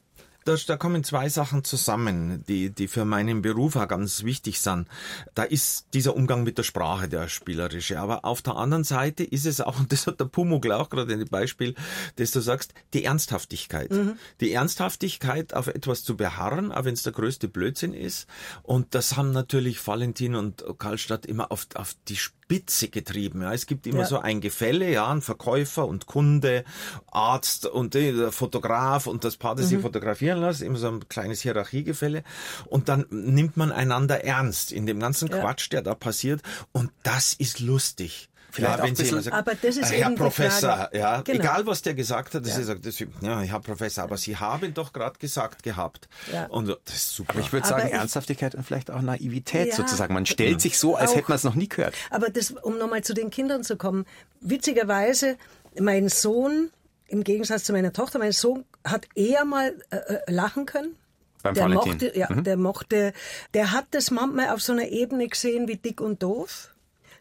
da, 0.45 0.55
da 0.67 0.77
kommen 0.77 1.03
zwei 1.03 1.27
Sachen 1.27 1.63
zusammen, 1.63 2.43
die, 2.47 2.69
die 2.69 2.87
für 2.87 3.03
meinen 3.03 3.41
Beruf 3.41 3.75
auch 3.75 3.87
ganz 3.87 4.23
wichtig 4.23 4.61
sind. 4.61 4.87
Da 5.33 5.43
ist 5.43 5.87
dieser 5.93 6.15
Umgang 6.15 6.43
mit 6.43 6.57
der 6.59 6.63
Sprache 6.63 7.09
der 7.09 7.27
spielerische. 7.27 7.99
Aber 7.99 8.25
auf 8.25 8.43
der 8.43 8.55
anderen 8.55 8.83
Seite 8.83 9.23
ist 9.23 9.45
es 9.45 9.59
auch, 9.59 9.79
und 9.79 9.91
das 9.91 10.07
hat 10.07 10.19
der 10.19 10.25
Pumuckl 10.25 10.71
auch 10.71 10.89
gerade 10.89 11.11
in 11.11 11.19
dem 11.19 11.27
Beispiel, 11.27 11.73
das 12.17 12.31
du 12.31 12.39
sagst, 12.39 12.73
die 12.93 13.03
Ernsthaftigkeit. 13.03 13.91
Mhm. 13.91 14.17
Die 14.39 14.53
Ernsthaftigkeit, 14.53 15.53
auf 15.53 15.67
etwas 15.67 16.03
zu 16.03 16.15
beharren, 16.15 16.71
auch 16.71 16.85
wenn 16.85 16.93
es 16.93 17.03
der 17.03 17.13
größte 17.13 17.47
Blödsinn 17.47 17.93
ist. 17.93 18.27
Und 18.61 18.93
das 18.93 19.17
haben 19.17 19.31
natürlich 19.31 19.85
Valentin 19.85 20.35
und 20.35 20.63
Karlstadt 20.77 21.25
immer 21.25 21.51
auf, 21.51 21.67
auf 21.73 21.95
die 22.07 22.17
Spitze 22.17 22.89
getrieben. 22.89 23.41
Ja, 23.41 23.53
es 23.53 23.65
gibt 23.65 23.87
immer 23.87 24.01
ja. 24.01 24.05
so 24.05 24.19
ein 24.19 24.39
Gefälle, 24.39 24.91
ja, 24.91 25.11
ein 25.11 25.21
Verkäufer 25.21 25.87
und 25.87 26.05
Kunde, 26.05 26.63
Arzt 27.07 27.65
und 27.65 27.95
äh, 27.95 28.31
Fotograf 28.31 29.07
und 29.07 29.23
das 29.23 29.37
Paar, 29.37 29.55
das 29.55 29.65
mhm. 29.65 29.69
sich 29.69 29.79
fotografieren 29.79 30.34
lässt, 30.37 30.61
immer 30.61 30.77
so 30.77 30.87
ein 30.87 31.07
kleines 31.09 31.41
Hierarchiegefälle. 31.41 32.23
Und 32.65 32.89
dann 32.89 33.05
nimmt 33.09 33.57
man 33.57 33.71
einander 33.71 34.23
ernst 34.23 34.71
in 34.71 34.85
dem 34.85 34.99
ganzen 34.99 35.29
ja. 35.29 35.39
Quatsch, 35.39 35.71
der 35.71 35.81
da 35.81 35.95
passiert. 35.95 36.41
Und 36.71 36.91
das 37.03 37.33
ist 37.33 37.59
lustig. 37.59 38.29
Vielleicht 38.55 38.77
ja, 38.77 38.83
wenn 38.85 38.95
Sie 38.95 39.03
sagt, 39.03 39.33
aber 39.33 39.53
das 39.55 39.75
ist 39.75 39.91
Herr 39.91 40.11
Professor, 40.11 40.89
ja, 40.93 41.19
genau. 41.21 41.39
egal 41.39 41.67
was 41.67 41.81
der 41.81 41.93
gesagt 41.93 42.35
hat, 42.35 42.45
dass 42.45 42.53
ja. 42.53 42.59
er 42.59 42.63
sagt, 42.63 42.85
das, 42.85 42.99
ja, 42.99 43.41
Herr 43.41 43.59
Professor, 43.59 44.05
aber 44.05 44.15
Sie 44.15 44.37
haben 44.37 44.73
doch 44.73 44.93
gerade 44.93 45.19
gesagt 45.19 45.61
gehabt. 45.61 46.07
Ja. 46.31 46.45
Und 46.45 46.69
das 46.69 46.95
ist 46.95 47.15
super. 47.15 47.33
Aber 47.33 47.41
ich 47.41 47.51
würde 47.51 47.67
sagen, 47.67 47.87
ich, 47.87 47.93
Ernsthaftigkeit 47.93 48.55
und 48.55 48.63
vielleicht 48.63 48.91
auch 48.91 49.01
Naivität 49.01 49.67
ja, 49.67 49.75
sozusagen. 49.75 50.13
Man 50.13 50.25
stellt 50.25 50.61
sich 50.61 50.79
so, 50.79 50.95
als 50.95 51.11
auch, 51.11 51.17
hätte 51.17 51.27
man 51.27 51.35
es 51.35 51.43
noch 51.43 51.55
nie 51.55 51.67
gehört. 51.67 51.95
Aber 52.11 52.29
das, 52.29 52.51
um 52.51 52.77
nochmal 52.77 53.03
zu 53.03 53.13
den 53.13 53.29
Kindern 53.29 53.65
zu 53.65 53.75
kommen, 53.75 54.05
witzigerweise, 54.39 55.35
mein 55.77 56.07
Sohn, 56.07 56.69
im 57.07 57.23
Gegensatz 57.23 57.63
zu 57.63 57.73
meiner 57.73 57.93
Tochter, 57.93 58.19
mein 58.19 58.31
Sohn 58.31 58.65
hat 58.83 59.07
eher 59.15 59.45
mal 59.45 59.75
äh, 59.89 59.97
äh 59.97 60.31
lachen 60.31 60.65
können. 60.65 60.95
Beim 61.43 61.53
der 61.53 61.63
Valentin. 61.65 61.91
mochte, 61.91 62.17
ja, 62.17 62.27
mhm. 62.31 62.43
der 62.43 62.57
mochte, 62.57 63.13
der 63.53 63.71
hat 63.71 63.85
das 63.91 64.09
manchmal 64.09 64.49
auf 64.49 64.61
so 64.61 64.73
einer 64.73 64.87
Ebene 64.87 65.27
gesehen 65.27 65.67
wie 65.67 65.75
dick 65.75 66.01
und 66.01 66.23
doof. 66.23 66.73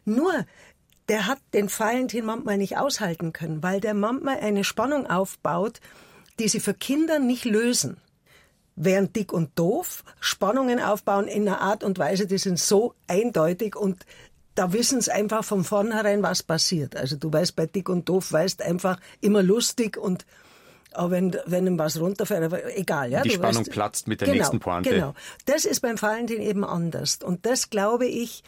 Nur, 0.03 0.45
der 1.09 1.27
hat 1.27 1.39
den 1.53 1.69
Valentin 1.69 2.25
manchmal 2.25 2.57
nicht 2.57 2.77
aushalten 2.77 3.33
können, 3.33 3.61
weil 3.61 3.79
der 3.79 3.93
manchmal 3.93 4.39
eine 4.39 4.63
Spannung 4.63 5.07
aufbaut, 5.07 5.79
die 6.39 6.47
sie 6.47 6.59
für 6.59 6.73
Kinder 6.73 7.19
nicht 7.19 7.45
lösen. 7.45 7.97
Während 8.75 9.15
dick 9.15 9.31
und 9.31 9.57
doof 9.57 10.03
Spannungen 10.19 10.79
aufbauen 10.79 11.27
in 11.27 11.47
einer 11.47 11.61
Art 11.61 11.83
und 11.83 11.97
Weise, 11.97 12.27
die 12.27 12.37
sind 12.37 12.59
so 12.59 12.93
eindeutig 13.07 13.75
und 13.75 14.05
da 14.55 14.73
wissen 14.73 14.97
es 14.99 15.09
einfach 15.09 15.43
von 15.43 15.63
vornherein, 15.63 16.23
was 16.23 16.41
passiert. 16.41 16.95
Also 16.95 17.17
du 17.17 17.31
weißt 17.31 17.55
bei 17.55 17.65
dick 17.65 17.89
und 17.89 18.09
doof, 18.09 18.31
weißt 18.31 18.61
einfach 18.61 18.99
immer 19.21 19.43
lustig 19.43 19.97
und 19.97 20.25
aber 20.93 21.11
wenn, 21.11 21.37
wenn 21.45 21.67
ihm 21.67 21.77
was 21.77 21.99
runterfällt, 21.99 22.43
aber 22.43 22.77
egal. 22.77 23.11
Ja, 23.11 23.21
Die 23.21 23.31
Spannung 23.31 23.61
weißt, 23.61 23.71
platzt 23.71 24.07
mit 24.07 24.21
der 24.21 24.27
genau, 24.27 24.37
nächsten 24.37 24.59
Pointe. 24.59 24.89
Genau. 24.89 25.13
Das 25.45 25.65
ist 25.65 25.81
beim 25.81 26.01
Valentin 26.01 26.41
eben 26.41 26.63
anders. 26.63 27.19
Und 27.21 27.45
das 27.45 27.69
glaube 27.69 28.05
ich, 28.05 28.43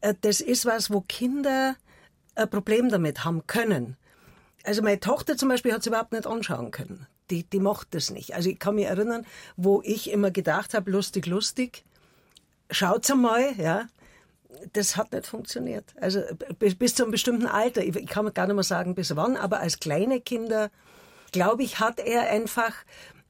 äh, 0.00 0.14
das 0.20 0.40
ist 0.40 0.66
was, 0.66 0.90
wo 0.90 1.02
Kinder 1.02 1.76
ein 2.34 2.50
Problem 2.50 2.88
damit 2.88 3.24
haben 3.24 3.46
können. 3.46 3.96
Also 4.64 4.82
meine 4.82 4.98
Tochter 4.98 5.36
zum 5.36 5.48
Beispiel 5.48 5.72
hat 5.72 5.80
es 5.80 5.86
überhaupt 5.86 6.12
nicht 6.12 6.26
anschauen 6.26 6.70
können. 6.70 7.06
Die, 7.30 7.44
die 7.44 7.60
mochte 7.60 7.98
es 7.98 8.10
nicht. 8.10 8.34
Also 8.34 8.50
ich 8.50 8.58
kann 8.58 8.74
mich 8.74 8.86
erinnern, 8.86 9.24
wo 9.56 9.80
ich 9.84 10.10
immer 10.10 10.30
gedacht 10.30 10.74
habe, 10.74 10.90
lustig, 10.90 11.26
lustig, 11.26 11.84
schaut's 12.70 13.10
einmal, 13.10 13.54
ja. 13.56 13.86
Das 14.72 14.96
hat 14.96 15.12
nicht 15.12 15.26
funktioniert. 15.26 15.84
Also 16.00 16.20
bis, 16.58 16.94
zu 16.94 17.04
einem 17.04 17.12
bestimmten 17.12 17.46
Alter. 17.46 17.82
Ich, 17.82 18.06
kann 18.06 18.32
gar 18.32 18.46
nicht 18.46 18.54
mehr 18.54 18.64
sagen, 18.64 18.94
bis 18.94 19.14
wann, 19.16 19.36
aber 19.36 19.60
als 19.60 19.80
kleine 19.80 20.20
Kinder, 20.20 20.70
glaube 21.32 21.62
ich, 21.62 21.80
hat 21.80 22.00
er 22.00 22.30
einfach 22.30 22.74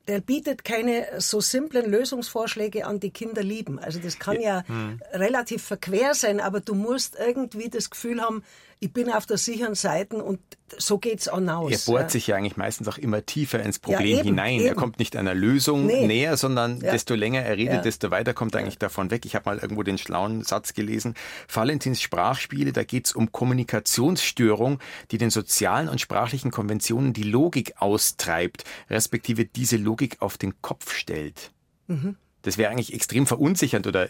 der 0.06 0.20
bietet 0.20 0.64
keine 0.64 1.06
so 1.18 1.40
simplen 1.40 1.90
Lösungsvorschläge 1.90 2.86
an, 2.86 3.00
die 3.00 3.10
Kinder 3.10 3.42
lieben. 3.42 3.78
Also 3.78 3.98
das 3.98 4.18
kann 4.18 4.40
ja, 4.40 4.58
ja 4.58 4.68
hm. 4.68 5.00
relativ 5.12 5.62
verquer 5.62 6.14
sein, 6.14 6.40
aber 6.40 6.60
du 6.60 6.74
musst 6.74 7.16
irgendwie 7.18 7.70
das 7.70 7.90
Gefühl 7.90 8.20
haben, 8.20 8.44
ich 8.80 8.92
bin 8.92 9.10
auf 9.10 9.26
der 9.26 9.38
sicheren 9.38 9.74
Seite 9.74 10.22
und 10.22 10.40
so 10.76 10.98
geht's 10.98 11.28
auch 11.28 11.40
aus. 11.40 11.72
Er 11.72 11.92
bohrt 11.92 12.10
sich 12.10 12.26
ja 12.26 12.36
eigentlich 12.36 12.56
meistens 12.56 12.88
auch 12.88 12.98
immer 12.98 13.24
tiefer 13.24 13.62
ins 13.62 13.78
Problem 13.78 14.08
ja, 14.08 14.18
eben, 14.18 14.28
hinein. 14.28 14.60
Eben. 14.60 14.66
Er 14.66 14.74
kommt 14.74 14.98
nicht 14.98 15.16
einer 15.16 15.34
Lösung 15.34 15.86
nee. 15.86 16.06
näher, 16.06 16.36
sondern 16.36 16.80
ja. 16.80 16.92
desto 16.92 17.14
länger 17.14 17.42
er 17.42 17.56
redet, 17.56 17.74
ja. 17.74 17.80
desto 17.82 18.10
weiter 18.10 18.34
kommt 18.34 18.54
er 18.54 18.60
eigentlich 18.60 18.78
davon 18.78 19.10
weg. 19.10 19.24
Ich 19.26 19.34
habe 19.34 19.48
mal 19.48 19.58
irgendwo 19.58 19.82
den 19.82 19.98
schlauen 19.98 20.42
Satz 20.42 20.74
gelesen. 20.74 21.14
Valentins 21.52 22.00
Sprachspiele, 22.00 22.72
da 22.72 22.84
geht's 22.84 23.12
um 23.12 23.32
Kommunikationsstörung, 23.32 24.80
die 25.10 25.18
den 25.18 25.30
sozialen 25.30 25.88
und 25.88 26.00
sprachlichen 26.00 26.50
Konventionen 26.50 27.12
die 27.12 27.22
Logik 27.22 27.74
austreibt, 27.78 28.64
respektive 28.90 29.44
diese 29.44 29.76
Logik 29.76 30.16
auf 30.20 30.38
den 30.38 30.60
Kopf 30.62 30.94
stellt. 30.94 31.52
Mhm. 31.86 32.16
Das 32.42 32.58
wäre 32.58 32.70
eigentlich 32.70 32.92
extrem 32.92 33.26
verunsichernd 33.26 33.86
oder 33.86 34.08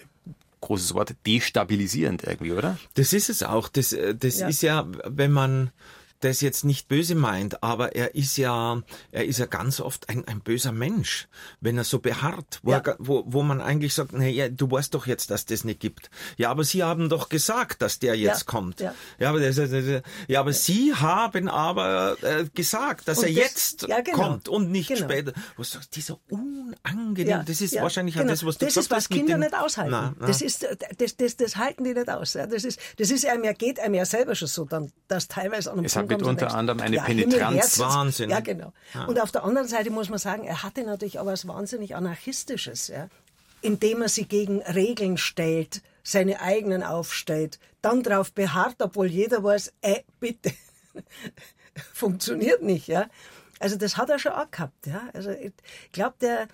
großes 0.65 0.95
Wort, 0.95 1.15
destabilisierend 1.27 2.25
irgendwie, 2.25 2.53
oder? 2.53 2.79
Das 2.95 3.13
ist 3.13 3.29
es 3.29 3.43
auch. 3.43 3.69
Das, 3.69 3.93
äh, 3.93 4.15
das 4.15 4.41
ja. 4.41 4.49
ist 4.49 4.63
ja, 4.63 4.87
wenn 5.05 5.33
man 5.33 5.71
das 6.25 6.41
jetzt 6.41 6.65
nicht 6.65 6.89
böse 6.89 7.15
meint, 7.15 7.63
aber 7.63 7.95
er 7.95 8.15
ist 8.15 8.37
ja, 8.37 8.83
er 9.13 9.25
ist 9.25 9.39
ja 9.39 9.47
ganz 9.47 9.81
oft 9.81 10.09
ein, 10.09 10.27
ein 10.27 10.41
böser 10.41 10.73
Mensch, 10.73 11.29
wenn 11.61 11.77
er 11.77 11.85
so 11.85 11.99
beharrt, 11.99 12.61
wo, 12.63 12.73
ja. 12.73 12.79
er, 12.79 12.97
wo, 12.99 13.25
wo 13.27 13.43
man 13.43 13.61
eigentlich 13.61 13.95
sagt, 13.95 14.13
nee, 14.13 14.49
du 14.49 14.71
weißt 14.71 14.95
doch 14.95 15.07
jetzt, 15.07 15.31
dass 15.31 15.45
das 15.47 15.65
nicht 15.65 15.81
gibt. 15.81 16.11
Ja, 16.37 16.51
aber 16.51 16.65
Sie 16.65 16.83
haben 16.83 17.09
doch 17.09 17.29
gesagt, 17.29 17.83
dass 17.83 17.99
der 17.99 18.17
jetzt 18.17 18.41
ja. 18.41 18.47
kommt. 18.47 18.81
Ja, 18.81 18.95
ja 19.19 19.29
aber, 19.31 19.41
das, 19.41 19.57
das, 19.57 19.71
ja, 20.29 20.41
aber 20.41 20.53
Sie 20.53 20.95
haben 20.95 21.49
aber 21.49 22.17
äh, 22.23 22.47
gesagt, 22.55 23.09
dass 23.09 23.19
und 23.19 23.25
er 23.25 23.35
das, 23.35 23.45
jetzt 23.45 23.87
genau. 23.87 24.03
kommt 24.13 24.49
und 24.49 24.71
nicht 24.71 24.89
genau. 24.89 25.03
später. 25.03 25.33
Was 25.57 25.73
sagst 25.73 25.95
dieser 25.97 26.19
unangenehm, 26.29 27.43
das 27.47 27.61
ist 27.61 27.75
wahrscheinlich 27.75 28.15
genau. 28.15 28.29
das, 28.29 28.45
was 28.45 28.59
du 28.59 28.67
Das 28.67 28.77
ist, 28.77 28.91
was 28.91 29.09
Kinder 29.09 29.37
nicht 29.37 29.55
aushalten. 29.55 29.91
Na, 29.91 30.15
na. 30.19 30.27
Das 30.27 30.41
ist, 30.41 30.67
das, 30.99 31.17
das, 31.17 31.37
das 31.37 31.57
halten 31.57 31.85
die 31.85 31.95
nicht 31.95 32.09
aus. 32.09 32.33
Das 32.33 32.65
ist, 32.65 32.81
das 32.97 33.11
ist 33.11 33.27
einem 33.27 33.45
ja, 33.45 33.53
geht 33.53 33.79
einem 33.79 33.95
ja 33.95 34.05
selber 34.07 34.35
schon 34.35 34.49
so, 34.49 34.65
dann, 34.65 34.93
das 35.09 35.29
teilweise 35.29 35.71
an 35.71 35.79
einem 35.79 35.89
mit 36.19 36.27
unter 36.27 36.55
anderem 36.55 36.81
eine 36.81 36.97
ja, 36.97 37.05
Penetranz. 37.05 37.79
Wahnsinn. 37.79 38.31
Ja, 38.31 38.41
genau. 38.41 38.73
Ja. 38.95 39.05
Und 39.05 39.21
auf 39.21 39.33
der 39.33 39.45
anderen 39.45 39.69
Seite 39.69 39.91
muss 39.91 40.09
man 40.09 40.19
sagen, 40.19 40.45
er 40.45 40.63
hatte 40.63 40.85
natürlich 40.85 41.19
auch 41.19 41.27
was 41.27 41.47
wahnsinnig 41.47 41.97
Anarchistisches, 41.97 42.89
ja, 42.89 43.09
indem 43.63 44.03
er 44.03 44.09
sich 44.09 44.29
gegen 44.29 44.63
Regeln 44.63 45.17
stellt, 45.19 45.83
seine 46.03 46.41
eigenen 46.41 46.83
aufstellt, 46.83 47.59
dann 47.81 48.03
darauf 48.03 48.33
beharrt, 48.33 48.77
obwohl 48.81 49.07
jeder 49.07 49.43
weiß, 49.43 49.73
äh, 49.81 50.01
bitte, 50.21 50.53
funktioniert 51.93 52.63
nicht, 52.63 52.89
ja. 52.89 53.07
Also 53.59 53.77
das 53.77 53.97
hat 53.97 54.11
er 54.11 54.19
schon 54.19 54.33
auch 54.33 54.51
gehabt, 54.51 54.87
ja. 54.87 55.09
Also 55.15 55.31
ich 55.31 55.53
glaube, 55.93 56.17
der, 56.21 56.49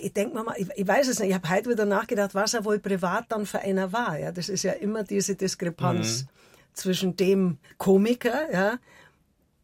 ich 0.00 0.12
denke 0.12 0.42
mal, 0.42 0.54
ich, 0.58 0.68
ich, 0.76 0.86
weiß 0.86 1.08
es 1.08 1.18
nicht, 1.18 1.30
ich 1.30 1.34
habe 1.34 1.48
heute 1.48 1.70
wieder 1.70 1.86
nachgedacht, 1.86 2.34
was 2.34 2.52
er 2.52 2.64
wohl 2.64 2.78
privat 2.78 3.26
dann 3.28 3.46
für 3.46 3.60
einer 3.60 3.92
war. 3.92 4.18
Ja, 4.18 4.32
das 4.32 4.48
ist 4.48 4.62
ja 4.62 4.72
immer 4.72 5.04
diese 5.04 5.36
Diskrepanz. 5.36 6.24
Mhm 6.24 6.35
zwischen 6.76 7.16
dem 7.16 7.58
Komiker, 7.78 8.52
ja, 8.52 8.78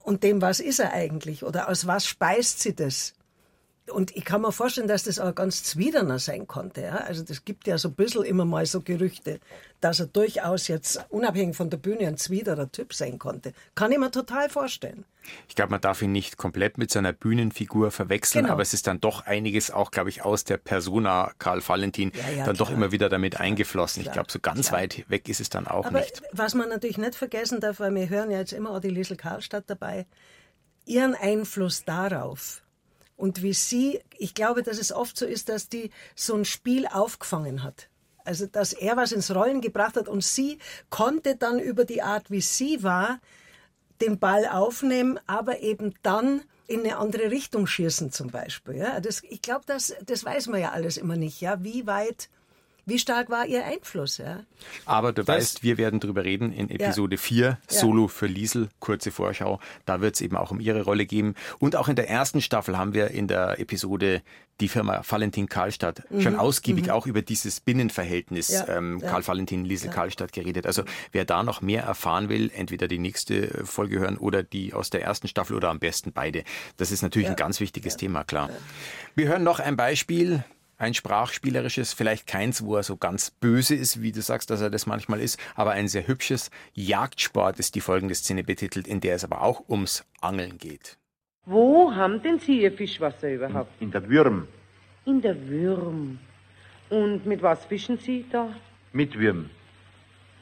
und 0.02 0.24
dem, 0.24 0.42
was 0.42 0.58
ist 0.58 0.80
er 0.80 0.92
eigentlich 0.92 1.44
oder 1.44 1.68
aus 1.68 1.86
was 1.86 2.06
speist 2.06 2.60
sie 2.60 2.74
das? 2.74 3.14
Und 3.90 4.14
ich 4.16 4.24
kann 4.24 4.42
mir 4.42 4.52
vorstellen, 4.52 4.86
dass 4.86 5.04
das 5.04 5.18
auch 5.18 5.34
ganz 5.34 5.64
zwiderner 5.64 6.20
sein 6.20 6.46
konnte. 6.46 6.82
Ja? 6.82 6.96
Also 6.98 7.24
das 7.24 7.44
gibt 7.44 7.66
ja 7.66 7.78
so 7.78 7.88
ein 7.88 7.94
bisschen 7.94 8.22
immer 8.22 8.44
mal 8.44 8.64
so 8.64 8.80
Gerüchte, 8.80 9.40
dass 9.80 9.98
er 9.98 10.06
durchaus 10.06 10.68
jetzt 10.68 11.04
unabhängig 11.10 11.56
von 11.56 11.68
der 11.68 11.78
Bühne 11.78 12.06
ein 12.06 12.16
zwiderer 12.16 12.70
Typ 12.70 12.94
sein 12.94 13.18
konnte. 13.18 13.52
Kann 13.74 13.90
ich 13.90 13.98
mir 13.98 14.12
total 14.12 14.48
vorstellen. 14.48 15.04
Ich 15.48 15.56
glaube, 15.56 15.72
man 15.72 15.80
darf 15.80 16.00
ihn 16.00 16.12
nicht 16.12 16.36
komplett 16.36 16.78
mit 16.78 16.90
seiner 16.90 17.12
Bühnenfigur 17.12 17.90
verwechseln, 17.90 18.44
genau. 18.44 18.54
aber 18.54 18.62
es 18.62 18.72
ist 18.72 18.86
dann 18.86 19.00
doch 19.00 19.26
einiges 19.26 19.70
auch, 19.70 19.90
glaube 19.90 20.10
ich, 20.10 20.22
aus 20.22 20.44
der 20.44 20.56
Persona 20.58 21.32
Karl 21.38 21.66
Valentin 21.66 22.12
ja, 22.14 22.20
ja, 22.30 22.44
dann 22.44 22.56
klar. 22.56 22.68
doch 22.68 22.70
immer 22.70 22.92
wieder 22.92 23.08
damit 23.08 23.40
eingeflossen. 23.40 24.02
Klar, 24.02 24.12
ich 24.12 24.14
glaube, 24.14 24.32
so 24.32 24.38
ganz 24.40 24.68
klar. 24.68 24.80
weit 24.80 25.04
weg 25.08 25.28
ist 25.28 25.40
es 25.40 25.48
dann 25.48 25.66
auch 25.66 25.86
aber 25.86 26.00
nicht. 26.00 26.22
Was 26.32 26.54
man 26.54 26.68
natürlich 26.68 26.98
nicht 26.98 27.16
vergessen 27.16 27.60
darf, 27.60 27.80
weil 27.80 27.94
wir 27.94 28.08
hören 28.08 28.30
ja 28.30 28.38
jetzt 28.38 28.52
immer 28.52 28.70
auch 28.70 28.80
die 28.80 28.90
Liesel 28.90 29.16
Karlstadt 29.16 29.64
dabei, 29.66 30.06
ihren 30.86 31.14
Einfluss 31.14 31.84
darauf, 31.84 32.61
und 33.22 33.40
wie 33.40 33.52
sie, 33.52 34.00
ich 34.18 34.34
glaube, 34.34 34.64
dass 34.64 34.78
es 34.78 34.90
oft 34.90 35.16
so 35.16 35.26
ist, 35.26 35.48
dass 35.48 35.68
die 35.68 35.90
so 36.16 36.34
ein 36.34 36.44
Spiel 36.44 36.88
aufgefangen 36.88 37.62
hat. 37.62 37.88
Also, 38.24 38.46
dass 38.46 38.72
er 38.72 38.96
was 38.96 39.12
ins 39.12 39.32
Rollen 39.32 39.60
gebracht 39.60 39.94
hat 39.96 40.08
und 40.08 40.24
sie 40.24 40.58
konnte 40.90 41.36
dann 41.36 41.60
über 41.60 41.84
die 41.84 42.02
Art, 42.02 42.32
wie 42.32 42.40
sie 42.40 42.82
war, 42.82 43.20
den 44.00 44.18
Ball 44.18 44.44
aufnehmen, 44.46 45.20
aber 45.28 45.60
eben 45.60 45.94
dann 46.02 46.42
in 46.66 46.80
eine 46.80 46.96
andere 46.96 47.30
Richtung 47.30 47.68
schießen 47.68 48.10
zum 48.10 48.30
Beispiel. 48.30 48.74
Ja, 48.74 48.98
das, 48.98 49.22
ich 49.22 49.40
glaube, 49.40 49.62
das, 49.66 49.94
das 50.04 50.24
weiß 50.24 50.48
man 50.48 50.60
ja 50.60 50.72
alles 50.72 50.96
immer 50.96 51.16
nicht. 51.16 51.40
Ja, 51.40 51.62
wie 51.62 51.86
weit 51.86 52.28
wie 52.84 52.98
stark 52.98 53.30
war 53.30 53.46
ihr 53.46 53.64
Einfluss? 53.64 54.18
Ja? 54.18 54.40
Aber 54.86 55.12
du 55.12 55.22
das 55.22 55.36
weißt, 55.36 55.62
wir 55.62 55.78
werden 55.78 56.00
darüber 56.00 56.24
reden 56.24 56.52
in 56.52 56.68
Episode 56.68 57.16
ja. 57.16 57.20
4, 57.20 57.58
Solo 57.68 58.02
ja. 58.02 58.08
für 58.08 58.26
Liesel, 58.26 58.68
kurze 58.80 59.10
Vorschau. 59.10 59.60
Da 59.84 60.00
wird 60.00 60.16
es 60.16 60.20
eben 60.20 60.36
auch 60.36 60.50
um 60.50 60.60
ihre 60.60 60.82
Rolle 60.82 61.06
gehen. 61.06 61.34
Und 61.58 61.76
auch 61.76 61.88
in 61.88 61.96
der 61.96 62.08
ersten 62.08 62.40
Staffel 62.40 62.76
haben 62.76 62.92
wir 62.92 63.10
in 63.12 63.28
der 63.28 63.60
Episode 63.60 64.22
die 64.60 64.68
Firma 64.68 65.02
Valentin 65.08 65.48
Karlstadt 65.48 66.02
mhm. 66.10 66.20
schon 66.20 66.36
ausgiebig 66.36 66.86
mhm. 66.86 66.90
auch 66.90 67.06
über 67.06 67.22
dieses 67.22 67.60
Binnenverhältnis 67.60 68.48
ja. 68.48 68.68
ähm, 68.68 69.00
Karl 69.00 69.26
Valentin 69.26 69.64
Liesel 69.64 69.90
Karlstadt 69.90 70.32
geredet. 70.32 70.66
Also 70.66 70.84
wer 71.10 71.24
da 71.24 71.42
noch 71.42 71.62
mehr 71.62 71.82
erfahren 71.82 72.28
will, 72.28 72.50
entweder 72.54 72.88
die 72.88 72.98
nächste 72.98 73.64
Folge 73.64 73.98
hören 73.98 74.16
oder 74.16 74.42
die 74.42 74.72
aus 74.72 74.90
der 74.90 75.02
ersten 75.02 75.28
Staffel 75.28 75.56
oder 75.56 75.70
am 75.70 75.78
besten 75.78 76.12
beide. 76.12 76.44
Das 76.76 76.92
ist 76.92 77.02
natürlich 77.02 77.28
ein 77.28 77.36
ganz 77.36 77.60
wichtiges 77.60 77.96
Thema, 77.96 78.24
klar. 78.24 78.50
Wir 79.14 79.28
hören 79.28 79.42
noch 79.42 79.58
ein 79.58 79.76
Beispiel 79.76 80.44
ein 80.82 80.94
sprachspielerisches, 80.94 81.92
vielleicht 81.92 82.26
keins, 82.26 82.64
wo 82.64 82.76
er 82.76 82.82
so 82.82 82.96
ganz 82.96 83.30
böse 83.30 83.74
ist, 83.74 84.02
wie 84.02 84.12
du 84.12 84.20
sagst, 84.20 84.50
dass 84.50 84.60
er 84.60 84.70
das 84.70 84.86
manchmal 84.86 85.20
ist, 85.20 85.38
aber 85.54 85.70
ein 85.70 85.88
sehr 85.88 86.06
hübsches. 86.06 86.50
Jagdsport 86.74 87.58
ist 87.58 87.74
die 87.74 87.80
folgende 87.80 88.14
Szene 88.14 88.42
betitelt, 88.44 88.86
in 88.86 89.00
der 89.00 89.14
es 89.14 89.24
aber 89.24 89.42
auch 89.42 89.68
ums 89.68 90.04
Angeln 90.20 90.58
geht. 90.58 90.98
Wo 91.44 91.92
haben 91.94 92.22
denn 92.22 92.38
Sie 92.38 92.62
Ihr 92.62 92.72
Fischwasser 92.72 93.32
überhaupt? 93.32 93.70
In, 93.80 93.90
der 93.90 94.08
Würm. 94.08 94.46
In 95.04 95.20
der 95.20 95.36
Würm. 95.48 96.18
Und 96.90 97.26
mit 97.26 97.42
was 97.42 97.64
fischen 97.64 97.98
Sie 97.98 98.24
da? 98.30 98.54
Mit 98.92 99.18
Würm. 99.18 99.50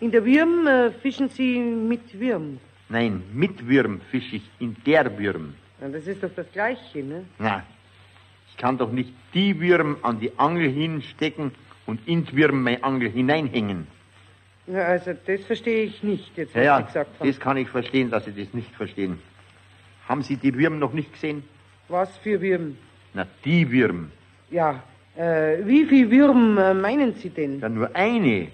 In 0.00 0.10
der 0.10 0.24
Würm 0.24 0.66
äh, 0.66 0.90
fischen 0.90 1.28
Sie 1.28 1.58
mit 1.58 2.18
Würm? 2.18 2.58
Nein, 2.88 3.22
mit 3.32 3.66
Würm 3.68 4.00
fische 4.10 4.36
ich 4.36 4.50
in 4.58 4.76
der 4.84 5.18
Würm. 5.18 5.54
Ja, 5.80 5.88
das 5.88 6.06
ist 6.06 6.22
doch 6.22 6.34
das 6.34 6.50
Gleiche, 6.52 7.02
ne? 7.02 7.24
Na, 7.38 7.62
kann 8.60 8.76
doch 8.76 8.92
nicht 8.92 9.12
die 9.32 9.58
Würm 9.58 9.96
an 10.02 10.20
die 10.20 10.38
Angel 10.38 10.68
hinstecken 10.68 11.52
und 11.86 12.06
in 12.06 12.26
die 12.26 12.36
Würm 12.36 12.62
meine 12.62 12.84
Angel 12.84 13.10
hineinhängen. 13.10 13.86
Ja, 14.66 14.84
also 14.84 15.12
das 15.26 15.40
verstehe 15.44 15.84
ich 15.84 16.02
nicht, 16.02 16.36
jetzt 16.36 16.54
was 16.54 16.64
ja, 16.64 16.78
Sie 16.78 16.84
gesagt 16.84 17.10
haben. 17.18 17.28
das 17.28 17.40
kann 17.40 17.56
ich 17.56 17.68
verstehen, 17.68 18.10
dass 18.10 18.26
Sie 18.26 18.32
das 18.32 18.52
nicht 18.52 18.72
verstehen. 18.76 19.18
Haben 20.06 20.22
Sie 20.22 20.36
die 20.36 20.54
Würm 20.54 20.78
noch 20.78 20.92
nicht 20.92 21.12
gesehen? 21.12 21.42
Was 21.88 22.16
für 22.18 22.40
Würm? 22.40 22.76
Na, 23.14 23.26
die 23.44 23.68
Würm. 23.72 24.12
Ja, 24.50 24.82
äh, 25.16 25.58
wie 25.64 25.86
viel 25.86 26.10
Würm 26.10 26.58
äh, 26.58 26.74
meinen 26.74 27.14
Sie 27.14 27.30
denn? 27.30 27.60
Ja, 27.60 27.68
nur 27.68 27.94
eine. 27.96 28.48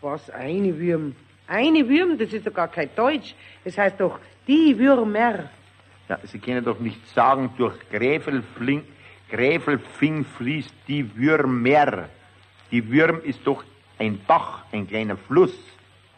Was, 0.00 0.28
eine 0.30 0.76
Würm? 0.78 1.14
Eine 1.46 1.88
Würm, 1.88 2.18
das 2.18 2.32
ist 2.32 2.46
doch 2.46 2.54
gar 2.54 2.68
kein 2.68 2.90
Deutsch. 2.96 3.34
Es 3.64 3.76
das 3.76 3.84
heißt 3.84 4.00
doch 4.00 4.18
die 4.46 4.76
Würmer. 4.78 5.50
Ja, 6.08 6.18
Sie 6.24 6.38
können 6.38 6.64
doch 6.64 6.80
nicht 6.80 7.06
sagen, 7.14 7.50
durch 7.56 7.74
Gräfelfling, 7.90 8.82
Gräfelfing 9.30 10.24
fließt 10.24 10.74
die 10.88 11.16
Würmer. 11.16 12.08
Die 12.70 12.90
Würm 12.90 13.20
ist 13.22 13.40
doch 13.44 13.64
ein 13.98 14.20
Bach, 14.26 14.64
ein 14.72 14.86
kleiner 14.86 15.16
Fluss. 15.16 15.54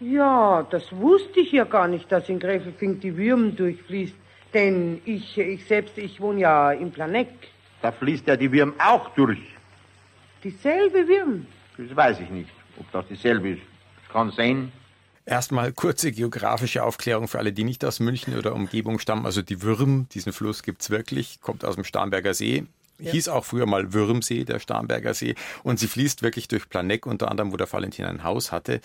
Ja, 0.01 0.67
das 0.71 0.91
wusste 0.93 1.41
ich 1.41 1.53
ja 1.53 1.65
gar 1.65 1.89
nicht, 1.89 2.11
dass 2.11 2.29
in 2.29 2.39
Gräfelfing 2.39 3.01
die 3.01 3.17
Würm 3.17 3.55
durchfließt. 3.55 4.15
Denn 4.53 5.01
ich, 5.05 5.39
ich 5.39 5.65
selbst, 5.65 5.97
ich 5.97 6.21
wohne 6.21 6.41
ja 6.41 6.73
im 6.73 6.91
Planeck. 6.91 7.29
Da 7.81 7.93
fließt 7.93 8.27
ja 8.27 8.37
die 8.37 8.51
Würm 8.51 8.75
auch 8.79 9.11
durch. 9.11 9.41
Dieselbe 10.43 11.07
Würm? 11.07 11.47
Das 11.79 11.97
weiß 11.97 12.21
ich 12.21 12.31
nicht, 12.31 12.51
ob 12.79 12.91
das 12.93 13.07
dieselbe 13.09 13.51
ist. 13.51 13.63
Das 14.03 14.13
kann 14.13 14.31
sein. 14.33 14.73
Erstmal 15.25 15.73
kurze 15.73 16.11
geografische 16.11 16.83
Aufklärung 16.83 17.29
für 17.29 17.39
alle, 17.39 17.53
die 17.53 17.65
nicht 17.65 17.85
aus 17.85 18.01
München 18.01 18.37
oder 18.37 18.55
Umgebung 18.55 18.99
stammen. 18.99 19.25
Also 19.25 19.41
die 19.41 19.63
Würm, 19.63 20.09
diesen 20.09 20.33
Fluss 20.33 20.63
gibt's 20.63 20.91
wirklich, 20.91 21.41
kommt 21.41 21.65
aus 21.65 21.77
dem 21.77 21.85
Starnberger 21.85 22.35
See, 22.35 22.67
ja. 23.03 23.13
hieß 23.13 23.29
auch 23.29 23.45
früher 23.45 23.67
mal 23.67 23.93
Würmsee, 23.93 24.45
der 24.45 24.59
Starnberger 24.59 25.15
See. 25.15 25.35
Und 25.63 25.79
sie 25.79 25.89
fließt 25.89 26.23
wirklich 26.23 26.49
durch 26.49 26.69
Planeck, 26.69 27.07
unter 27.07 27.31
anderem, 27.31 27.53
wo 27.53 27.57
der 27.57 27.71
Valentin 27.71 28.05
ein 28.05 28.25
Haus 28.25 28.53
hatte, 28.53 28.81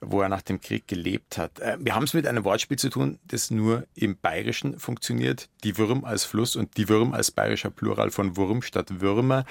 wo 0.00 0.20
er 0.20 0.28
nach 0.28 0.42
dem 0.42 0.60
Krieg 0.60 0.88
gelebt 0.88 1.38
hat. 1.38 1.58
Äh, 1.60 1.76
wir 1.80 1.94
haben 1.94 2.04
es 2.04 2.14
mit 2.14 2.26
einem 2.26 2.44
Wortspiel 2.44 2.78
zu 2.78 2.90
tun, 2.90 3.18
das 3.24 3.50
nur 3.50 3.86
im 3.94 4.16
Bayerischen 4.16 4.78
funktioniert. 4.78 5.48
Die 5.64 5.78
Würm 5.78 6.04
als 6.04 6.24
Fluss 6.24 6.56
und 6.56 6.76
die 6.76 6.88
Würm 6.88 7.12
als 7.12 7.30
bayerischer 7.30 7.70
Plural 7.70 8.10
von 8.10 8.36
Wurm 8.36 8.62
statt 8.62 9.00
Würmer. 9.00 9.44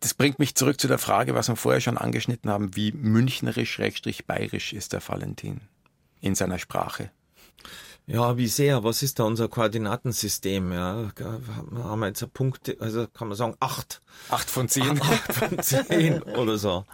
Das 0.00 0.14
bringt 0.14 0.38
mich 0.38 0.54
zurück 0.54 0.80
zu 0.80 0.88
der 0.88 0.98
Frage, 0.98 1.34
was 1.34 1.48
wir 1.48 1.56
vorher 1.56 1.80
schon 1.80 1.98
angeschnitten 1.98 2.50
haben, 2.50 2.74
wie 2.74 2.92
münchnerisch-bayerisch 2.92 4.72
ist 4.72 4.92
der 4.94 5.06
Valentin 5.06 5.60
in 6.20 6.34
seiner 6.34 6.58
Sprache? 6.58 7.10
Ja, 8.06 8.36
wie 8.36 8.48
sehr? 8.48 8.82
Was 8.82 9.02
ist 9.02 9.18
da 9.18 9.24
unser 9.24 9.48
Koordinatensystem? 9.48 10.72
Ja, 10.72 11.12
haben 11.20 12.00
wir 12.00 12.08
jetzt 12.08 12.22
einen 12.22 12.32
Punkt, 12.32 12.80
also 12.80 13.06
kann 13.06 13.28
man 13.28 13.36
sagen 13.36 13.54
acht. 13.60 14.02
Acht 14.28 14.50
von 14.50 14.68
zehn. 14.68 15.00
Acht 15.00 15.32
von 15.32 15.58
zehn 15.60 16.22
oder 16.22 16.58
so. 16.58 16.84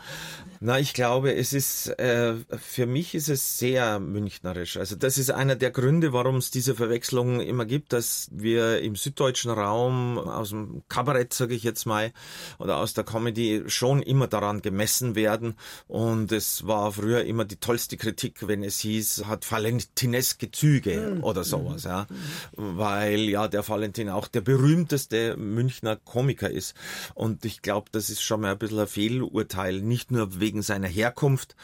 Na, 0.61 0.79
ich 0.79 0.95
glaube, 0.95 1.35
es 1.35 1.53
ist, 1.53 1.89
äh, 1.99 2.35
für 2.59 2.87
mich 2.87 3.15
ist 3.15 3.29
es 3.29 3.59
sehr 3.59 3.99
münchnerisch. 3.99 4.77
Also 4.79 4.97
das 4.97 5.19
ist 5.19 5.31
einer 5.31 5.55
der 5.55 5.71
Gründe, 5.71 6.13
warum 6.13 6.37
es 6.37 6.51
diese 6.51 6.75
Verwechslung 6.75 7.41
immer 7.41 7.67
gibt, 7.67 7.93
dass 7.93 8.29
wir 8.33 8.81
im 8.81 8.97
süddeutschen 8.97 9.51
Raum 9.51 10.19
aus 10.19 10.51
dem 10.51 10.83
Kabarett, 10.89 11.35
sage 11.35 11.55
ich 11.55 11.63
jetzt 11.63 11.87
mal, 11.87 12.13
oder 12.59 12.79
aus 12.79 12.95
der 12.95 13.05
Comedy 13.05 13.65
schon 13.67 14.03
immer 14.03 14.29
daran 14.29 14.63
gemessen 14.63 15.15
werden. 15.15 15.57
Und 15.89 16.33
es 16.33 16.67
war 16.67 16.93
früher 16.93 17.25
immer 17.25 17.45
die 17.45 17.57
tollste 17.57 17.97
Kritik, 17.97 18.49
wenn 18.49 18.65
es 18.65 18.79
hieß, 18.79 19.25
hat 19.27 19.51
valentineske 19.51 20.51
Züge 20.51 20.96
mhm. 21.01 21.25
oder 21.25 21.45
sowas, 21.45 21.85
ja. 21.85 22.07
Weil 22.53 23.21
ja 23.21 23.49
der 23.49 23.67
Valentin 23.67 24.09
auch 24.09 24.29
der 24.29 24.41
berühmteste 24.41 25.37
Münchner 25.37 25.97
Komiker 25.97 26.51
ist. 26.51 26.75
Und 27.15 27.45
ich 27.45 27.63
glaube, 27.63 27.89
das 27.93 28.11
ist 28.11 28.23
schon 28.23 28.41
mal 28.41 28.53
ein 28.53 28.59
bisschen 28.59 28.79
ein 28.79 28.87
Fehlurteil, 28.87 29.81
nicht 29.81 30.11
nur 30.11 30.41
wegen 30.41 30.63
seiner 30.63 30.89
Herkunft, 30.89 31.57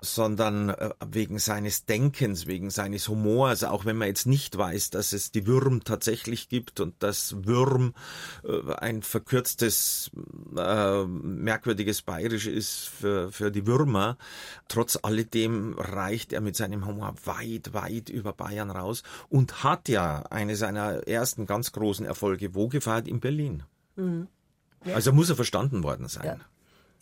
sondern 0.00 0.70
äh, 0.70 0.90
wegen 1.10 1.38
seines 1.38 1.84
Denkens, 1.84 2.46
wegen 2.46 2.70
seines 2.70 3.08
Humors, 3.08 3.64
auch 3.64 3.84
wenn 3.84 3.96
man 3.96 4.08
jetzt 4.08 4.26
nicht 4.26 4.56
weiß, 4.56 4.90
dass 4.90 5.12
es 5.12 5.30
die 5.30 5.46
Würm 5.46 5.84
tatsächlich 5.84 6.48
gibt 6.48 6.80
und 6.80 7.02
dass 7.02 7.46
Würm 7.46 7.94
äh, 8.44 8.72
ein 8.74 9.02
verkürztes, 9.02 10.10
äh, 10.56 11.04
merkwürdiges 11.04 12.02
Bayerisch 12.02 12.46
ist 12.46 12.88
für, 12.88 13.30
für 13.30 13.50
die 13.50 13.66
Würmer. 13.66 14.16
Trotz 14.68 14.98
alledem 15.02 15.74
reicht 15.78 16.32
er 16.32 16.40
mit 16.40 16.56
seinem 16.56 16.86
Humor 16.86 17.14
weit, 17.24 17.72
weit 17.72 18.08
über 18.08 18.32
Bayern 18.32 18.70
raus 18.80 19.02
und 19.28 19.62
hat 19.62 19.88
ja 19.88 20.24
eine 20.30 20.56
seiner 20.56 21.06
ersten 21.06 21.46
ganz 21.46 21.72
großen 21.72 22.04
Erfolge 22.06 22.54
wo 22.54 22.68
gefeiert? 22.68 23.06
In 23.08 23.20
Berlin. 23.20 23.62
Mhm. 23.96 24.26
Ja. 24.84 24.94
Also 24.94 25.12
muss 25.12 25.30
er 25.30 25.36
verstanden 25.36 25.82
worden 25.82 26.08
sein. 26.08 26.24
Ja. 26.24 26.36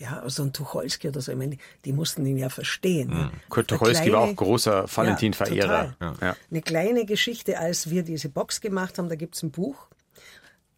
Ja, 0.00 0.22
so 0.30 0.44
ein 0.44 0.52
Tucholsky 0.52 1.08
oder 1.08 1.20
so, 1.20 1.32
ich 1.32 1.38
meine, 1.38 1.56
die 1.84 1.92
mussten 1.92 2.24
ihn 2.24 2.38
ja 2.38 2.50
verstehen. 2.50 3.08
Mhm. 3.10 3.30
Kurt 3.48 3.66
Tucholsky 3.66 4.10
kleine, 4.10 4.12
war 4.12 4.20
auch 4.20 4.36
großer 4.36 4.84
Valentin-Verehrer. 4.88 5.96
Ja, 6.00 6.14
ja. 6.20 6.36
Eine 6.50 6.62
kleine 6.62 7.04
Geschichte, 7.04 7.58
als 7.58 7.90
wir 7.90 8.04
diese 8.04 8.28
Box 8.28 8.60
gemacht 8.60 8.96
haben, 8.98 9.08
da 9.08 9.16
gibt's 9.16 9.42
ein 9.42 9.50
Buch. 9.50 9.88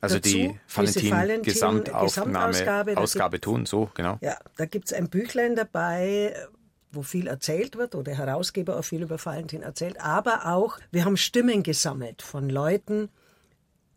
Also 0.01 0.17
dazu, 0.17 0.31
die 0.31 0.59
Valentin-Gesamtaufnahme, 0.69 2.53
Gesamtausgabe, 2.53 2.97
Ausgabe 2.97 3.41
tun, 3.43 3.67
so, 3.67 3.91
genau. 3.93 4.17
Ja, 4.23 4.39
da 4.57 4.65
gibt's 4.65 4.95
ein 4.95 5.11
Büchlein 5.11 5.55
dabei, 5.55 6.35
wo 6.93 7.03
viel 7.03 7.27
erzählt 7.27 7.77
wird, 7.77 7.95
wo 7.95 8.03
der 8.03 8.17
Herausgeber 8.17 8.79
auch 8.79 8.85
viel 8.85 9.03
über 9.03 9.25
Valentin 9.25 9.63
erzählt, 9.63 10.01
aber 10.01 10.47
auch, 10.47 10.79
wir 10.91 11.05
haben 11.05 11.17
Stimmen 11.17 11.63
gesammelt 11.63 12.23
von 12.23 12.49
Leuten, 12.49 13.09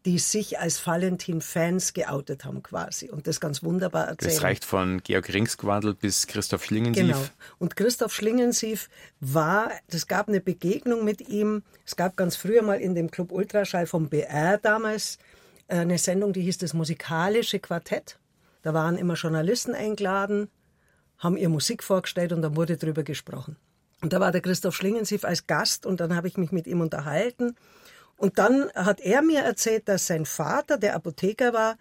die 0.05 0.19
sich 0.19 0.59
als 0.59 0.85
Valentin-Fans 0.85 1.93
geoutet 1.93 2.43
haben 2.43 2.61
quasi 2.61 3.09
und 3.09 3.25
das 3.25 3.39
ganz 3.39 3.63
wunderbar 3.63 4.07
erzählen. 4.07 4.33
Das 4.33 4.43
reicht 4.43 4.65
von 4.65 5.01
Georg 5.01 5.33
Ringsgwandl 5.33 5.93
bis 5.93 6.27
Christoph 6.27 6.65
Schlingensief. 6.65 7.05
Genau. 7.05 7.23
Und 7.57 7.75
Christoph 7.77 8.13
Schlingensief 8.13 8.89
war, 9.21 9.71
es 9.87 10.07
gab 10.07 10.27
eine 10.27 10.41
Begegnung 10.41 11.05
mit 11.05 11.29
ihm, 11.29 11.63
es 11.85 11.95
gab 11.95 12.17
ganz 12.17 12.35
früher 12.35 12.63
mal 12.63 12.81
in 12.81 12.95
dem 12.95 13.11
Club 13.11 13.31
Ultraschall 13.31 13.87
vom 13.87 14.09
BR 14.09 14.57
damals 14.57 15.19
äh, 15.67 15.77
eine 15.77 15.97
Sendung, 15.97 16.33
die 16.33 16.41
hieß 16.41 16.57
das 16.57 16.73
musikalische 16.73 17.59
Quartett. 17.59 18.19
Da 18.61 18.73
waren 18.73 18.97
immer 18.97 19.13
Journalisten 19.13 19.73
eingeladen, 19.73 20.49
haben 21.23 21.37
ihr 21.37 21.49
Musik 21.49 21.83
vorgestellt 21.83 22.33
und 22.33 22.41
dann 22.41 22.55
wurde 22.55 22.77
drüber 22.77 23.03
gesprochen. 23.03 23.55
Und 24.01 24.11
da 24.11 24.19
war 24.19 24.31
der 24.31 24.41
Christoph 24.41 24.75
Schlingensief 24.75 25.23
als 25.23 25.47
Gast 25.47 25.85
und 25.85 25.99
dann 25.99 26.15
habe 26.15 26.27
ich 26.27 26.37
mich 26.37 26.51
mit 26.51 26.67
ihm 26.67 26.81
unterhalten 26.81 27.55
und 28.17 28.37
dann 28.37 28.69
hat 28.75 28.99
er 29.01 29.21
mir 29.21 29.41
erzählt, 29.41 29.87
dass 29.87 30.07
sein 30.07 30.25
Vater, 30.25 30.77
der 30.77 30.95
Apotheker 30.95 31.53
war, 31.53 31.77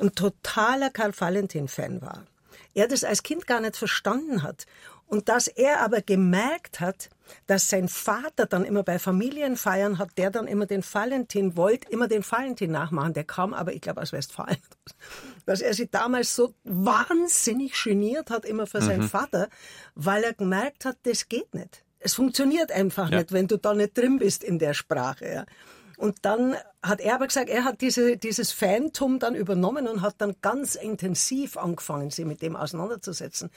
ein 0.00 0.12
totaler 0.12 0.90
Karl 0.90 1.12
Valentin-Fan 1.18 2.02
war. 2.02 2.26
Er 2.74 2.88
das 2.88 3.04
als 3.04 3.22
Kind 3.22 3.46
gar 3.46 3.60
nicht 3.60 3.76
verstanden 3.76 4.42
hat. 4.42 4.66
Und 5.10 5.28
dass 5.28 5.48
er 5.48 5.80
aber 5.80 6.02
gemerkt 6.02 6.78
hat, 6.78 7.10
dass 7.48 7.68
sein 7.68 7.88
Vater 7.88 8.46
dann 8.46 8.64
immer 8.64 8.84
bei 8.84 9.00
Familienfeiern 9.00 9.98
hat, 9.98 10.10
der 10.16 10.30
dann 10.30 10.46
immer 10.46 10.66
den 10.66 10.84
Valentin 10.84 11.56
wollte, 11.56 11.90
immer 11.90 12.06
den 12.06 12.24
Valentin 12.24 12.70
nachmachen. 12.70 13.12
Der 13.12 13.24
kam 13.24 13.52
aber, 13.52 13.72
ich 13.72 13.80
glaube, 13.80 14.00
aus 14.00 14.12
Westfalen. 14.12 14.58
Dass 15.46 15.62
er 15.62 15.74
sich 15.74 15.90
damals 15.90 16.36
so 16.36 16.54
wahnsinnig 16.62 17.72
geniert 17.82 18.30
hat, 18.30 18.44
immer 18.44 18.68
für 18.68 18.80
mhm. 18.80 18.84
seinen 18.84 19.02
Vater, 19.02 19.48
weil 19.96 20.22
er 20.22 20.32
gemerkt 20.32 20.84
hat, 20.84 20.98
das 21.02 21.28
geht 21.28 21.54
nicht. 21.54 21.82
Es 21.98 22.14
funktioniert 22.14 22.70
einfach 22.70 23.10
ja. 23.10 23.18
nicht, 23.18 23.32
wenn 23.32 23.48
du 23.48 23.56
da 23.56 23.74
nicht 23.74 23.98
drin 23.98 24.20
bist 24.20 24.44
in 24.44 24.60
der 24.60 24.74
Sprache. 24.74 25.28
Ja. 25.28 25.46
Und 25.96 26.18
dann 26.22 26.54
hat 26.84 27.00
er 27.00 27.16
aber 27.16 27.26
gesagt, 27.26 27.50
er 27.50 27.64
hat 27.64 27.80
diese, 27.80 28.16
dieses 28.16 28.52
Phantom 28.52 29.18
dann 29.18 29.34
übernommen 29.34 29.88
und 29.88 30.02
hat 30.02 30.14
dann 30.18 30.36
ganz 30.40 30.76
intensiv 30.76 31.56
angefangen, 31.56 32.10
sich 32.10 32.24
mit 32.24 32.42
dem 32.42 32.54
auseinanderzusetzen. 32.54 33.50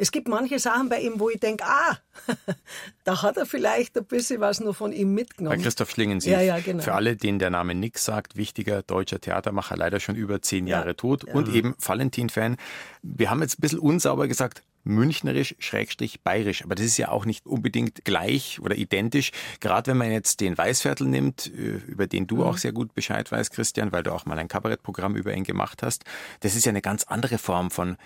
Es 0.00 0.12
gibt 0.12 0.28
manche 0.28 0.60
Sachen 0.60 0.88
bei 0.88 1.00
ihm, 1.00 1.18
wo 1.18 1.28
ich 1.28 1.40
denke, 1.40 1.64
ah, 1.66 1.98
da 3.04 3.22
hat 3.22 3.36
er 3.36 3.46
vielleicht 3.46 3.98
ein 3.98 4.04
bisschen 4.04 4.40
was 4.40 4.60
nur 4.60 4.72
von 4.72 4.92
ihm 4.92 5.12
mitgenommen. 5.12 5.56
Herr 5.56 5.64
Christoph 5.64 5.90
Schlingensief, 5.90 6.32
ja, 6.32 6.40
ja, 6.40 6.60
genau. 6.60 6.82
für 6.82 6.94
alle, 6.94 7.16
denen 7.16 7.40
der 7.40 7.50
Name 7.50 7.74
nix 7.74 8.04
sagt, 8.04 8.36
wichtiger 8.36 8.82
deutscher 8.82 9.20
Theatermacher, 9.20 9.76
leider 9.76 9.98
schon 9.98 10.14
über 10.14 10.40
zehn 10.40 10.68
Jahre 10.68 10.90
ja, 10.90 10.94
tot 10.94 11.24
und 11.24 11.52
eben 11.52 11.74
Valentin-Fan. 11.78 12.56
Wir 13.02 13.28
haben 13.28 13.42
jetzt 13.42 13.58
ein 13.58 13.62
bisschen 13.62 13.80
unsauber 13.80 14.28
gesagt, 14.28 14.62
münchnerisch, 14.88 15.54
schrägstrich 15.58 16.22
bayerisch. 16.22 16.64
Aber 16.64 16.74
das 16.74 16.86
ist 16.86 16.96
ja 16.96 17.10
auch 17.10 17.24
nicht 17.24 17.46
unbedingt 17.46 18.04
gleich 18.04 18.58
oder 18.60 18.76
identisch. 18.76 19.32
Gerade 19.60 19.90
wenn 19.90 19.98
man 19.98 20.10
jetzt 20.10 20.40
den 20.40 20.56
Weißviertel 20.56 21.06
nimmt, 21.06 21.46
äh, 21.46 21.80
über 21.86 22.06
den 22.06 22.26
du 22.26 22.36
mhm. 22.36 22.42
auch 22.42 22.56
sehr 22.56 22.72
gut 22.72 22.94
Bescheid 22.94 23.30
weißt, 23.30 23.52
Christian, 23.52 23.92
weil 23.92 24.02
du 24.02 24.12
auch 24.12 24.26
mal 24.26 24.38
ein 24.38 24.48
Kabarettprogramm 24.48 25.14
über 25.14 25.34
ihn 25.34 25.44
gemacht 25.44 25.82
hast. 25.82 26.04
Das 26.40 26.56
ist 26.56 26.64
ja 26.64 26.70
eine 26.70 26.82
ganz 26.82 27.04
andere 27.04 27.38
Form 27.38 27.70
von 27.70 27.96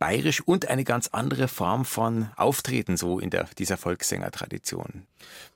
bayerisch 0.00 0.40
und 0.40 0.66
eine 0.66 0.82
ganz 0.82 1.08
andere 1.12 1.46
Form 1.46 1.84
von 1.84 2.30
Auftreten 2.36 2.96
so 2.96 3.20
in 3.20 3.30
der, 3.30 3.44
dieser 3.58 3.76
Volkssängertradition. 3.76 5.06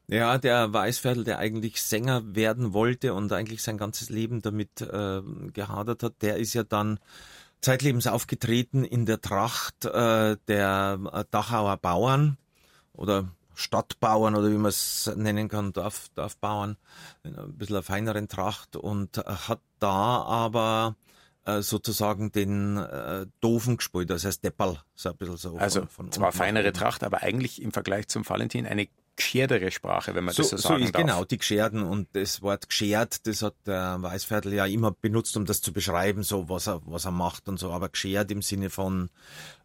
Ja, 0.07 0.37
der 0.37 0.73
Weißviertel, 0.73 1.25
der 1.25 1.39
eigentlich 1.39 1.83
Sänger 1.83 2.23
werden 2.37 2.75
wollte 2.75 3.15
und 3.15 3.33
eigentlich 3.33 3.63
sein 3.63 3.79
ganzes 3.79 4.11
Leben 4.11 4.43
damit 4.43 4.83
äh, 4.83 5.23
gehadert 5.53 6.03
hat, 6.03 6.21
der 6.21 6.37
ist 6.37 6.53
ja 6.53 6.63
dann 6.63 7.01
zeitlebens 7.63 8.07
aufgetreten 8.07 8.85
in 8.85 9.07
der 9.07 9.23
Tracht 9.23 9.87
äh, 9.87 10.37
der 10.47 11.01
äh, 11.11 11.25
Dachauer 11.31 11.79
Bauern 11.79 12.37
oder 12.93 13.31
Stadtbauern 13.55 14.35
oder 14.35 14.51
wie 14.51 14.59
man 14.59 14.69
es 14.69 15.11
nennen 15.17 15.49
kann, 15.49 15.73
Dorf, 15.73 16.11
Dorfbauern, 16.15 16.77
in 17.23 17.39
ein 17.39 17.55
bisschen 17.55 17.77
einer 17.77 17.83
feineren 17.83 18.29
Tracht 18.29 18.77
und 18.77 19.17
hat 19.17 19.61
da 19.79 20.23
aber 20.23 20.97
äh, 21.45 21.63
sozusagen 21.63 22.33
den 22.33 22.77
äh, 22.77 23.27
Doofen 23.41 23.77
gespielt, 23.77 24.11
das 24.11 24.25
heißt 24.25 24.45
Deppal, 24.45 24.79
so 24.95 25.11
ein 25.11 25.17
bisschen 25.17 25.37
so. 25.37 25.57
Also 25.57 25.81
von, 25.81 25.89
von 25.89 26.13
zwar 26.13 26.33
feinere 26.33 26.73
Tracht, 26.73 27.05
aber 27.05 27.23
eigentlich 27.23 27.61
im 27.61 27.73
Vergleich 27.73 28.09
zum 28.09 28.29
Valentin 28.29 28.67
eine 28.67 28.89
gescherdere 29.17 29.71
Sprache, 29.71 30.15
wenn 30.15 30.25
man 30.25 30.35
so, 30.35 30.43
das 30.43 30.51
so 30.51 30.57
sagen 30.57 30.81
so 30.81 30.85
ist, 30.87 30.95
darf. 30.95 31.03
Genau, 31.03 31.25
die 31.25 31.39
Gescherden 31.39 31.83
und 31.83 32.09
das 32.13 32.43
Wort 32.43 32.69
geschert, 32.69 33.27
das 33.27 33.43
hat 33.43 33.55
der 33.67 33.99
Weißviertel 34.01 34.53
ja 34.53 34.67
immer 34.67 34.91
benutzt, 34.91 35.37
um 35.37 35.45
das 35.45 35.61
zu 35.61 35.73
beschreiben, 35.73 36.23
so 36.23 36.49
was 36.49 36.69
er, 36.69 36.81
was 36.85 37.05
er 37.05 37.11
macht 37.11 37.49
und 37.49 37.59
so, 37.59 37.71
aber 37.71 37.89
geschert 37.89 38.31
im 38.31 38.43
Sinne 38.43 38.71
von 38.71 39.11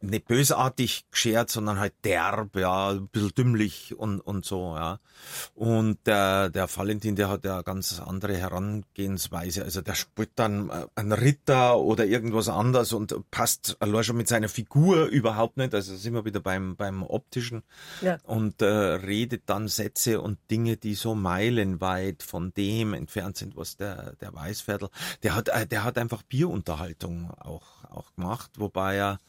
nicht 0.01 0.27
bösartig 0.27 1.05
geschert, 1.11 1.49
sondern 1.49 1.79
halt 1.79 1.93
derb, 2.03 2.55
ja, 2.55 2.89
ein 2.89 3.07
bisschen 3.07 3.35
dümmlich 3.35 3.97
und, 3.97 4.19
und 4.21 4.45
so, 4.45 4.75
ja. 4.75 4.99
Und 5.55 5.99
der, 6.05 6.49
der 6.49 6.69
Valentin, 6.73 7.15
der 7.15 7.29
hat 7.29 7.43
ja 7.43 7.61
ganz 7.61 7.99
andere 7.99 8.37
Herangehensweise, 8.37 9.63
also 9.63 9.81
der 9.81 9.95
spielt 9.95 10.31
dann 10.35 10.69
äh, 10.69 10.85
einen 10.95 11.11
Ritter 11.11 11.77
oder 11.77 12.05
irgendwas 12.05 12.47
anderes 12.47 12.93
und 12.93 13.15
passt 13.31 13.77
allein 13.79 14.03
schon 14.03 14.17
mit 14.17 14.27
seiner 14.27 14.49
Figur 14.49 15.05
überhaupt 15.05 15.57
nicht, 15.57 15.73
also 15.73 15.95
sind 15.95 16.13
wir 16.13 16.25
wieder 16.25 16.39
beim, 16.39 16.75
beim 16.75 17.03
optischen 17.03 17.63
ja. 18.01 18.17
und 18.23 18.61
äh, 18.61 18.65
redet 18.65 19.38
bildet 19.39 19.49
dann 19.49 19.67
Sätze 19.67 20.21
und 20.21 20.37
Dinge, 20.51 20.77
die 20.77 20.95
so 20.95 21.15
meilenweit 21.15 22.23
von 22.23 22.53
dem 22.53 22.93
entfernt 22.93 23.37
sind, 23.37 23.55
was 23.55 23.77
der, 23.77 24.15
der 24.21 24.33
Weißviertel, 24.33 24.89
der 25.23 25.35
hat, 25.35 25.49
äh, 25.49 25.65
der 25.67 25.83
hat 25.83 25.97
einfach 25.97 26.23
Bierunterhaltung 26.23 27.31
auch, 27.31 27.83
auch 27.89 28.13
gemacht, 28.15 28.51
wobei 28.57 28.95
er 28.97 29.19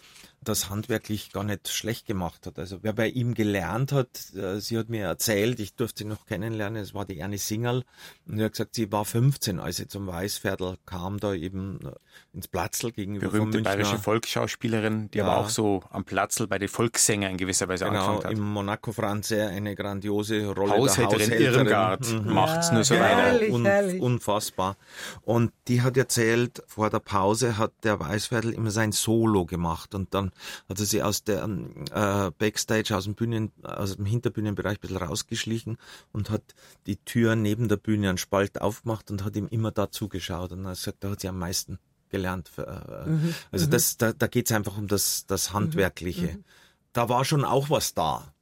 das 0.43 0.70
handwerklich 0.70 1.32
gar 1.32 1.45
nicht 1.45 1.68
schlecht 1.68 2.07
gemacht 2.07 2.47
hat. 2.47 2.59
Also 2.59 2.78
wer 2.82 2.95
bei 2.95 3.09
ihm 3.09 3.34
gelernt 3.34 3.93
hat, 3.93 4.34
äh, 4.34 4.59
sie 4.59 4.78
hat 4.78 4.88
mir 4.88 5.05
erzählt, 5.05 5.61
ich 5.61 5.74
durfte 5.74 6.05
sie 6.05 6.09
noch 6.09 6.24
kennenlernen, 6.24 6.82
es 6.82 6.95
war 6.95 7.05
die 7.05 7.18
Ernie 7.18 7.36
Singerl 7.36 7.84
und 8.26 8.38
sie 8.38 8.45
hat 8.45 8.53
gesagt, 8.53 8.74
sie 8.74 8.91
war 8.91 9.05
15, 9.05 9.61
als 9.61 9.76
sie 9.76 9.86
zum 9.86 10.07
Weißviertel 10.07 10.78
kam, 10.86 11.18
da 11.20 11.34
eben 11.34 11.80
äh, 11.84 11.93
ins 12.32 12.49
Platzl 12.49 12.91
gegenüber 12.91 13.28
Berühmte 13.28 13.59
von 13.59 13.64
bayerische 13.64 13.99
Volksschauspielerin, 13.99 15.11
die 15.11 15.18
ja. 15.18 15.26
aber 15.26 15.38
auch 15.38 15.51
so 15.51 15.82
am 15.91 16.05
Platzl 16.05 16.47
bei 16.47 16.59
den 16.59 16.68
Volkssängern 16.68 17.32
in 17.32 17.36
gewisser 17.36 17.68
Weise 17.68 17.84
genau, 17.84 17.99
angefangen 17.99 18.24
hat. 18.24 18.32
im 18.32 18.53
Monaco 18.53 18.93
Franze 18.93 19.47
eine 19.47 19.74
grandiose 19.74 20.47
Rolle 20.47 20.72
Haushälterin, 20.72 21.30
der 21.30 21.38
Haushälterin. 21.38 21.66
Irmgard 21.66 22.12
mhm. 22.12 22.32
macht's 22.32 22.68
ja, 22.68 22.74
nur 22.74 22.84
so 22.84 22.95
weiter. 22.95 23.53
Un, 23.53 24.01
unfassbar. 24.01 24.78
Und 25.20 25.53
die 25.68 25.82
hat 25.82 25.99
erzählt, 25.99 26.62
vor 26.66 26.88
der 26.88 27.01
Pause 27.01 27.59
hat 27.59 27.72
der 27.84 28.01
Weißviertel 28.01 28.55
immer 28.55 28.70
sein 28.70 28.93
Solo 28.93 29.45
gemacht 29.45 29.95
und 29.95 30.14
dann 30.14 30.30
hat 30.68 30.78
er 30.78 30.87
sich 30.87 31.03
aus 31.03 31.24
der 31.24 31.45
äh, 31.45 32.31
Backstage, 32.39 32.97
aus 32.97 33.05
dem 33.05 33.14
Bühnen, 33.14 33.53
aus 33.62 33.97
dem 33.97 34.05
Hinterbühnenbereich 34.05 34.78
ein 34.78 34.81
bisschen 34.81 34.97
rausgeschlichen 34.97 35.78
und 36.12 36.31
hat 36.31 36.43
die 36.87 36.97
Tür 36.97 37.37
neben 37.37 37.68
der 37.68 37.76
Bühne 37.76 38.09
einen 38.09 38.18
Spalt 38.18 38.61
aufgemacht 38.61 39.11
und 39.11 39.24
hat 39.24 39.37
ihm 39.37 39.49
immer 39.49 39.70
da 39.70 39.91
zugeschaut. 39.91 40.53
Und 40.53 40.64
er 40.64 40.74
sagt, 40.74 41.05
da 41.05 41.11
hat 41.11 41.20
sie 41.20 41.28
am 41.28 41.39
meisten 41.39 41.78
gelernt. 42.11 42.51
Äh, 42.59 43.09
mhm. 43.09 43.35
Also 43.51 43.66
mhm. 43.66 43.70
das, 43.70 43.97
da, 43.97 44.12
da 44.12 44.26
geht 44.26 44.51
es 44.51 44.57
einfach 44.57 44.76
um 44.76 44.89
das, 44.89 45.26
das 45.26 45.53
Handwerkliche. 45.53 46.35
Mhm. 46.35 46.45
Da 46.93 47.09
war 47.09 47.24
schon 47.24 47.45
auch 47.45 47.70
was 47.70 47.95
da 47.95 48.33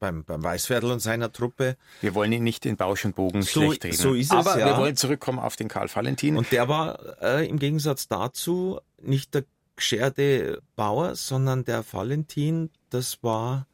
beim, 0.00 0.24
beim 0.24 0.42
Weißviertel 0.42 0.90
und 0.90 1.00
seiner 1.00 1.30
Truppe. 1.30 1.76
Wir 2.00 2.14
wollen 2.14 2.32
ihn 2.32 2.42
nicht 2.42 2.66
in 2.66 2.76
Bausch 2.76 3.04
und 3.04 3.14
Bogen 3.14 3.42
so, 3.42 3.60
schlecht 3.60 3.84
reden. 3.84 3.96
So 3.96 4.14
ist 4.14 4.32
es, 4.32 4.36
Aber 4.36 4.58
ja. 4.58 4.66
wir 4.66 4.76
wollen 4.78 4.96
zurückkommen 4.96 5.38
auf 5.38 5.54
den 5.54 5.68
Karl 5.68 5.88
Valentin. 5.94 6.36
Und 6.36 6.50
der 6.50 6.68
war 6.68 7.22
äh, 7.22 7.46
im 7.46 7.58
Gegensatz 7.58 8.08
dazu 8.08 8.80
nicht 9.00 9.34
der 9.34 9.44
gescherte 9.80 10.62
Bauer, 10.76 11.16
sondern 11.16 11.64
der 11.64 11.84
Valentin, 11.90 12.70
das 12.90 13.22
war 13.22 13.66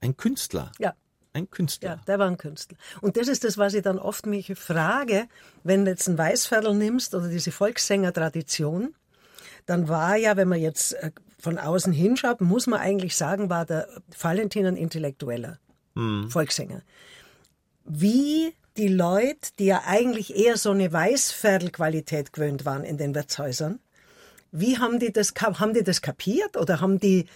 ein 0.00 0.16
Künstler. 0.16 0.72
Ja. 0.78 0.94
Ein 1.34 1.50
Künstler. 1.50 1.90
Ja, 1.90 2.00
der 2.06 2.18
war 2.18 2.26
ein 2.26 2.38
Künstler. 2.38 2.78
Und 3.00 3.16
das 3.16 3.28
ist 3.28 3.44
das, 3.44 3.58
was 3.58 3.74
ich 3.74 3.82
dann 3.82 3.98
oft 3.98 4.26
mich 4.26 4.52
frage, 4.58 5.28
wenn 5.62 5.84
du 5.84 5.90
jetzt 5.90 6.08
ein 6.08 6.16
Weißviertel 6.16 6.74
nimmst 6.74 7.14
oder 7.14 7.28
diese 7.28 7.52
Volkssängertradition, 7.52 8.94
dann 9.66 9.88
war 9.88 10.16
ja, 10.16 10.36
wenn 10.36 10.48
man 10.48 10.60
jetzt 10.60 10.94
äh, 10.94 11.12
von 11.38 11.58
außen 11.58 11.92
hinschaut, 11.92 12.40
muss 12.40 12.66
man 12.66 12.80
eigentlich 12.80 13.14
sagen, 13.14 13.50
war 13.50 13.66
der 13.66 13.86
Valentin 14.18 14.66
ein 14.66 14.76
Intellektueller 14.76 15.58
hm. 15.94 16.30
Volkssänger. 16.30 16.82
Wie 17.84 18.54
die 18.76 18.88
Leute, 18.88 19.50
die 19.58 19.66
ja 19.66 19.82
eigentlich 19.86 20.34
eher 20.34 20.56
so 20.56 20.70
eine 20.70 20.92
Weißviertel-Qualität 20.92 22.32
gewöhnt 22.32 22.64
waren 22.64 22.84
in 22.84 22.96
den 22.96 23.14
Wirtshäusern, 23.14 23.80
wie 24.52 24.78
haben 24.78 24.98
die 24.98 25.12
das, 25.12 25.34
haben 25.36 25.74
die 25.74 25.82
das 25.82 26.02
kapiert 26.02 26.56
oder 26.56 26.80
haben 26.80 26.98
die 26.98 27.26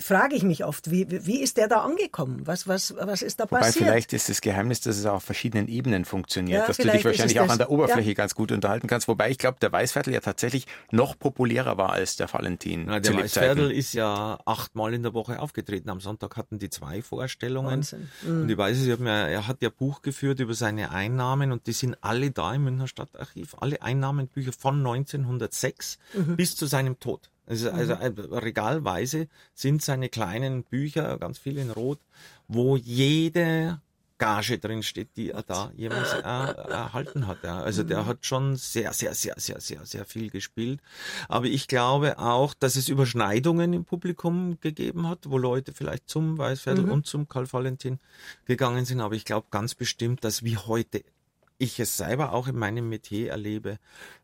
frage 0.00 0.34
ich 0.34 0.42
mich 0.42 0.64
oft, 0.64 0.90
wie, 0.90 1.06
wie 1.26 1.42
ist 1.42 1.56
der 1.56 1.68
da 1.68 1.82
angekommen? 1.82 2.46
Was, 2.46 2.66
was, 2.66 2.94
was 2.96 3.22
ist 3.22 3.40
da 3.40 3.44
Wobei 3.44 3.60
passiert? 3.60 3.86
Vielleicht 3.86 4.12
ist 4.12 4.28
das 4.28 4.40
Geheimnis, 4.40 4.80
dass 4.80 4.96
es 4.96 5.06
auf 5.06 5.22
verschiedenen 5.22 5.68
Ebenen 5.68 6.04
funktioniert, 6.04 6.60
ja, 6.60 6.66
dass 6.66 6.76
du 6.76 6.90
dich 6.90 7.04
wahrscheinlich 7.04 7.40
auch 7.40 7.48
an 7.48 7.58
der 7.58 7.70
Oberfläche 7.70 8.08
ja. 8.08 8.14
ganz 8.14 8.34
gut 8.34 8.52
unterhalten 8.52 8.86
kannst. 8.86 9.08
Wobei 9.08 9.30
ich 9.30 9.38
glaube, 9.38 9.58
der 9.60 9.72
Weißviertel 9.72 10.12
ja 10.12 10.20
tatsächlich 10.20 10.66
noch 10.90 11.18
populärer 11.18 11.76
war 11.76 11.92
als 11.92 12.16
der 12.16 12.32
Valentin. 12.32 12.88
Ja, 12.88 13.00
der 13.00 13.14
Weißviertel 13.14 13.70
ist 13.70 13.92
ja 13.92 14.38
achtmal 14.44 14.94
in 14.94 15.02
der 15.02 15.14
Woche 15.14 15.40
aufgetreten. 15.40 15.90
Am 15.90 16.00
Sonntag 16.00 16.36
hatten 16.36 16.58
die 16.58 16.70
zwei 16.70 17.02
Vorstellungen. 17.02 17.86
Mhm. 18.22 18.42
Und 18.42 18.48
ich 18.50 18.58
weiß 18.58 18.78
es, 18.78 19.00
er 19.00 19.46
hat 19.46 19.62
ja 19.62 19.70
Buch 19.70 20.02
geführt 20.02 20.40
über 20.40 20.54
seine 20.54 20.90
Einnahmen 20.90 21.52
und 21.52 21.66
die 21.66 21.72
sind 21.72 21.96
alle 22.00 22.30
da 22.30 22.54
im 22.54 22.64
Münchner 22.64 22.88
Stadtarchiv. 22.88 23.56
Alle 23.60 23.82
Einnahmenbücher 23.82 24.52
von 24.52 24.78
1906 24.78 25.98
mhm. 26.14 26.36
bis 26.36 26.56
zu 26.56 26.66
seinem 26.66 26.98
Tod. 27.00 27.30
Also, 27.50 27.70
also 27.70 27.96
mhm. 27.96 28.32
regalweise 28.32 29.26
sind 29.54 29.82
seine 29.82 30.08
kleinen 30.08 30.62
Bücher, 30.62 31.18
ganz 31.18 31.38
viel 31.38 31.58
in 31.58 31.70
Rot, 31.70 31.98
wo 32.46 32.76
jede 32.76 33.80
Gage 34.18 34.58
drin 34.58 34.84
steht, 34.84 35.16
die 35.16 35.30
er 35.30 35.42
da 35.42 35.72
jemals 35.74 36.12
äh, 36.12 36.18
erhalten 36.20 37.26
hat. 37.26 37.42
Ja. 37.42 37.60
Also 37.60 37.82
der 37.82 38.02
mhm. 38.02 38.06
hat 38.06 38.24
schon 38.24 38.54
sehr, 38.54 38.92
sehr, 38.92 39.14
sehr, 39.14 39.34
sehr, 39.38 39.60
sehr, 39.60 39.84
sehr 39.84 40.04
viel 40.04 40.30
gespielt. 40.30 40.80
Aber 41.28 41.46
ich 41.46 41.66
glaube 41.66 42.18
auch, 42.20 42.54
dass 42.54 42.76
es 42.76 42.88
Überschneidungen 42.88 43.72
im 43.72 43.84
Publikum 43.84 44.60
gegeben 44.60 45.08
hat, 45.08 45.28
wo 45.28 45.36
Leute 45.36 45.72
vielleicht 45.72 46.08
zum 46.08 46.38
Weißviertel 46.38 46.84
mhm. 46.84 46.92
und 46.92 47.06
zum 47.06 47.28
Karl 47.28 47.52
Valentin 47.52 47.98
gegangen 48.44 48.84
sind. 48.84 49.00
Aber 49.00 49.16
ich 49.16 49.24
glaube 49.24 49.48
ganz 49.50 49.74
bestimmt, 49.74 50.22
dass 50.22 50.44
wie 50.44 50.56
heute 50.56 51.02
ich 51.58 51.80
es 51.80 51.96
selber 51.96 52.32
auch 52.32 52.46
in 52.46 52.56
meinem 52.56 52.88
Metier 52.88 53.30
erlebe, 53.30 53.78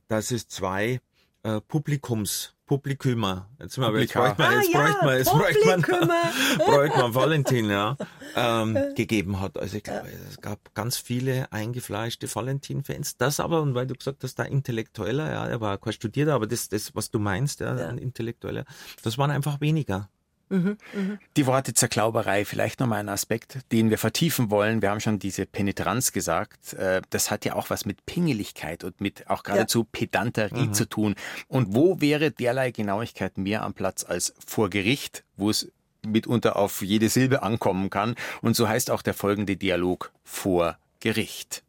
dass 0.06 0.30
es 0.30 0.46
zwei 0.46 1.00
äh, 1.42 1.60
Publikums 1.60 2.55
Publikumer. 2.66 3.48
Jetzt, 3.60 3.78
mal, 3.78 3.96
jetzt 3.96 4.12
bräuchte 4.12 4.42
man, 4.42 4.60
jetzt 4.60 4.74
ah, 4.74 4.78
bräuchte 4.78 5.04
man, 5.04 5.18
jetzt 5.18 5.30
bräuchte 5.32 5.66
man, 5.66 5.82
bräuchte 6.58 6.98
man 6.98 7.14
Valentin, 7.14 7.70
ja, 7.70 7.96
ähm, 8.34 8.76
gegeben 8.96 9.40
hat. 9.40 9.56
Also 9.56 9.76
ich 9.76 9.84
glaube, 9.84 10.08
es 10.28 10.40
gab 10.40 10.74
ganz 10.74 10.96
viele 10.96 11.50
eingefleischte 11.52 12.32
Valentin-Fans. 12.32 13.16
Das 13.18 13.38
aber, 13.38 13.62
und 13.62 13.74
weil 13.74 13.86
du 13.86 13.94
gesagt 13.94 14.24
hast, 14.24 14.34
da 14.40 14.42
Intellektueller, 14.42 15.32
ja, 15.32 15.46
er 15.46 15.60
war 15.60 15.78
kein 15.78 15.92
Studierter, 15.92 16.34
aber 16.34 16.48
das, 16.48 16.68
das, 16.68 16.94
was 16.94 17.10
du 17.10 17.20
meinst, 17.20 17.60
ja, 17.60 17.72
ein 17.74 17.98
Intellektueller, 17.98 18.64
das 19.02 19.16
waren 19.16 19.30
einfach 19.30 19.60
weniger. 19.60 20.10
Mhm, 20.48 20.76
mh. 20.94 21.18
Die 21.36 21.46
Worte 21.46 21.74
Zerklauberei, 21.74 22.44
vielleicht 22.44 22.78
nochmal 22.80 23.00
ein 23.00 23.08
Aspekt, 23.08 23.58
den 23.72 23.90
wir 23.90 23.98
vertiefen 23.98 24.50
wollen. 24.50 24.80
Wir 24.80 24.90
haben 24.90 25.00
schon 25.00 25.18
diese 25.18 25.44
Penetranz 25.44 26.12
gesagt. 26.12 26.74
Äh, 26.74 27.02
das 27.10 27.30
hat 27.30 27.44
ja 27.44 27.54
auch 27.54 27.70
was 27.70 27.84
mit 27.84 28.06
Pingeligkeit 28.06 28.84
und 28.84 29.00
mit 29.00 29.28
auch 29.28 29.42
geradezu 29.42 29.80
ja. 29.80 29.86
Pedanterie 29.90 30.68
mhm. 30.68 30.74
zu 30.74 30.88
tun. 30.88 31.14
Und 31.48 31.74
wo 31.74 32.00
wäre 32.00 32.30
derlei 32.30 32.70
Genauigkeit 32.70 33.38
mehr 33.38 33.62
am 33.62 33.74
Platz 33.74 34.04
als 34.04 34.34
vor 34.44 34.70
Gericht, 34.70 35.24
wo 35.36 35.50
es 35.50 35.70
mitunter 36.06 36.56
auf 36.56 36.82
jede 36.82 37.08
Silbe 37.08 37.42
ankommen 37.42 37.90
kann? 37.90 38.14
Und 38.40 38.54
so 38.54 38.68
heißt 38.68 38.90
auch 38.90 39.02
der 39.02 39.14
folgende 39.14 39.56
Dialog 39.56 40.12
vor 40.22 40.78
Gericht. 41.00 41.64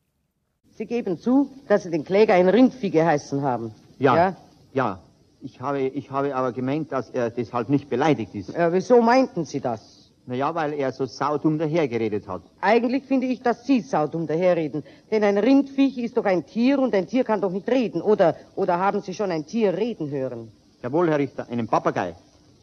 Sie 0.77 0.85
geben 0.85 1.17
zu, 1.17 1.51
dass 1.67 1.83
Sie 1.83 1.89
den 1.89 2.03
Kläger 2.03 2.35
ein 2.35 2.49
Rindvieh 2.49 2.91
geheißen 2.91 3.41
haben. 3.41 3.73
Ja, 3.97 4.15
ja. 4.15 4.37
ja. 4.73 4.99
Ich 5.41 5.61
habe, 5.61 5.81
ich 5.81 6.09
habe 6.11 6.35
aber 6.35 6.51
gemeint, 6.51 6.91
dass 6.91 7.09
er 7.09 7.29
deshalb 7.29 7.69
nicht 7.69 7.89
beleidigt 7.89 8.33
ist. 8.35 8.49
Ja, 8.53 8.71
wieso 8.73 9.01
meinten 9.01 9.45
Sie 9.45 9.59
das? 9.59 10.11
Naja, 10.25 10.53
weil 10.53 10.73
er 10.73 10.91
so 10.91 11.05
saudumm 11.05 11.57
dahergeredet 11.57 12.27
hat. 12.27 12.41
Eigentlich 12.59 13.05
finde 13.05 13.27
ich, 13.27 13.41
dass 13.41 13.65
Sie 13.65 13.79
saudumm 13.79 14.27
daherreden. 14.27 14.83
Denn 15.09 15.23
ein 15.23 15.37
Rindviech 15.37 15.97
ist 15.99 16.17
doch 16.17 16.25
ein 16.25 16.45
Tier 16.45 16.79
und 16.79 16.93
ein 16.93 17.07
Tier 17.07 17.23
kann 17.23 17.39
doch 17.39 17.51
nicht 17.51 17.69
reden. 17.69 18.01
Oder, 18.01 18.35
oder 18.55 18.77
haben 18.77 19.01
Sie 19.01 19.13
schon 19.13 19.31
ein 19.31 19.45
Tier 19.45 19.77
reden 19.77 20.09
hören? 20.09 20.51
Jawohl, 20.83 21.09
Herr 21.09 21.19
Richter, 21.19 21.47
einen 21.49 21.67
Papagei. 21.67 22.13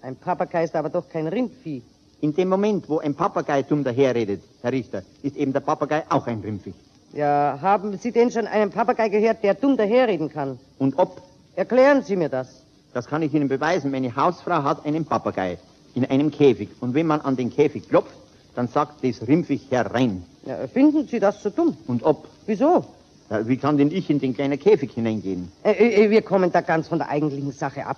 Ein 0.03 0.17
Papagei 0.17 0.65
ist 0.65 0.77
aber 0.77 0.91
doch 0.91 1.09
kein 1.09 1.27
Rindvieh. 1.27 1.83
In 2.21 2.35
dem 2.35 2.49
Moment, 2.51 2.89
wo 2.89 2.99
ein 2.99 3.15
Papagei 3.15 3.63
dumm 3.63 3.83
daherredet, 3.83 4.43
Herr 4.61 4.73
Richter, 4.73 5.03
ist 5.23 5.37
eben 5.37 5.53
der 5.53 5.61
Papagei 5.61 6.03
auch 6.11 6.27
ein 6.27 6.41
Rindviech. 6.41 6.75
Ja, 7.15 7.59
haben 7.63 7.97
Sie 7.97 8.13
denn 8.13 8.31
schon 8.31 8.47
einen 8.47 8.71
Papagei 8.71 9.09
gehört, 9.09 9.43
der 9.43 9.55
dumm 9.55 9.77
daherreden 9.77 10.29
kann? 10.29 10.59
Und 10.79 10.99
ob? 10.99 11.23
Erklären 11.57 12.03
Sie 12.03 12.17
mir 12.17 12.29
das. 12.29 12.64
Das 12.95 13.07
kann 13.09 13.23
ich 13.23 13.35
Ihnen 13.35 13.49
beweisen. 13.49 13.91
Meine 13.91 14.15
Hausfrau 14.15 14.63
hat 14.63 14.87
einen 14.87 15.05
Papagei 15.05 15.59
in 15.95 16.05
einem 16.05 16.31
Käfig. 16.31 16.69
Und 16.81 16.95
wenn 16.95 17.09
man 17.09 17.21
an 17.21 17.37
den 17.37 17.51
Käfig 17.51 17.89
klopft, 17.89 18.15
dann 18.55 18.69
sagt 18.69 19.05
das 19.05 19.27
Rimpfig 19.27 19.63
herein. 19.71 20.25
Ja, 20.47 20.69
finden 20.69 21.07
Sie 21.09 21.19
das 21.19 21.43
so 21.43 21.51
dumm? 21.51 21.77
Und 21.89 22.05
ob? 22.05 22.29
Wieso? 22.47 22.85
Ja, 23.31 23.47
wie 23.49 23.57
kann 23.57 23.79
denn 23.79 23.91
ich 23.91 24.09
in 24.11 24.21
den 24.21 24.33
kleinen 24.33 24.61
Käfig 24.61 24.93
hineingehen? 24.93 25.51
Äh, 25.65 25.73
äh, 26.05 26.11
wir 26.11 26.23
kommen 26.23 26.53
da 26.53 26.61
ganz 26.61 26.87
von 26.87 26.99
der 26.99 27.09
eigentlichen 27.09 27.51
Sache 27.51 27.85
ab. 27.85 27.97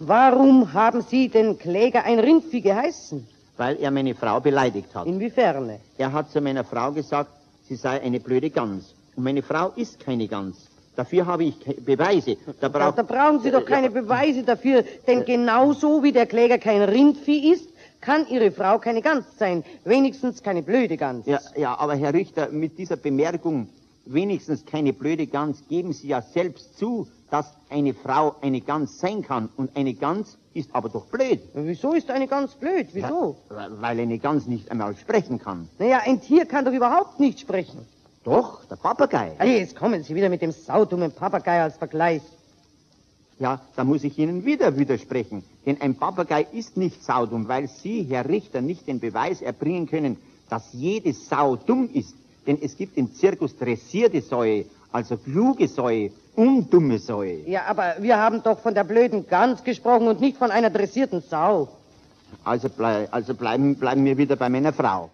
Warum 0.00 0.72
haben 0.74 1.00
Sie 1.00 1.28
den 1.28 1.58
Kläger 1.58 2.04
ein 2.04 2.18
Rindvieh 2.18 2.60
geheißen? 2.60 3.26
Weil 3.56 3.76
er 3.76 3.90
meine 3.90 4.14
Frau 4.14 4.40
beleidigt 4.40 4.94
hat. 4.94 5.06
Inwiefern? 5.06 5.78
Er 5.96 6.12
hat 6.12 6.30
zu 6.30 6.42
meiner 6.42 6.64
Frau 6.64 6.92
gesagt, 6.92 7.30
sie 7.68 7.76
sei 7.76 8.02
eine 8.02 8.20
blöde 8.20 8.50
Gans. 8.50 8.94
Und 9.16 9.24
meine 9.24 9.42
Frau 9.42 9.70
ist 9.76 10.00
keine 10.00 10.28
Gans. 10.28 10.69
Dafür 10.96 11.26
habe 11.26 11.44
ich 11.44 11.56
Beweise. 11.84 12.36
Da, 12.60 12.68
brauch... 12.68 12.94
da, 12.94 13.02
da 13.02 13.02
brauchen 13.02 13.40
Sie 13.40 13.50
doch 13.50 13.64
keine 13.64 13.90
Beweise 13.90 14.42
dafür, 14.42 14.84
denn 15.06 15.24
genauso 15.24 16.02
wie 16.02 16.12
der 16.12 16.26
Kläger 16.26 16.58
kein 16.58 16.82
Rindvieh 16.82 17.52
ist, 17.52 17.70
kann 18.00 18.26
Ihre 18.28 18.50
Frau 18.50 18.78
keine 18.78 19.02
Gans 19.02 19.26
sein. 19.38 19.64
Wenigstens 19.84 20.42
keine 20.42 20.62
blöde 20.62 20.96
Gans. 20.96 21.26
Ja, 21.26 21.40
ja, 21.56 21.78
aber 21.78 21.94
Herr 21.94 22.14
Richter, 22.14 22.48
mit 22.50 22.78
dieser 22.78 22.96
Bemerkung, 22.96 23.68
wenigstens 24.06 24.64
keine 24.64 24.92
blöde 24.92 25.26
Gans, 25.26 25.62
geben 25.68 25.92
Sie 25.92 26.08
ja 26.08 26.22
selbst 26.22 26.78
zu, 26.78 27.06
dass 27.30 27.54
eine 27.68 27.94
Frau 27.94 28.34
eine 28.40 28.60
Gans 28.60 28.98
sein 28.98 29.22
kann. 29.22 29.48
Und 29.56 29.76
eine 29.76 29.94
Gans 29.94 30.38
ist 30.54 30.74
aber 30.74 30.88
doch 30.88 31.06
blöd. 31.06 31.40
Wieso 31.54 31.92
ist 31.92 32.10
eine 32.10 32.26
Gans 32.26 32.54
blöd? 32.54 32.88
Wieso? 32.92 33.36
Ja, 33.50 33.68
weil 33.80 34.00
eine 34.00 34.18
Gans 34.18 34.46
nicht 34.46 34.70
einmal 34.70 34.96
sprechen 34.96 35.38
kann. 35.38 35.68
Naja, 35.78 36.00
ein 36.04 36.20
Tier 36.20 36.46
kann 36.46 36.64
doch 36.64 36.72
überhaupt 36.72 37.20
nicht 37.20 37.38
sprechen. 37.38 37.86
Doch, 38.22 38.64
der 38.66 38.76
Papagei. 38.76 39.32
Hey, 39.38 39.60
jetzt 39.60 39.74
kommen 39.74 40.02
Sie 40.02 40.14
wieder 40.14 40.28
mit 40.28 40.42
dem 40.42 40.52
saudummen 40.52 41.10
Papagei 41.10 41.62
als 41.62 41.78
Vergleich. 41.78 42.20
Ja, 43.38 43.60
da 43.76 43.84
muss 43.84 44.04
ich 44.04 44.18
Ihnen 44.18 44.44
wieder 44.44 44.76
widersprechen. 44.76 45.42
Denn 45.64 45.80
ein 45.80 45.94
Papagei 45.94 46.46
ist 46.52 46.76
nicht 46.76 47.02
saudum, 47.02 47.48
weil 47.48 47.68
Sie, 47.68 48.02
Herr 48.02 48.28
Richter, 48.28 48.60
nicht 48.60 48.86
den 48.86 49.00
Beweis 49.00 49.40
erbringen 49.40 49.88
können, 49.88 50.18
dass 50.50 50.68
jede 50.72 51.14
Sau 51.14 51.56
dumm 51.56 51.88
ist. 51.94 52.14
Denn 52.46 52.58
es 52.60 52.76
gibt 52.76 52.98
im 52.98 53.14
Zirkus 53.14 53.56
dressierte 53.56 54.20
Säue, 54.20 54.66
also 54.92 55.16
kluge 55.16 55.66
Säue 55.66 56.10
und 56.36 56.70
dumme 56.70 56.98
Säue. 56.98 57.48
Ja, 57.48 57.64
aber 57.64 57.94
wir 58.00 58.18
haben 58.18 58.42
doch 58.42 58.58
von 58.60 58.74
der 58.74 58.84
blöden 58.84 59.26
Gans 59.26 59.64
gesprochen 59.64 60.08
und 60.08 60.20
nicht 60.20 60.36
von 60.36 60.50
einer 60.50 60.68
dressierten 60.68 61.22
Sau. 61.22 61.68
Also, 62.44 62.68
blei 62.68 63.08
also 63.10 63.34
bleiben, 63.34 63.76
bleiben 63.76 64.04
wir 64.04 64.18
wieder 64.18 64.36
bei 64.36 64.50
meiner 64.50 64.74
Frau. 64.74 65.08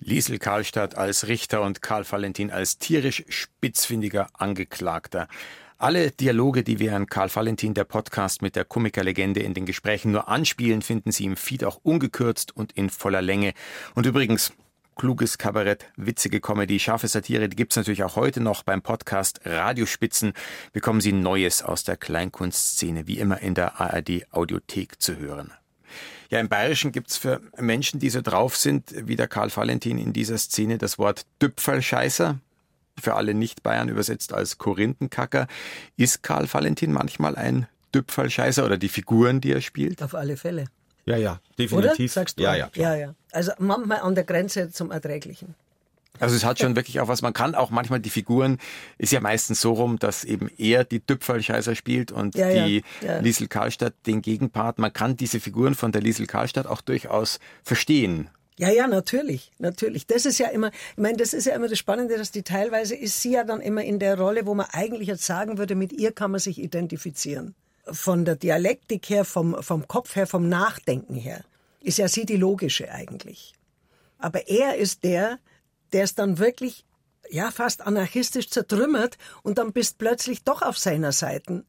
Liesel 0.00 0.38
Karlstadt 0.38 0.96
als 0.96 1.28
Richter 1.28 1.62
und 1.62 1.82
Karl 1.82 2.04
Valentin 2.10 2.50
als 2.50 2.78
tierisch 2.78 3.24
spitzfindiger 3.28 4.28
Angeklagter. 4.32 5.28
Alle 5.76 6.10
Dialoge, 6.10 6.62
die 6.64 6.78
wir 6.78 6.94
an 6.96 7.06
Karl 7.06 7.34
Valentin, 7.34 7.74
der 7.74 7.84
Podcast 7.84 8.42
mit 8.42 8.56
der 8.56 8.64
Komikerlegende 8.64 9.40
in 9.40 9.54
den 9.54 9.66
Gesprächen 9.66 10.12
nur 10.12 10.28
anspielen, 10.28 10.82
finden 10.82 11.12
Sie 11.12 11.24
im 11.24 11.36
Feed 11.36 11.64
auch 11.64 11.80
ungekürzt 11.82 12.56
und 12.56 12.72
in 12.72 12.90
voller 12.90 13.22
Länge. 13.22 13.54
Und 13.94 14.06
übrigens, 14.06 14.52
kluges 14.96 15.38
Kabarett, 15.38 15.86
witzige 15.96 16.40
Comedy, 16.40 16.78
scharfe 16.78 17.08
Satire, 17.08 17.48
die 17.48 17.56
gibt's 17.56 17.76
natürlich 17.76 18.02
auch 18.02 18.16
heute 18.16 18.40
noch 18.40 18.64
beim 18.64 18.82
Podcast 18.82 19.40
Radiospitzen. 19.44 20.32
Bekommen 20.72 21.00
Sie 21.00 21.12
Neues 21.12 21.62
aus 21.62 21.84
der 21.84 21.96
Kleinkunstszene, 21.96 23.06
wie 23.06 23.18
immer 23.18 23.40
in 23.40 23.54
der 23.54 23.80
ARD 23.80 24.26
Audiothek 24.32 25.00
zu 25.00 25.16
hören. 25.16 25.52
Ja, 26.30 26.40
im 26.40 26.48
Bayerischen 26.48 26.92
gibt's 26.92 27.16
für 27.16 27.40
Menschen, 27.56 28.00
die 28.00 28.10
so 28.10 28.20
drauf 28.20 28.56
sind, 28.56 28.92
wie 28.94 29.16
der 29.16 29.28
Karl 29.28 29.54
Valentin 29.54 29.98
in 29.98 30.12
dieser 30.12 30.36
Szene, 30.36 30.76
das 30.76 30.98
Wort 30.98 31.24
Düpfelscheißer. 31.40 32.38
Für 33.00 33.14
alle 33.14 33.32
Nicht-Bayern 33.32 33.88
übersetzt 33.88 34.32
als 34.32 34.58
Korinthenkacker. 34.58 35.46
Ist 35.96 36.22
Karl 36.22 36.52
Valentin 36.52 36.92
manchmal 36.92 37.36
ein 37.36 37.68
Düpfelscheißer 37.94 38.64
oder 38.64 38.76
die 38.76 38.88
Figuren, 38.88 39.40
die 39.40 39.52
er 39.52 39.60
spielt? 39.60 40.02
Auf 40.02 40.14
alle 40.14 40.36
Fälle. 40.36 40.66
Ja, 41.06 41.16
ja, 41.16 41.40
definitiv. 41.58 42.00
Oder? 42.00 42.08
Sagst 42.08 42.38
du? 42.38 42.42
Ja, 42.42 42.54
ja, 42.54 42.68
klar. 42.68 42.96
ja, 42.96 43.06
ja. 43.06 43.14
Also 43.32 43.52
manchmal 43.58 44.00
an 44.00 44.14
der 44.14 44.24
Grenze 44.24 44.70
zum 44.70 44.90
Erträglichen. 44.90 45.54
Also 46.20 46.36
es 46.36 46.44
hat 46.44 46.58
schon 46.58 46.76
wirklich 46.76 47.00
auch 47.00 47.08
was, 47.08 47.22
man 47.22 47.32
kann 47.32 47.54
auch 47.54 47.70
manchmal 47.70 48.00
die 48.00 48.10
Figuren, 48.10 48.58
ist 48.98 49.12
ja 49.12 49.20
meistens 49.20 49.60
so 49.60 49.72
rum, 49.72 49.98
dass 49.98 50.24
eben 50.24 50.50
er 50.58 50.84
die 50.84 51.00
Tüpfelscheißer 51.00 51.74
spielt 51.74 52.12
und 52.12 52.34
ja, 52.34 52.48
die 52.50 52.82
ja, 53.02 53.14
ja. 53.14 53.18
Liesel 53.20 53.48
Karlstadt 53.48 53.94
den 54.06 54.22
Gegenpart. 54.22 54.78
Man 54.78 54.92
kann 54.92 55.16
diese 55.16 55.40
Figuren 55.40 55.74
von 55.74 55.92
der 55.92 56.02
Liesel 56.02 56.26
Karlstadt 56.26 56.66
auch 56.66 56.80
durchaus 56.80 57.38
verstehen. 57.62 58.30
Ja, 58.58 58.70
ja, 58.70 58.88
natürlich, 58.88 59.52
natürlich. 59.58 60.06
Das 60.08 60.26
ist 60.26 60.38
ja 60.38 60.48
immer, 60.48 60.72
ich 60.72 61.02
meine, 61.02 61.16
das 61.16 61.32
ist 61.32 61.46
ja 61.46 61.54
immer 61.54 61.68
das 61.68 61.78
Spannende, 61.78 62.18
dass 62.18 62.32
die 62.32 62.42
teilweise 62.42 62.96
ist 62.96 63.22
sie 63.22 63.32
ja 63.32 63.44
dann 63.44 63.60
immer 63.60 63.84
in 63.84 64.00
der 64.00 64.18
Rolle, 64.18 64.46
wo 64.46 64.54
man 64.54 64.66
eigentlich 64.72 65.06
jetzt 65.06 65.24
sagen 65.24 65.58
würde, 65.58 65.76
mit 65.76 65.92
ihr 65.92 66.10
kann 66.10 66.32
man 66.32 66.40
sich 66.40 66.58
identifizieren. 66.58 67.54
Von 67.84 68.24
der 68.24 68.34
Dialektik 68.34 69.08
her, 69.10 69.24
vom, 69.24 69.62
vom 69.62 69.86
Kopf 69.86 70.16
her, 70.16 70.26
vom 70.26 70.48
Nachdenken 70.48 71.14
her, 71.14 71.44
ist 71.80 71.98
ja 71.98 72.08
sie 72.08 72.26
die 72.26 72.36
logische 72.36 72.90
eigentlich. 72.90 73.54
Aber 74.18 74.48
er 74.48 74.74
ist 74.74 75.04
der, 75.04 75.38
der 75.92 76.04
es 76.04 76.14
dann 76.14 76.38
wirklich 76.38 76.84
ja 77.30 77.50
fast 77.50 77.86
anarchistisch 77.86 78.48
zertrümmert 78.50 79.18
und 79.42 79.58
dann 79.58 79.72
bist 79.72 79.98
plötzlich 79.98 80.44
doch 80.44 80.62
auf 80.62 80.78
seiner 80.78 81.12
Seite. 81.12 81.64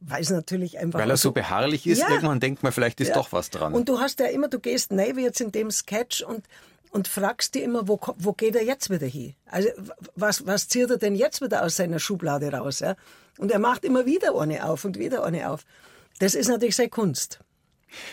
Weil 0.00 0.22
es 0.22 0.30
natürlich 0.30 0.78
einfach. 0.78 1.00
Weil 1.00 1.10
er 1.10 1.16
so 1.16 1.32
beharrlich 1.32 1.86
ist, 1.86 2.00
Ja. 2.00 2.10
irgendwann 2.10 2.38
denkt 2.38 2.62
man, 2.62 2.70
vielleicht 2.70 3.00
ist 3.00 3.08
Ja. 3.08 3.14
doch 3.14 3.32
was 3.32 3.50
dran. 3.50 3.72
Und 3.72 3.88
du 3.88 3.98
hast 3.98 4.20
ja 4.20 4.26
immer, 4.26 4.48
du 4.48 4.60
gehst 4.60 4.92
neu 4.92 5.16
wie 5.16 5.22
jetzt 5.22 5.40
in 5.40 5.52
dem 5.52 5.70
Sketch 5.70 6.22
und 6.22 6.46
und 6.92 7.08
fragst 7.08 7.54
dir 7.54 7.62
immer, 7.64 7.88
wo, 7.88 8.00
wo 8.16 8.32
geht 8.32 8.54
er 8.56 8.64
jetzt 8.64 8.88
wieder 8.88 9.06
hin? 9.06 9.34
Also 9.46 9.68
was, 10.14 10.46
was 10.46 10.68
zieht 10.68 10.88
er 10.88 10.96
denn 10.96 11.14
jetzt 11.14 11.42
wieder 11.42 11.62
aus 11.62 11.76
seiner 11.76 11.98
Schublade 11.98 12.50
raus? 12.50 12.78
Ja? 12.80 12.94
Und 13.38 13.50
er 13.50 13.58
macht 13.58 13.84
immer 13.84 14.06
wieder 14.06 14.38
eine 14.38 14.64
auf 14.64 14.84
und 14.86 14.98
wieder 14.98 15.22
eine 15.24 15.50
auf. 15.50 15.64
Das 16.20 16.34
ist 16.34 16.48
natürlich 16.48 16.76
seine 16.76 16.88
Kunst. 16.88 17.40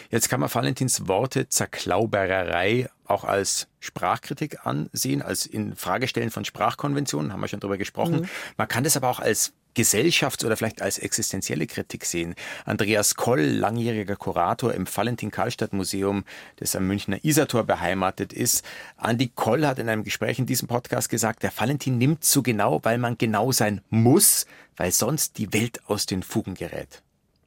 Jetzt 0.09 0.29
kann 0.29 0.39
man 0.39 0.53
Valentins 0.53 1.07
Worte 1.07 1.49
Zerklaubererei 1.49 2.89
auch 3.05 3.23
als 3.23 3.67
Sprachkritik 3.79 4.65
ansehen, 4.65 5.21
als 5.21 5.45
in 5.45 5.75
Fragestellen 5.75 6.31
von 6.31 6.45
Sprachkonventionen, 6.45 7.33
haben 7.33 7.41
wir 7.41 7.47
schon 7.47 7.59
drüber 7.59 7.77
gesprochen. 7.77 8.29
Man 8.57 8.67
kann 8.67 8.83
das 8.83 8.97
aber 8.97 9.09
auch 9.09 9.19
als 9.19 9.53
Gesellschafts- 9.75 10.45
oder 10.45 10.55
vielleicht 10.55 10.81
als 10.81 10.99
existenzielle 10.99 11.67
Kritik 11.67 12.05
sehen. 12.05 12.35
Andreas 12.65 13.15
Koll, 13.15 13.41
langjähriger 13.41 14.15
Kurator 14.15 14.73
im 14.73 14.85
Valentin-Karlstadt-Museum, 14.87 16.23
das 16.57 16.75
am 16.75 16.87
Münchner 16.87 17.23
Isartor 17.23 17.63
beheimatet 17.63 18.33
ist. 18.33 18.63
Andi 18.97 19.31
Koll 19.33 19.65
hat 19.65 19.79
in 19.79 19.89
einem 19.89 20.03
Gespräch 20.03 20.39
in 20.39 20.45
diesem 20.45 20.67
Podcast 20.67 21.09
gesagt, 21.09 21.43
der 21.43 21.51
Valentin 21.55 21.97
nimmt 21.97 22.23
zu 22.23 22.43
genau, 22.43 22.79
weil 22.83 22.97
man 22.97 23.17
genau 23.17 23.51
sein 23.51 23.81
muss, 23.89 24.45
weil 24.77 24.91
sonst 24.91 25.37
die 25.37 25.53
Welt 25.53 25.81
aus 25.87 26.05
den 26.05 26.23
Fugen 26.23 26.53
gerät. 26.53 27.01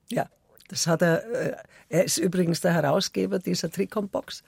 Ja, 0.08 0.28
das 0.68 0.86
hat 0.86 1.02
er. 1.02 1.24
äh, 1.32 1.56
Er 1.88 2.04
ist 2.04 2.18
übrigens 2.18 2.60
der 2.60 2.72
Herausgeber 2.72 3.38
dieser 3.38 3.70
Tricom-Box. 3.70 4.42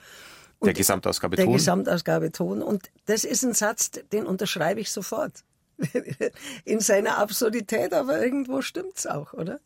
Der 0.61 0.73
Gesamtausgabe 0.73 1.37
der 1.37 1.45
Ton. 1.45 1.53
Gesamtausgabe 1.53 2.31
Ton. 2.33 2.61
Und 2.61 2.89
das 3.05 3.23
ist 3.23 3.43
ein 3.43 3.53
Satz, 3.53 3.91
den 4.11 4.25
unterschreibe 4.25 4.81
ich 4.81 4.91
sofort. 4.91 5.43
In 6.65 6.81
seiner 6.81 7.17
Absurdität, 7.17 7.93
aber 7.93 8.21
irgendwo 8.21 8.61
stimmt's 8.61 9.07
auch, 9.07 9.31
oder? 9.33 9.59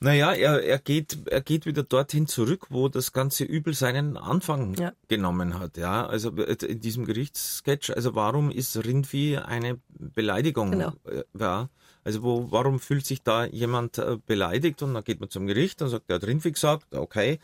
Naja, 0.00 0.32
er, 0.32 0.62
er, 0.62 0.78
geht, 0.78 1.18
er 1.30 1.40
geht 1.40 1.66
wieder 1.66 1.82
dorthin 1.82 2.26
zurück, 2.26 2.66
wo 2.70 2.88
das 2.88 3.12
ganze 3.12 3.44
Übel 3.44 3.74
seinen 3.74 4.16
Anfang 4.16 4.74
Ja. 4.74 4.92
genommen 5.08 5.58
hat. 5.58 5.76
Ja, 5.76 6.06
also 6.06 6.30
in 6.30 6.80
diesem 6.80 7.04
Gerichtssketch, 7.04 7.90
also 7.90 8.14
warum 8.14 8.50
ist 8.50 8.76
Rindvieh 8.84 9.38
eine 9.38 9.78
Beleidigung? 9.88 10.72
Genau. 10.72 10.92
Äh, 11.04 11.22
Ja, 11.38 11.68
also 12.04 12.22
wo, 12.22 12.50
warum 12.50 12.80
fühlt 12.80 13.06
sich 13.06 13.22
da 13.22 13.44
jemand 13.44 13.98
äh, 13.98 14.18
beleidigt? 14.26 14.82
Und 14.82 14.94
dann 14.94 15.04
geht 15.04 15.20
man 15.20 15.30
zum 15.30 15.46
Gericht, 15.46 15.80
dann 15.80 15.88
sagt 15.88 16.08
der 16.08 16.16
hat 16.16 16.24
Rindvieh 16.24 16.52
gesagt, 16.52 16.94
okay, 16.94 17.38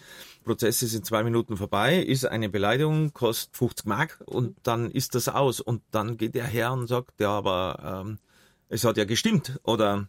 Prozess 0.44 0.82
ist 0.82 0.94
in 0.94 1.04
zwei 1.04 1.22
Minuten 1.22 1.56
vorbei, 1.56 1.98
ist 1.98 2.26
eine 2.26 2.48
Beleidigung, 2.48 3.12
kostet 3.12 3.56
50 3.56 3.86
Mark 3.86 4.22
und 4.26 4.56
dann 4.62 4.90
ist 4.90 5.14
das 5.14 5.28
aus. 5.28 5.60
Und 5.60 5.82
dann 5.90 6.16
geht 6.16 6.34
er 6.34 6.46
her 6.46 6.72
und 6.72 6.86
sagt, 6.88 7.20
ja, 7.20 7.30
aber 7.30 8.04
ähm, 8.06 8.18
es 8.68 8.84
hat 8.84 8.96
ja 8.96 9.04
gestimmt 9.04 9.60
oder 9.62 10.08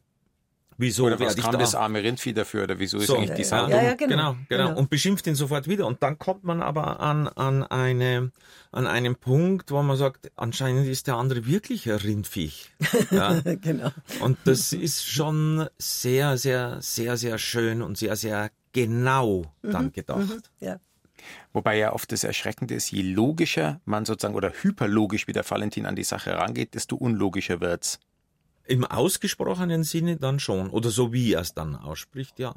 wieso 0.80 1.06
oder 1.06 1.20
was 1.20 1.36
kam 1.36 1.52
da? 1.52 1.60
das 1.60 1.76
arme 1.76 2.02
Rindvieh 2.02 2.34
dafür 2.34 2.64
oder 2.64 2.80
wieso 2.80 2.98
ist 2.98 3.08
So, 3.08 3.18
eigentlich 3.18 3.34
die 3.36 3.44
Sau 3.44 3.68
ja, 3.68 3.84
ja, 3.84 3.94
genau. 3.94 4.08
genau, 4.08 4.36
genau, 4.48 4.68
Genau. 4.70 4.80
Und 4.80 4.90
beschimpft 4.90 5.28
ihn 5.28 5.36
sofort 5.36 5.68
wieder. 5.68 5.86
Und 5.86 6.02
dann 6.02 6.18
kommt 6.18 6.44
man 6.44 6.62
aber 6.62 7.00
an, 7.00 7.28
an, 7.28 7.64
eine, 7.64 8.32
an 8.72 8.88
einen 8.88 9.16
Punkt, 9.16 9.72
wo 9.72 9.82
man 9.84 9.98
sagt, 9.98 10.32
anscheinend 10.36 10.88
ist 10.88 11.08
der 11.08 11.16
andere 11.16 11.46
wirklich 11.46 11.90
ein 11.90 11.98
Rindviech. 11.98 12.72
Ja? 13.12 13.40
genau. 13.62 13.92
Und 14.22 14.38
das 14.46 14.74
ist 14.74 15.06
schon 15.06 15.68
sehr, 15.78 16.38
sehr, 16.38 16.78
sehr, 16.82 17.18
sehr 17.18 17.38
schön 17.38 17.82
und 17.82 17.98
sehr, 17.98 18.16
sehr 18.16 18.50
genau 18.74 19.54
dann 19.62 19.92
gedacht. 19.92 20.52
Ja. 20.60 20.80
Wobei 21.54 21.78
ja 21.78 21.94
oft 21.94 22.12
das 22.12 22.24
Erschreckende 22.24 22.76
ist, 22.76 22.92
je 22.92 23.02
logischer 23.02 23.82
man 23.86 24.06
sozusagen 24.06 24.36
oder 24.36 24.54
hyperlogisch 24.62 25.28
wie 25.28 25.34
der 25.34 25.50
Valentin 25.50 25.86
an 25.86 25.96
die 25.96 26.04
Sache 26.04 26.34
rangeht, 26.38 26.76
desto 26.76 26.96
unlogischer 26.96 27.60
wird's. 27.60 28.00
Im 28.70 28.86
ausgesprochenen 28.86 29.84
Sinne 29.84 30.18
dann 30.18 30.40
schon. 30.40 30.70
Oder 30.70 30.90
so 30.92 31.12
wie 31.12 31.34
er 31.34 31.42
es 31.42 31.54
dann 31.54 31.76
ausspricht, 31.76 32.38
ja. 32.40 32.54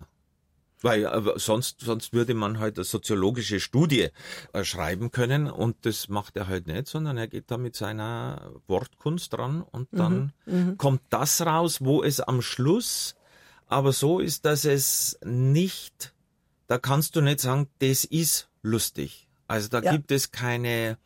Weil 0.83 1.05
äh, 1.05 1.39
sonst, 1.39 1.81
sonst 1.81 2.13
würde 2.13 2.35
man 2.35 2.59
halt 2.59 2.77
eine 2.77 2.85
soziologische 2.85 3.61
Studie 3.61 4.09
äh, 4.53 4.65
schreiben 4.65 5.11
können 5.11 5.49
und 5.49 5.77
das 5.87 6.09
macht 6.09 6.37
er 6.37 6.49
halt 6.49 6.67
nicht, 6.67 6.89
sondern 6.89 7.17
er 7.17 7.29
geht 7.29 7.51
da 7.51 7.57
mit 7.57 7.77
seiner 7.77 8.53
Wortkunst 8.67 9.33
dran 9.33 9.63
und 9.63 9.89
dann 9.93 10.33
kommt 10.79 11.03
das 11.11 11.41
raus, 11.47 11.79
wo 11.81 12.03
es 12.03 12.21
am 12.21 12.43
Schluss 12.43 13.15
aber 13.69 13.93
so 13.93 14.19
ist, 14.21 14.45
dass 14.45 14.67
es 14.67 15.19
nicht, 15.25 16.13
da 16.67 16.77
kannst 16.79 17.17
du 17.17 17.23
nicht 17.23 17.41
sagen, 17.41 17.69
das 17.79 18.05
ist 18.05 18.49
lustig. 18.63 19.29
Also 19.49 19.69
da 19.69 19.81
Ja. 19.81 19.93
gibt 19.93 20.11
es 20.11 20.31
keine, 20.31 20.99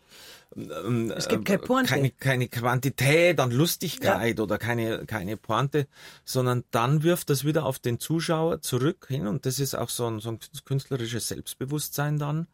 ähm, 0.56 1.12
Es 1.16 1.28
gibt 1.28 1.48
äh, 1.48 1.56
keine 1.56 1.66
Pointe. 1.66 1.90
keine, 1.92 2.10
keine 2.10 2.48
Quantität 2.48 3.40
an 3.40 3.50
Lustigkeit 3.50 4.40
oder 4.40 4.58
keine, 4.58 5.04
keine 5.06 5.36
Pointe, 5.36 5.86
sondern 6.24 6.64
dann 6.70 7.02
wirft 7.02 7.30
das 7.30 7.44
wieder 7.44 7.64
auf 7.66 7.78
den 7.78 8.00
Zuschauer 8.00 8.62
zurück 8.62 9.06
hin 9.08 9.26
und 9.26 9.46
das 9.46 9.60
ist 9.60 9.74
auch 9.74 9.90
so 9.90 10.06
ein, 10.06 10.20
so 10.20 10.30
ein 10.30 10.38
künstlerisches 10.64 11.28
Selbstbewusstsein 11.28 12.18
dann 12.18 12.46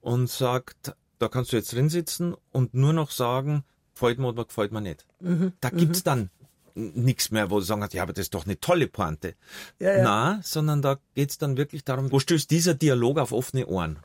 und 0.00 0.28
sagt, 0.30 0.94
da 1.18 1.28
kannst 1.28 1.52
du 1.52 1.56
jetzt 1.56 1.72
drin 1.72 1.88
sitzen 1.88 2.34
und 2.52 2.74
nur 2.74 2.92
noch 2.92 3.10
sagen, 3.10 3.64
gefällt 3.94 4.18
mir 4.18 4.28
oder 4.28 4.44
gefällt 4.44 4.72
mir 4.72 4.80
nicht. 4.80 5.06
Mhm. 5.20 5.52
Da 5.60 5.70
gibt's 5.70 6.02
dann 6.02 6.30
nichts 6.74 7.30
mehr, 7.30 7.50
wo 7.50 7.58
du 7.58 7.64
sagen 7.64 7.80
kannst, 7.80 7.94
ja, 7.94 8.02
aber 8.02 8.12
das 8.12 8.26
ist 8.26 8.34
doch 8.34 8.44
eine 8.44 8.60
tolle 8.60 8.86
Pointe. 8.86 9.34
Ja, 9.80 9.96
ja. 9.96 10.02
Na, 10.04 10.40
sondern 10.42 10.82
da 10.82 10.98
geht's 11.14 11.38
dann 11.38 11.56
wirklich 11.56 11.84
darum, 11.84 12.12
wo 12.12 12.18
stößt 12.20 12.50
dieser 12.50 12.74
Dialog 12.74 13.18
auf 13.18 13.32
offene 13.32 13.66
Ohren? 13.66 13.98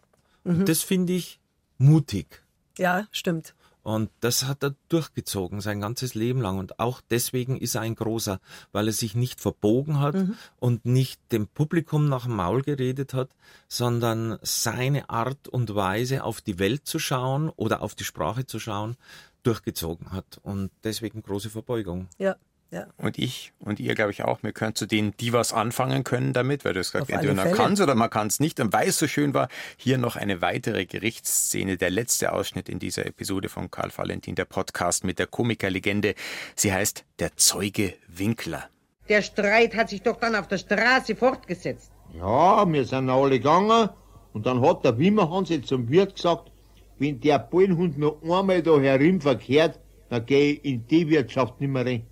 Mhm. 0.43 0.59
Und 0.61 0.69
das 0.69 0.81
finde 0.81 1.13
ich 1.13 1.39
mutig. 1.77 2.40
Ja, 2.77 3.07
stimmt. 3.11 3.53
Und 3.83 4.11
das 4.19 4.45
hat 4.45 4.63
er 4.63 4.75
durchgezogen 4.89 5.59
sein 5.59 5.81
ganzes 5.81 6.13
Leben 6.13 6.41
lang. 6.41 6.59
Und 6.59 6.79
auch 6.79 7.01
deswegen 7.09 7.57
ist 7.57 7.75
er 7.75 7.81
ein 7.81 7.95
großer, 7.95 8.39
weil 8.71 8.87
er 8.87 8.93
sich 8.93 9.15
nicht 9.15 9.41
verbogen 9.41 9.99
hat 9.99 10.15
und 10.59 10.85
nicht 10.85 11.19
dem 11.31 11.47
Publikum 11.47 12.07
nach 12.07 12.25
dem 12.25 12.35
Maul 12.35 12.61
geredet 12.61 13.13
hat, 13.13 13.29
sondern 13.67 14.37
seine 14.43 15.09
Art 15.09 15.47
und 15.47 15.73
Weise 15.73 16.23
auf 16.23 16.41
die 16.41 16.59
Welt 16.59 16.85
zu 16.85 16.99
schauen 16.99 17.49
oder 17.49 17.81
auf 17.81 17.95
die 17.95 18.03
Sprache 18.03 18.45
zu 18.45 18.59
schauen, 18.59 18.97
durchgezogen 19.41 20.11
hat. 20.11 20.39
Und 20.43 20.69
deswegen 20.83 21.23
große 21.23 21.49
Verbeugung. 21.49 22.07
Ja, 22.19 22.35
ja. 22.71 22.87
Und 22.97 23.19
ich 23.19 23.51
und 23.59 23.81
ihr, 23.81 23.95
glaube 23.95 24.11
ich, 24.11 24.23
auch. 24.23 24.41
Wir 24.43 24.53
können 24.53 24.75
zu 24.75 24.85
denen, 24.85 25.13
die 25.19 25.33
was 25.33 25.51
anfangen 25.51 26.05
können 26.05 26.31
damit, 26.31 26.63
weil 26.63 26.73
du 26.73 26.79
hast 26.79 26.93
gesagt, 26.93 27.11
Auf 27.11 27.15
entweder 27.15 27.33
man 27.33 27.51
kann 27.51 27.73
es 27.73 27.81
oder 27.81 27.95
man 27.95 28.09
kann 28.09 28.27
es 28.27 28.39
nicht. 28.39 28.61
Und 28.61 28.71
weil 28.71 28.87
es 28.87 28.97
so 28.97 29.07
schön 29.07 29.33
war, 29.33 29.49
hier 29.75 29.97
noch 29.97 30.15
eine 30.15 30.41
weitere 30.41 30.85
Gerichtsszene, 30.85 31.75
der 31.75 31.89
letzte 31.89 32.31
Ausschnitt 32.31 32.69
in 32.69 32.79
dieser 32.79 33.05
Episode 33.05 33.49
von 33.49 33.69
Karl 33.69 33.91
Valentin, 33.93 34.35
der 34.35 34.45
Podcast 34.45 35.03
mit 35.03 35.19
der 35.19 35.27
Komikerlegende. 35.27 36.15
Sie 36.55 36.71
heißt 36.71 37.03
Der 37.19 37.35
Zeuge 37.35 37.93
Winkler. 38.07 38.69
Der 39.09 39.21
Streit 39.21 39.75
hat 39.75 39.89
sich 39.89 40.01
doch 40.01 40.17
dann 40.17 40.35
auf 40.35 40.47
der 40.47 40.57
Straße 40.57 41.17
fortgesetzt. 41.17 41.91
Ja, 42.13 42.65
wir 42.71 42.85
sind 42.85 43.09
alle 43.09 43.31
gegangen 43.31 43.89
und 44.31 44.45
dann 44.45 44.61
hat 44.61 44.85
der 44.85 44.97
Wimmerhans 44.97 45.49
jetzt 45.49 45.67
zum 45.67 45.89
Wirt 45.89 46.15
gesagt, 46.15 46.51
wenn 46.99 47.19
der 47.19 47.39
Bullenhund 47.39 47.97
noch 47.97 48.21
einmal 48.23 48.61
da 48.63 48.79
herum 48.79 49.19
verkehrt, 49.19 49.79
dann 50.07 50.25
geh 50.25 50.51
ich 50.51 50.65
in 50.65 50.87
die 50.87 51.09
Wirtschaft 51.09 51.59
nimmer 51.59 51.85
rein. 51.85 52.05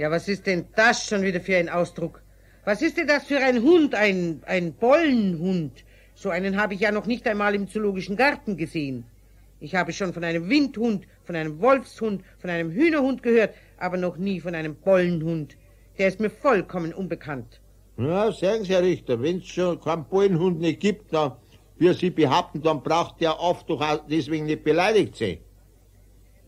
Ja, 0.00 0.10
was 0.10 0.28
ist 0.28 0.46
denn 0.46 0.64
das 0.76 1.04
schon 1.04 1.20
wieder 1.20 1.42
für 1.42 1.58
ein 1.58 1.68
Ausdruck? 1.68 2.22
Was 2.64 2.80
ist 2.80 2.96
denn 2.96 3.06
das 3.06 3.24
für 3.24 3.36
ein 3.36 3.60
Hund, 3.60 3.94
ein, 3.94 4.40
ein 4.46 4.72
Bollenhund? 4.72 5.84
So 6.14 6.30
einen 6.30 6.58
habe 6.58 6.72
ich 6.72 6.80
ja 6.80 6.90
noch 6.90 7.04
nicht 7.04 7.26
einmal 7.26 7.54
im 7.54 7.68
Zoologischen 7.68 8.16
Garten 8.16 8.56
gesehen. 8.56 9.04
Ich 9.60 9.74
habe 9.74 9.92
schon 9.92 10.14
von 10.14 10.24
einem 10.24 10.48
Windhund, 10.48 11.06
von 11.24 11.36
einem 11.36 11.60
Wolfshund, 11.60 12.22
von 12.38 12.48
einem 12.48 12.70
Hühnerhund 12.70 13.22
gehört, 13.22 13.54
aber 13.76 13.98
noch 13.98 14.16
nie 14.16 14.40
von 14.40 14.54
einem 14.54 14.74
Bollenhund. 14.74 15.58
Der 15.98 16.08
ist 16.08 16.18
mir 16.18 16.30
vollkommen 16.30 16.94
unbekannt. 16.94 17.60
Ja, 17.98 18.32
sagen 18.32 18.64
Sie, 18.64 18.72
Herr 18.72 18.82
Richter, 18.82 19.20
wenn's 19.20 19.48
schon 19.48 19.78
keinen 19.82 20.06
Bullenhund 20.06 20.60
nicht 20.60 20.80
gibt, 20.80 21.12
dann, 21.12 21.32
wie 21.76 21.92
Sie 21.92 22.08
behaupten, 22.08 22.62
dann 22.62 22.82
braucht 22.82 23.20
der 23.20 23.38
oft 23.38 23.68
doch 23.68 23.82
auch 23.82 24.00
deswegen 24.08 24.46
nicht 24.46 24.64
beleidigt 24.64 25.16
sein. 25.16 25.40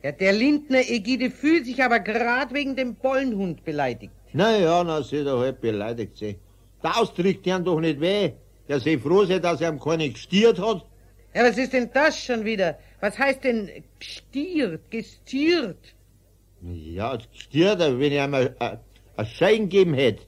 Ja, 0.03 0.11
der 0.11 0.33
Lindner 0.33 0.81
Egide 0.89 1.31
fühlt 1.31 1.65
sich 1.67 1.83
aber 1.83 2.01
gerade 2.01 2.53
wegen 2.55 2.75
dem 2.75 2.95
Bollenhund 2.97 3.65
beleidigt. 3.65 4.13
Na 4.33 4.59
ja, 4.59 4.83
dann 4.83 5.03
soll 5.05 5.27
er 5.27 5.39
halt 5.39 5.61
beleidigt 5.61 6.17
sein. 6.17 6.37
Der 6.83 6.99
Austritt 6.99 7.45
tun 7.45 7.65
doch 7.65 7.79
nicht 7.79 8.01
weh. 8.01 8.33
Der 8.69 8.81
soll 8.81 8.99
froh 8.99 9.25
sein, 9.25 9.41
dass 9.41 9.61
er 9.61 9.71
ihm 9.71 9.79
keine 9.79 10.11
gestiert 10.11 10.59
hat. 10.59 10.85
Ja, 11.35 11.45
was 11.45 11.57
ist 11.57 11.73
denn 11.73 11.89
das 11.95 12.19
schon 12.19 12.45
wieder? 12.45 12.79
Was 13.01 13.19
heißt 13.19 13.45
denn 13.45 13.71
gestiert, 13.99 14.91
gestiert? 14.91 15.79
Ja, 16.63 17.17
gestiert, 17.17 17.79
wenn 17.79 18.13
er 18.13 18.25
ihm 18.25 18.35
ein, 18.35 18.51
ein, 18.59 18.79
ein 19.17 19.27
Schein 19.27 19.69
gegeben 19.69 19.95
hätte. 19.95 20.25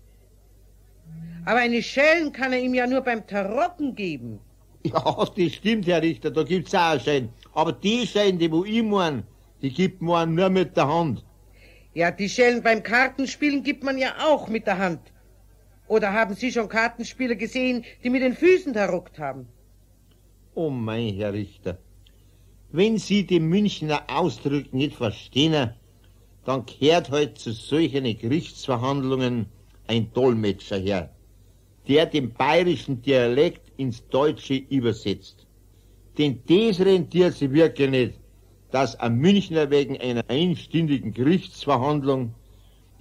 Aber 1.47 1.59
eine 1.59 1.83
Schellen 1.83 2.33
kann 2.33 2.53
er 2.53 2.61
ihm 2.61 2.75
ja 2.75 2.87
nur 2.87 3.03
beim 3.03 3.27
Tarocken 3.27 3.95
geben. 3.95 4.39
Ja, 4.85 5.25
das 5.37 5.53
stimmt, 5.53 5.87
Herr 5.87 6.03
Richter, 6.03 6.31
da 6.31 6.43
gibt's 6.43 6.75
auch 6.75 6.93
einen 6.93 7.01
Schein. 7.01 7.29
Aber 7.55 7.73
die 7.73 8.07
Schein, 8.07 8.39
die 8.39 8.51
wo 8.51 8.65
ich 8.65 8.83
mein, 8.83 9.25
die 9.65 9.73
gibt 9.73 10.03
man 10.03 10.35
nur 10.35 10.51
mit 10.51 10.77
der 10.77 10.87
Hand. 10.87 11.25
Ja, 11.95 12.11
die 12.11 12.29
Schellen 12.29 12.63
beim 12.63 12.83
Kartenspielen 12.83 13.63
gibt 13.63 13.83
man 13.83 13.97
ja 13.97 14.13
auch 14.29 14.47
mit 14.47 14.67
der 14.67 14.77
Hand. 14.77 15.01
Oder 15.89 16.13
haben 16.13 16.35
Sie 16.35 16.53
schon 16.53 16.69
Kartenspieler 16.69 17.35
gesehen, 17.35 17.83
die 18.03 18.11
mit 18.11 18.21
den 18.21 18.35
Füßen 18.35 18.75
tarockt 18.75 19.19
haben? 19.19 19.49
Oh 20.55 20.69
mein 20.69 21.15
Herr 21.15 21.33
Richter, 21.33 21.79
wenn 22.73 22.99
Sie 22.99 23.25
die 23.25 23.41
Münchner 23.41 24.03
Ausdrücke 24.07 24.77
nicht 24.77 24.97
verstehen, 24.97 25.73
dann 26.45 26.67
kehrt 26.67 27.11
heute 27.11 27.33
zu 27.33 27.53
solchen 27.53 28.05
Gerichtsverhandlungen 28.19 29.47
ein 29.87 30.13
Dolmetscher 30.13 30.77
her, 30.77 31.11
der 31.89 32.05
den 32.05 32.35
bayerischen 32.35 33.01
Dialekt 33.01 33.73
ins 33.79 34.07
Deutsche 34.09 34.57
übersetzt. 34.69 35.47
Denn 36.19 36.43
das 36.47 36.81
rentiert 36.81 37.35
sich 37.35 37.51
wirklich 37.51 37.91
nicht, 37.91 38.24
dass 38.75 38.99
ein 38.99 39.19
Münchner 39.19 39.71
wegen 39.71 40.01
einer 40.01 40.25
einstündigen 40.27 41.15
Gerichtsverhandlung 41.15 42.35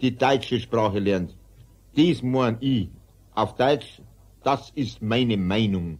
die 0.01 0.15
deutsche 0.15 0.59
Sprache 0.59 0.99
lernt. 0.99 1.36
Das 1.95 2.21
mein 2.21 2.57
ich. 2.59 2.89
Auf 3.34 3.55
Deutsch, 3.55 3.99
das 4.43 4.71
ist 4.76 5.01
meine 5.01 5.36
Meinung. 5.36 5.97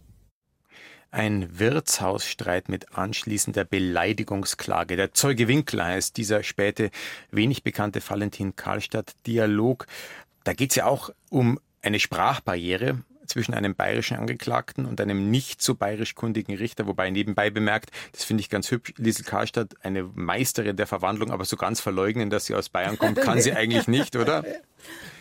Ein 1.10 1.58
Wirtshausstreit 1.58 2.68
mit 2.68 2.96
anschließender 2.96 3.64
Beleidigungsklage. 3.64 4.94
Der 4.94 5.12
Zeuge 5.12 5.48
Winkler 5.48 5.86
heißt 5.86 6.16
dieser 6.18 6.44
späte, 6.44 6.92
wenig 7.32 7.64
bekannte 7.64 8.00
Valentin 8.08 8.54
Karlstadt-Dialog. 8.54 9.88
Da 10.44 10.52
geht 10.52 10.70
es 10.70 10.76
ja 10.76 10.86
auch 10.86 11.10
um 11.30 11.58
eine 11.82 11.98
Sprachbarriere 11.98 13.02
zwischen 13.26 13.54
einem 13.54 13.74
bayerischen 13.74 14.16
Angeklagten 14.16 14.86
und 14.86 15.00
einem 15.00 15.30
nicht 15.30 15.62
so 15.62 15.74
bayerisch 15.74 16.14
kundigen 16.14 16.56
Richter, 16.56 16.86
wobei 16.86 17.10
nebenbei 17.10 17.50
bemerkt, 17.50 17.90
das 18.12 18.24
finde 18.24 18.40
ich 18.40 18.50
ganz 18.50 18.70
hübsch, 18.70 18.94
Liesel 18.96 19.24
Karlstadt, 19.24 19.74
eine 19.82 20.04
Meisterin 20.14 20.76
der 20.76 20.86
Verwandlung, 20.86 21.30
aber 21.30 21.44
so 21.44 21.56
ganz 21.56 21.80
verleugnen, 21.80 22.30
dass 22.30 22.46
sie 22.46 22.54
aus 22.54 22.68
Bayern 22.68 22.98
kommt, 22.98 23.20
kann 23.20 23.40
sie 23.40 23.52
eigentlich 23.54 23.88
nicht, 23.88 24.16
oder? 24.16 24.44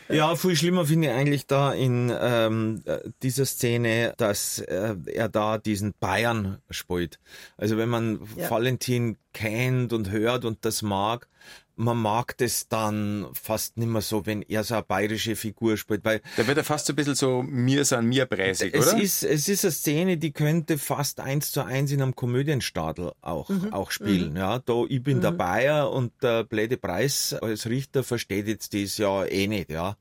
Ja, 0.10 0.36
viel 0.36 0.56
schlimmer 0.56 0.86
finde 0.86 1.08
ich 1.08 1.14
eigentlich 1.14 1.48
da 1.48 1.74
in 1.74 2.12
ähm, 2.20 2.82
äh, 2.86 3.00
dieser 3.22 3.46
Szene, 3.46 4.14
dass 4.18 4.60
äh, 4.60 4.96
er 5.06 5.30
da 5.30 5.58
diesen 5.58 5.94
Bayern 6.00 6.60
spielt. 6.70 7.20
Also 7.58 7.78
wenn 7.78 7.90
man 7.90 8.20
Ja. 8.36 8.50
Valentin 8.50 9.18
kennt 9.34 9.94
und 9.94 10.12
hört 10.12 10.46
und 10.46 10.64
das 10.66 10.82
mag, 10.82 11.28
man 11.76 11.98
mag 11.98 12.38
das 12.38 12.68
dann 12.68 13.26
fast 13.34 13.78
nimmer 13.78 14.02
so, 14.02 14.28
wenn 14.28 14.44
er 14.44 14.64
so 14.64 14.76
eine 14.76 14.84
bayerische 14.84 15.36
Figur 15.36 15.76
spielt, 15.76 16.06
weil 16.06 16.22
Da 16.38 16.46
wird 16.46 16.58
er 16.60 16.64
fast 16.64 16.86
so 16.86 16.94
ein 16.94 16.96
bisschen 16.96 17.16
so 17.16 17.42
mir 17.42 17.84
san 17.84 18.06
mir 18.06 18.28
präsig, 18.28 18.76
es 18.76 18.90
oder? 18.94 19.02
ist, 19.02 19.24
es 19.24 19.48
ist 19.50 19.66
eine 19.66 19.72
Szene, 19.72 20.18
die 20.18 20.34
könnte 20.34 20.78
fast 20.78 21.20
eins 21.20 21.52
zu 21.52 21.66
eins 21.66 21.92
in 21.92 22.04
einem 22.04 22.16
Komödienstadel 22.16 23.14
auch, 23.22 23.50
auch 23.72 23.90
spielen. 23.90 24.36
Ja, 24.36 24.60
da, 24.60 24.84
ich 24.88 25.02
bin 25.02 25.22
der 25.22 25.32
Bayer 25.32 25.92
und 25.92 26.12
der 26.22 26.44
Bläde 26.44 26.78
Preis 26.78 27.34
als 27.34 27.66
Richter 27.66 28.04
versteht 28.04 28.48
jetzt 28.48 28.76
das 28.76 29.00
ja 29.00 29.26
eh 29.26 29.48
nicht, 29.48 29.72
ja. 29.72 29.93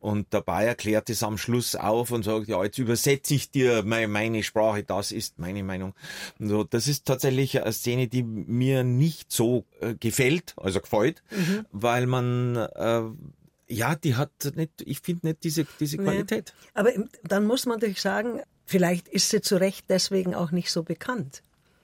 Und 0.00 0.34
der 0.34 0.42
Bayer 0.42 0.74
klärt 0.74 1.08
es 1.08 1.22
am 1.22 1.38
Schluss 1.38 1.76
auf 1.76 2.10
und 2.10 2.24
sagt, 2.24 2.46
ja, 2.46 2.62
jetzt 2.62 2.78
übersetze 2.78 3.34
ich 3.34 3.50
dir 3.50 3.82
meine, 3.84 4.42
Sprache, 4.42 4.84
das 4.84 5.12
ist 5.12 5.38
meine 5.38 5.62
Meinung. 5.62 5.94
So, 6.38 6.62
das 6.62 6.88
ist 6.88 7.06
tatsächlich 7.06 7.62
eine 7.62 7.72
Szene, 7.72 8.06
die 8.06 8.22
mir 8.22 8.84
nicht 8.84 9.32
so 9.32 9.64
äh, 9.80 9.94
gefällt, 9.94 10.52
also 10.58 10.80
gefällt, 10.80 11.22
weil 11.72 12.06
man 12.06 12.56
äh, 12.56 13.02
ja, 13.66 13.94
die 13.94 14.14
hat 14.14 14.30
nicht, 14.56 14.82
ich 14.84 15.00
finde 15.00 15.28
nicht 15.28 15.44
diese, 15.44 15.66
diese 15.80 15.96
Qualität. 15.96 16.52
Nee. 16.54 16.70
Aber 16.74 16.90
dann 17.22 17.46
muss 17.46 17.66
man 17.66 17.76
natürlich 17.76 18.00
sagen, 18.00 18.40
vielleicht 18.66 19.08
ist 19.08 19.30
sie 19.30 19.40
zu 19.40 19.56
Recht 19.56 19.86
deswegen 19.88 20.34
auch 20.34 20.50
nicht 20.50 20.70
so 20.70 20.82
bekannt. 20.82 21.42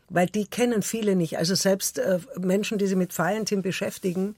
Weil 0.09 0.27
die 0.27 0.47
kennen 0.47 0.83
viele 0.83 1.15
nicht. 1.15 1.39
Also 1.39 1.55
selbst 1.55 1.99
äh, 1.99 2.19
Menschen, 2.39 2.79
die 2.79 2.87
sich 2.87 2.97
mit 2.97 3.17
Valentin 3.17 3.63
beschäftigen, 3.63 4.37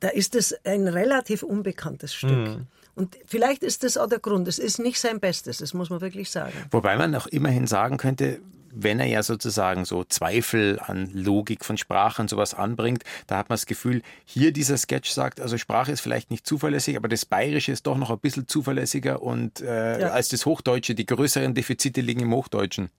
da 0.00 0.08
ist 0.08 0.34
es 0.34 0.54
ein 0.64 0.88
relativ 0.88 1.42
unbekanntes 1.42 2.14
Stück. 2.14 2.30
Mhm. 2.30 2.66
Und 2.94 3.16
vielleicht 3.26 3.62
ist 3.62 3.84
das 3.84 3.96
auch 3.96 4.08
der 4.08 4.18
Grund. 4.18 4.48
Es 4.48 4.58
ist 4.58 4.78
nicht 4.78 4.98
sein 4.98 5.20
Bestes, 5.20 5.58
das 5.58 5.72
muss 5.72 5.88
man 5.88 6.00
wirklich 6.00 6.30
sagen. 6.30 6.52
Wobei 6.72 6.96
man 6.96 7.14
auch 7.14 7.28
immerhin 7.28 7.68
sagen 7.68 7.96
könnte, 7.96 8.40
wenn 8.72 9.00
er 9.00 9.06
ja 9.06 9.22
sozusagen 9.22 9.84
so 9.84 10.04
Zweifel 10.04 10.78
an 10.80 11.10
Logik 11.12 11.64
von 11.64 11.76
Sprache 11.76 12.20
und 12.20 12.28
sowas 12.28 12.54
anbringt, 12.54 13.04
da 13.26 13.36
hat 13.38 13.48
man 13.48 13.54
das 13.54 13.66
Gefühl, 13.66 14.02
hier 14.24 14.52
dieser 14.52 14.76
Sketch 14.76 15.10
sagt, 15.10 15.40
also 15.40 15.56
Sprache 15.58 15.92
ist 15.92 16.00
vielleicht 16.00 16.30
nicht 16.30 16.46
zuverlässig, 16.46 16.96
aber 16.96 17.08
das 17.08 17.24
Bayerische 17.24 17.72
ist 17.72 17.86
doch 17.86 17.96
noch 17.96 18.10
ein 18.10 18.18
bisschen 18.18 18.46
zuverlässiger 18.48 19.22
und 19.22 19.60
äh, 19.60 20.00
ja. 20.00 20.08
als 20.08 20.28
das 20.28 20.44
Hochdeutsche, 20.44 20.94
die 20.94 21.06
größeren 21.06 21.54
Defizite 21.54 22.00
liegen 22.00 22.20
im 22.20 22.34
Hochdeutschen. 22.34 22.90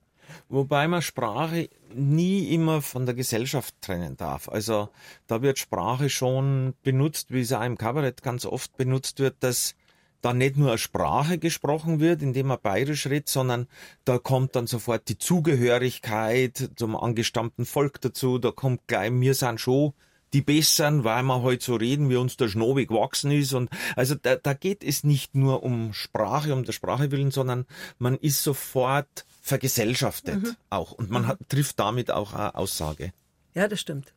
Wobei 0.50 0.88
man 0.88 1.02
Sprache 1.02 1.70
nie 1.94 2.54
immer 2.54 2.82
von 2.82 3.06
der 3.06 3.16
Gesellschaft 3.16 3.76
trennen 3.82 4.18
darf. 4.18 4.50
Also 4.50 4.90
da 5.28 5.42
wird 5.42 5.60
Sprache 5.60 6.10
schon 6.10 6.74
benutzt, 6.84 7.32
wie 7.32 7.42
es 7.42 7.54
auch 7.54 7.64
im 7.64 7.78
Kabarett 7.78 8.22
ganz 8.22 8.46
oft 8.46 8.78
benutzt 8.78 9.20
wird, 9.20 9.38
dass 9.40 9.76
da 10.22 10.34
nicht 10.34 10.58
nur 10.58 10.70
eine 10.70 10.78
Sprache 10.78 11.38
gesprochen 11.38 12.00
wird, 12.00 12.22
indem 12.22 12.48
man 12.48 12.60
bayerisch 12.62 13.08
redet, 13.08 13.30
sondern 13.30 13.68
da 14.06 14.18
kommt 14.18 14.56
dann 14.56 14.68
sofort 14.68 15.08
die 15.08 15.18
Zugehörigkeit 15.18 16.72
zum 16.76 16.96
angestammten 16.96 17.66
Volk 17.66 18.02
dazu, 18.02 18.38
da 18.38 18.52
kommt 18.52 18.88
gleich, 18.88 19.12
wir 19.14 19.34
sind 19.34 19.62
schon 19.62 19.94
die 20.34 20.42
Besseren, 20.42 21.04
weil 21.04 21.24
wir 21.24 21.42
halt 21.42 21.64
so 21.64 21.76
reden, 21.76 22.10
wie 22.10 22.16
uns 22.16 22.38
der 22.38 22.50
Schnobi 22.50 22.86
gewachsen 22.86 23.32
ist. 23.32 23.54
Und 23.54 23.70
also 23.96 24.16
da, 24.16 24.36
da 24.36 24.54
geht 24.54 24.84
es 24.84 25.04
nicht 25.04 25.36
nur 25.36 25.64
um 25.64 25.94
Sprache, 25.94 26.54
um 26.54 26.64
der 26.64 26.74
Sprache 26.74 27.12
willen, 27.12 27.32
sondern 27.32 27.66
man 27.98 28.16
ist 28.16 28.44
sofort 28.44 29.26
vergesellschaftet 29.50 30.41
mhm. 30.41 30.56
auch. 30.70 30.93
Und 30.93 31.10
man 31.10 31.28
hat, 31.28 31.38
trifft 31.50 31.80
damit 31.80 32.12
auch 32.12 32.34
eine 32.34 32.56
Aussage. 32.56 33.12
Ja, 33.54 33.68
das 33.68 33.82
stimmt. 33.82 34.14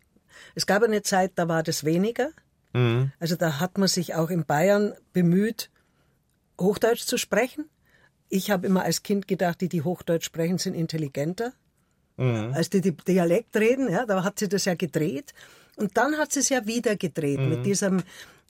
Es 0.55 0.67
gab 0.67 0.83
eine 0.83 1.03
Zeit, 1.03 1.33
da 1.35 1.49
war 1.49 1.63
das 1.63 1.85
weniger. 1.85 2.31
Mhm. 2.73 3.13
Also 3.19 3.37
da 3.37 3.59
hat 3.59 3.79
man 3.79 3.89
sich 3.89 4.15
auch 4.15 4.31
in 4.31 4.45
Bayern 4.45 4.95
bemüht, 5.13 5.71
Hochdeutsch 6.61 7.05
zu 7.05 7.19
sprechen. 7.19 7.69
Ich 8.29 8.51
habe 8.51 8.67
immer 8.67 8.85
als 8.85 9.03
Kind 9.03 9.27
gedacht, 9.27 9.61
die, 9.61 9.69
die 9.69 9.83
Hochdeutsch 9.83 10.25
sprechen, 10.25 10.59
sind 10.59 10.75
intelligenter. 10.75 11.53
Mhm. 12.17 12.53
Als 12.55 12.71
die, 12.71 12.81
die 12.81 12.93
Dialekt 12.93 13.57
reden, 13.57 13.91
ja, 13.91 14.07
da 14.07 14.23
hat 14.23 14.39
sie 14.39 14.49
das 14.49 14.65
ja 14.65 14.75
gedreht. 14.75 15.35
Und 15.77 15.97
dann 15.97 16.19
hat 16.19 16.33
sie 16.33 16.41
es 16.41 16.49
ja 16.49 16.67
wieder 16.67 16.97
gedreht 16.97 17.41
mhm. 17.41 17.49
mit 17.49 17.67
diesem, 17.67 18.03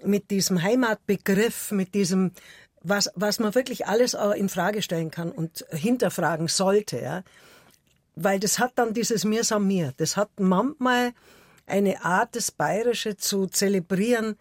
mit 0.05 0.31
diesem 0.31 0.63
Heimatbegriff, 0.63 1.71
mit 1.71 1.95
diesem, 1.95 2.33
was, 2.83 3.11
was 3.15 3.39
man 3.39 3.55
wirklich 3.55 3.87
alles 3.87 4.15
in 4.37 4.49
Frage 4.49 4.83
stellen 4.83 5.11
kann 5.11 5.31
und 5.31 5.65
hinterfragen 5.71 6.49
sollte, 6.49 7.01
ja. 7.01 7.23
Weil 8.15 8.41
das 8.41 8.59
hat 8.59 8.73
dann 8.75 8.93
dieses 8.93 9.25
Mir 9.25 9.45
sam 9.45 9.67
mir. 9.67 9.95
Das 9.97 10.17
hat 10.17 10.29
manchmal 10.39 11.13
eine 11.67 12.05
Art, 12.05 12.37
das 12.37 12.51
Bayerische 12.51 13.17
zu 13.17 13.47
zelebrieren, 13.47 14.37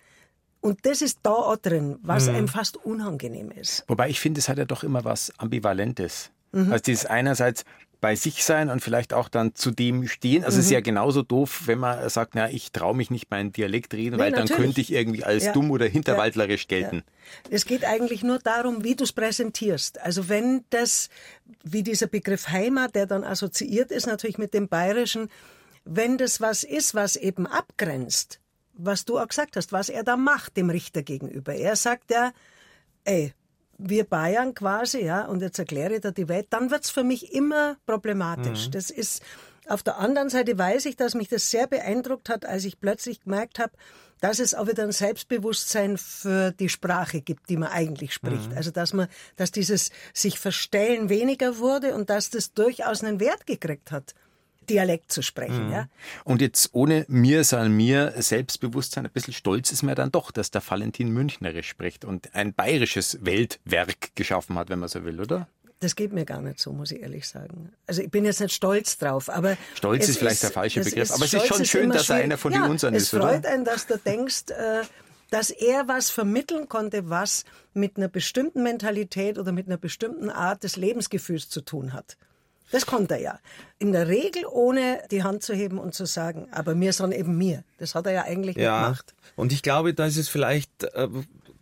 und 0.61 0.85
das 0.85 1.01
ist 1.01 1.19
da 1.23 1.31
auch 1.31 1.57
drin, 1.57 1.97
was 2.03 2.27
mhm. 2.27 2.35
einem 2.35 2.47
fast 2.47 2.77
unangenehm 2.77 3.49
ist. 3.49 3.83
Wobei 3.87 4.09
ich 4.09 4.19
finde, 4.19 4.39
es 4.39 4.47
hat 4.47 4.59
ja 4.59 4.65
doch 4.65 4.83
immer 4.83 5.03
was 5.03 5.33
Ambivalentes. 5.39 6.29
Mhm. 6.51 6.71
Also 6.71 6.83
dieses 6.83 7.07
einerseits 7.07 7.65
bei 8.01 8.15
sich 8.15 8.43
sein 8.43 8.69
und 8.69 8.81
vielleicht 8.81 9.13
auch 9.13 9.29
dann 9.29 9.53
zu 9.53 9.69
dem 9.69 10.07
stehen. 10.07 10.43
Also 10.43 10.55
mhm. 10.55 10.59
es 10.59 10.65
ist 10.65 10.71
ja 10.71 10.81
genauso 10.81 11.21
doof, 11.21 11.61
wenn 11.67 11.77
man 11.77 12.09
sagt, 12.09 12.33
na, 12.33 12.49
ich 12.49 12.71
traue 12.71 12.95
mich 12.95 13.11
nicht 13.11 13.29
meinen 13.29 13.53
Dialekt 13.53 13.93
reden, 13.93 14.15
nee, 14.15 14.23
weil 14.23 14.31
natürlich. 14.31 14.49
dann 14.49 14.59
könnte 14.59 14.81
ich 14.81 14.91
irgendwie 14.91 15.23
als 15.23 15.45
ja. 15.45 15.53
dumm 15.53 15.69
oder 15.69 15.85
hinterwaldlerisch 15.85 16.67
gelten. 16.67 17.03
Ja. 17.05 17.51
Es 17.51 17.65
geht 17.65 17.85
eigentlich 17.85 18.23
nur 18.23 18.39
darum, 18.39 18.83
wie 18.83 18.95
du 18.95 19.03
es 19.03 19.13
präsentierst. 19.13 20.01
Also 20.01 20.27
wenn 20.27 20.65
das, 20.71 21.09
wie 21.63 21.83
dieser 21.83 22.07
Begriff 22.07 22.49
Heimat, 22.49 22.95
der 22.95 23.05
dann 23.05 23.23
assoziiert 23.23 23.91
ist 23.91 24.07
natürlich 24.07 24.39
mit 24.39 24.55
dem 24.55 24.67
Bayerischen, 24.67 25.29
wenn 25.85 26.17
das 26.17 26.41
was 26.41 26.63
ist, 26.63 26.95
was 26.95 27.15
eben 27.15 27.45
abgrenzt, 27.45 28.39
was 28.73 29.05
du 29.05 29.19
auch 29.19 29.27
gesagt 29.27 29.55
hast, 29.55 29.71
was 29.71 29.89
er 29.89 30.03
da 30.03 30.17
macht 30.17 30.57
dem 30.57 30.71
Richter 30.71 31.03
gegenüber. 31.03 31.53
Er 31.53 31.75
sagt 31.75 32.09
ja, 32.09 32.31
ey, 33.03 33.33
wir 33.83 34.03
Bayern 34.03 34.53
quasi, 34.53 35.03
ja, 35.03 35.25
und 35.25 35.41
jetzt 35.41 35.59
erkläre 35.59 35.95
ich 35.95 36.01
dir 36.01 36.11
die 36.11 36.29
Welt, 36.29 36.47
dann 36.51 36.71
wird's 36.71 36.89
für 36.89 37.03
mich 37.03 37.33
immer 37.33 37.77
problematisch. 37.85 38.67
Mhm. 38.67 38.71
Das 38.71 38.89
ist, 38.89 39.21
auf 39.67 39.83
der 39.83 39.97
anderen 39.97 40.29
Seite 40.29 40.57
weiß 40.57 40.85
ich, 40.85 40.95
dass 40.95 41.15
mich 41.15 41.29
das 41.29 41.49
sehr 41.51 41.67
beeindruckt 41.67 42.29
hat, 42.29 42.45
als 42.45 42.65
ich 42.65 42.79
plötzlich 42.79 43.21
gemerkt 43.21 43.59
habe, 43.59 43.73
dass 44.19 44.39
es 44.39 44.53
auch 44.53 44.67
wieder 44.67 44.83
ein 44.83 44.91
Selbstbewusstsein 44.91 45.97
für 45.97 46.51
die 46.51 46.69
Sprache 46.69 47.21
gibt, 47.21 47.49
die 47.49 47.57
man 47.57 47.69
eigentlich 47.69 48.13
spricht. 48.13 48.51
Mhm. 48.51 48.57
Also 48.57 48.71
dass 48.71 48.93
man, 48.93 49.07
dass 49.35 49.51
dieses 49.51 49.89
sich 50.13 50.39
verstellen 50.39 51.09
weniger 51.09 51.57
wurde 51.57 51.95
und 51.95 52.09
dass 52.09 52.29
das 52.29 52.53
durchaus 52.53 53.03
einen 53.03 53.19
Wert 53.19 53.47
gekriegt 53.47 53.91
hat. 53.91 54.13
Dialekt 54.71 55.11
zu 55.11 55.21
sprechen. 55.21 55.67
Mhm. 55.67 55.71
Ja. 55.71 55.87
Und 56.23 56.41
jetzt 56.41 56.69
ohne 56.73 57.05
mir 57.07 57.43
sein 57.43 57.71
mir 57.73 58.13
Selbstbewusstsein, 58.17 59.05
ein 59.05 59.11
bisschen 59.11 59.33
stolz 59.33 59.71
ist 59.71 59.83
mir 59.83 59.95
dann 59.95 60.11
doch, 60.11 60.31
dass 60.31 60.51
der 60.51 60.61
Valentin 60.65 61.09
Münchnerisch 61.09 61.67
spricht 61.67 62.05
und 62.05 62.33
ein 62.33 62.53
bayerisches 62.53 63.19
Weltwerk 63.21 64.15
geschaffen 64.15 64.57
hat, 64.57 64.69
wenn 64.69 64.79
man 64.79 64.89
so 64.89 65.03
will, 65.03 65.19
oder? 65.19 65.47
Das 65.81 65.95
geht 65.95 66.13
mir 66.13 66.25
gar 66.25 66.41
nicht 66.41 66.59
so, 66.59 66.71
muss 66.71 66.91
ich 66.91 67.01
ehrlich 67.01 67.27
sagen. 67.27 67.73
Also 67.87 68.03
ich 68.03 68.11
bin 68.11 68.23
jetzt 68.23 68.39
nicht 68.39 68.53
stolz 68.53 68.99
drauf, 68.99 69.29
aber 69.29 69.57
stolz 69.73 70.07
ist 70.07 70.19
vielleicht 70.19 70.35
ist, 70.35 70.43
der 70.43 70.51
falsche 70.51 70.81
Begriff, 70.81 71.03
ist, 71.03 71.11
aber 71.11 71.25
es 71.25 71.33
ist 71.33 71.47
schon 71.47 71.65
schön, 71.65 71.89
dass 71.89 72.09
er 72.09 72.17
einer 72.17 72.37
von 72.37 72.53
ja, 72.53 72.61
den 72.61 72.71
unseren 72.71 72.93
ist, 72.93 73.13
oder? 73.13 73.25
Es 73.25 73.31
freut 73.31 73.45
einen, 73.47 73.65
dass 73.65 73.87
du 73.87 73.97
denkst, 73.97 74.51
äh, 74.51 74.83
dass 75.31 75.49
er 75.49 75.87
was 75.87 76.11
vermitteln 76.11 76.69
konnte, 76.69 77.09
was 77.09 77.45
mit 77.73 77.97
einer 77.97 78.09
bestimmten 78.09 78.61
Mentalität 78.61 79.39
oder 79.39 79.51
mit 79.51 79.65
einer 79.65 79.77
bestimmten 79.77 80.29
Art 80.29 80.63
des 80.63 80.75
Lebensgefühls 80.75 81.49
zu 81.49 81.61
tun 81.61 81.93
hat. 81.93 82.15
Das 82.71 82.85
konnte 82.85 83.15
er 83.15 83.21
ja. 83.21 83.39
In 83.79 83.91
der 83.91 84.07
Regel 84.07 84.45
ohne 84.45 85.01
die 85.11 85.23
Hand 85.23 85.43
zu 85.43 85.53
heben 85.53 85.77
und 85.77 85.93
zu 85.93 86.05
sagen, 86.05 86.47
aber 86.51 86.75
mir 86.75 86.93
sondern 86.93 87.19
eben 87.19 87.37
mir. 87.37 87.63
Das 87.77 87.95
hat 87.95 88.05
er 88.05 88.13
ja 88.13 88.23
eigentlich 88.23 88.55
ja, 88.55 88.83
gemacht. 88.83 89.13
Und 89.35 89.51
ich 89.51 89.61
glaube, 89.61 89.93
da 89.93 90.05
ist 90.05 90.17
es 90.17 90.29
vielleicht 90.29 90.83
äh, 90.93 91.07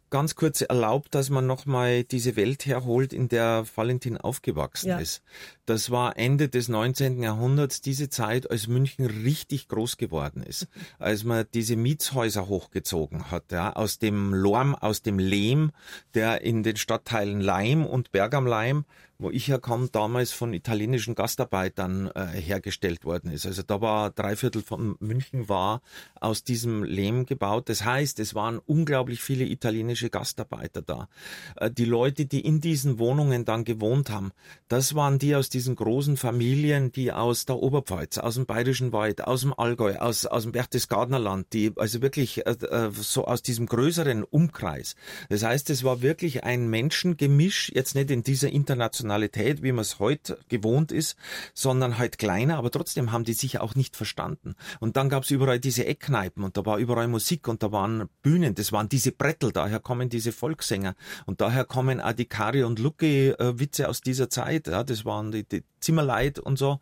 ganz 0.10 0.36
kurz 0.36 0.62
erlaubt, 0.62 1.14
dass 1.16 1.30
man 1.30 1.46
nochmal 1.46 2.04
diese 2.04 2.36
Welt 2.36 2.66
herholt, 2.66 3.14
in 3.14 3.30
der 3.30 3.66
Valentin 3.76 4.18
aufgewachsen 4.18 4.90
ja. 4.90 5.00
ist. 5.00 5.22
Das 5.66 5.92
war 5.92 6.18
Ende 6.18 6.50
des 6.50 6.68
19. 6.68 7.22
Jahrhunderts, 7.22 7.82
diese 7.82 8.10
Zeit, 8.10 8.50
als 8.50 8.68
München 8.68 9.06
richtig 9.06 9.68
groß 9.68 9.98
geworden 9.98 10.44
ist. 10.44 10.68
Als 11.00 11.24
man 11.24 11.46
diese 11.54 11.76
Mietshäuser 11.76 12.48
hochgezogen 12.48 13.32
hat, 13.32 13.52
ja, 13.52 13.74
aus 13.74 14.00
dem 14.00 14.34
Lorm, 14.34 14.76
aus 14.76 15.02
dem 15.02 15.20
Lehm, 15.20 15.72
der 16.14 16.42
in 16.42 16.64
den 16.64 16.76
Stadtteilen 16.76 17.42
Leim 17.42 17.86
und 17.86 18.12
Berg 18.12 18.34
am 18.34 18.48
Leim 18.48 18.86
wo 19.20 19.30
ich 19.30 19.50
herkomme, 19.50 19.90
damals 19.92 20.32
von 20.32 20.54
italienischen 20.54 21.14
Gastarbeitern 21.14 22.10
äh, 22.16 22.28
hergestellt 22.28 23.04
worden 23.04 23.32
ist. 23.32 23.46
Also 23.46 23.64
da 23.64 23.82
war 23.82 24.12
drei 24.12 24.38
Viertel 24.38 24.62
von 24.62 24.96
München 25.02 25.50
war 25.50 25.82
aus 26.22 26.46
diesem 26.46 26.86
Lehm 26.86 27.26
gebaut. 27.26 27.68
Das 27.68 27.84
heißt, 27.84 28.20
es 28.20 28.34
waren 28.34 28.60
unglaublich 28.60 29.22
viele 29.22 29.44
italienische 29.44 30.10
Gastarbeiter 30.10 30.82
da. 30.82 31.10
Äh, 31.58 31.70
die 31.70 31.84
Leute, 31.84 32.26
die 32.26 32.40
in 32.40 32.62
diesen 32.62 32.98
Wohnungen 32.98 33.44
dann 33.44 33.66
gewohnt 33.66 34.10
haben, 34.10 34.32
das 34.70 34.96
waren 34.96 35.20
die 35.20 35.36
aus 35.36 35.50
diesen 35.50 35.76
großen 35.76 36.16
Familien, 36.16 36.94
die 36.94 37.12
aus 37.12 37.46
der 37.46 37.58
Oberpfalz, 37.58 38.20
aus 38.20 38.36
dem 38.36 38.46
Bayerischen 38.46 38.94
Wald, 38.94 39.22
aus 39.22 39.42
dem 39.42 39.54
Allgäu, 39.54 39.98
aus, 39.98 40.26
aus 40.28 40.44
dem 40.44 40.54
Berchtesgadener 40.54 41.20
Land, 41.20 41.52
die 41.52 41.74
also 41.76 42.02
wirklich 42.02 42.48
äh, 42.48 42.52
äh, 42.52 42.92
so 42.94 43.26
aus 43.26 43.42
diesem 43.42 43.66
größeren 43.66 44.24
Umkreis. 44.24 44.96
Das 45.28 45.44
heißt, 45.44 45.70
es 45.72 45.84
war 45.84 46.02
wirklich 46.02 46.46
ein 46.46 46.70
Menschengemisch, 46.70 47.70
jetzt 47.76 47.96
nicht 47.96 48.12
in 48.12 48.24
dieser 48.24 48.50
internationalen 48.50 49.09
Nationalität, 49.10 49.64
wie 49.64 49.72
man 49.72 49.82
es 49.82 50.00
heute 50.00 50.40
gewohnt 50.48 50.92
ist, 50.92 51.18
sondern 51.54 51.98
halt 51.98 52.18
kleiner, 52.18 52.58
aber 52.58 52.72
trotzdem 52.72 53.12
haben 53.12 53.24
die 53.24 53.34
sich 53.34 53.60
auch 53.60 53.76
nicht 53.76 53.96
verstanden. 53.96 54.56
Und 54.80 54.98
dann 54.98 55.10
gab 55.10 55.24
es 55.24 55.32
überall 55.32 55.60
diese 55.60 55.86
Eckkneipen 55.86 56.44
und 56.44 56.58
da 56.58 56.66
war 56.66 56.78
überall 56.78 57.08
Musik 57.08 57.48
und 57.48 57.64
da 57.64 57.72
waren 57.72 58.08
Bühnen, 58.22 58.56
das 58.56 58.72
waren 58.72 58.88
diese 58.88 59.12
Brettel, 59.12 59.52
daher 59.52 59.80
kommen 59.80 60.10
diese 60.10 60.32
Volkssänger 60.32 60.96
und 61.26 61.42
daher 61.42 61.66
kommen 61.66 62.00
auch 62.00 62.14
die 62.14 62.26
Kari 62.26 62.64
und 62.64 62.80
Lucke 62.80 63.38
äh, 63.40 63.60
Witze 63.60 63.90
aus 63.90 64.02
dieser 64.02 64.30
Zeit, 64.30 64.68
ja, 64.68 64.84
das 64.84 65.06
waren 65.06 65.32
die, 65.32 65.44
die 65.44 65.64
Zimmerleid 65.80 66.40
und 66.40 66.58
so. 66.58 66.80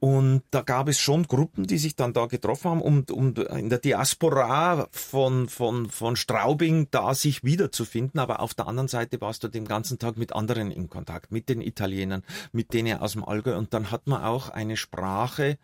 Und 0.00 0.42
da 0.50 0.62
gab 0.62 0.88
es 0.88 1.00
schon 1.00 1.24
Gruppen, 1.24 1.66
die 1.66 1.78
sich 1.78 1.96
dann 1.96 2.12
da 2.12 2.26
getroffen 2.26 2.70
haben, 2.70 2.82
um, 2.82 3.04
um 3.10 3.34
in 3.34 3.68
der 3.68 3.78
Diaspora 3.78 4.88
von, 4.90 5.48
von, 5.48 5.88
von 5.90 6.16
Straubing 6.16 6.88
da 6.90 7.14
sich 7.14 7.44
wiederzufinden. 7.44 8.20
Aber 8.20 8.40
auf 8.40 8.54
der 8.54 8.68
anderen 8.68 8.88
Seite 8.88 9.20
warst 9.20 9.44
du 9.44 9.48
den 9.48 9.66
ganzen 9.66 9.98
Tag 9.98 10.16
mit 10.16 10.32
anderen 10.32 10.70
in 10.70 10.88
Kontakt, 10.88 11.32
mit 11.32 11.48
den 11.48 11.60
Italienern, 11.64 12.22
mit 12.52 12.72
denen 12.72 12.98
aus 12.98 13.12
dem 13.12 13.24
Allgäu. 13.24 13.56
Und 13.56 13.74
dann 13.74 13.90
hat 13.90 14.06
man 14.06 14.22
auch 14.22 14.48
eine 14.48 14.76
Sprache 14.76 15.58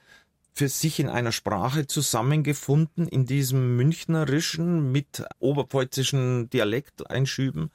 für 0.53 0.69
sich 0.69 1.01
in 1.01 1.09
einer 1.09 1.33
Sprache 1.33 1.87
zusammengefunden, 1.87 3.09
in 3.09 3.25
diesem 3.25 3.77
Münchnerischen 3.77 4.93
mit 4.93 5.25
oberpfälzischen 5.39 6.51
Dialekteinschüben. 6.51 7.71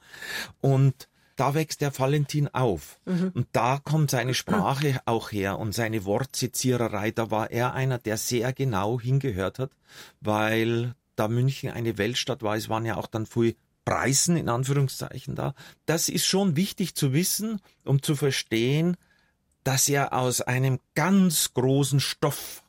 Und 0.60 1.08
da 1.36 1.54
wächst 1.54 1.80
der 1.80 1.96
Valentin 1.98 2.48
auf. 2.48 2.98
Mhm. 3.04 3.30
Und 3.34 3.48
da 3.52 3.78
kommt 3.82 4.10
seine 4.10 4.34
Sprache 4.34 5.00
auch 5.04 5.32
her 5.32 5.58
und 5.58 5.74
seine 5.74 6.04
Wortseziererei. 6.04 7.10
Da 7.10 7.30
war 7.30 7.50
er 7.50 7.74
einer, 7.74 7.98
der 7.98 8.16
sehr 8.16 8.52
genau 8.52 9.00
hingehört 9.00 9.58
hat, 9.58 9.70
weil 10.20 10.94
da 11.14 11.28
München 11.28 11.70
eine 11.70 11.98
Weltstadt 11.98 12.42
war, 12.42 12.56
es 12.56 12.68
waren 12.68 12.84
ja 12.84 12.96
auch 12.96 13.06
dann 13.06 13.26
viel 13.26 13.56
Preisen 13.86 14.36
in 14.36 14.50
Anführungszeichen 14.50 15.34
da. 15.34 15.54
Das 15.86 16.10
ist 16.10 16.26
schon 16.26 16.56
wichtig 16.56 16.94
zu 16.94 17.14
wissen, 17.14 17.62
um 17.84 18.02
zu 18.02 18.16
verstehen, 18.16 18.98
dass 19.64 19.88
er 19.88 20.12
aus 20.12 20.42
einem 20.42 20.80
ganz 20.94 21.54
großen 21.54 22.00
Stoff 22.00 22.62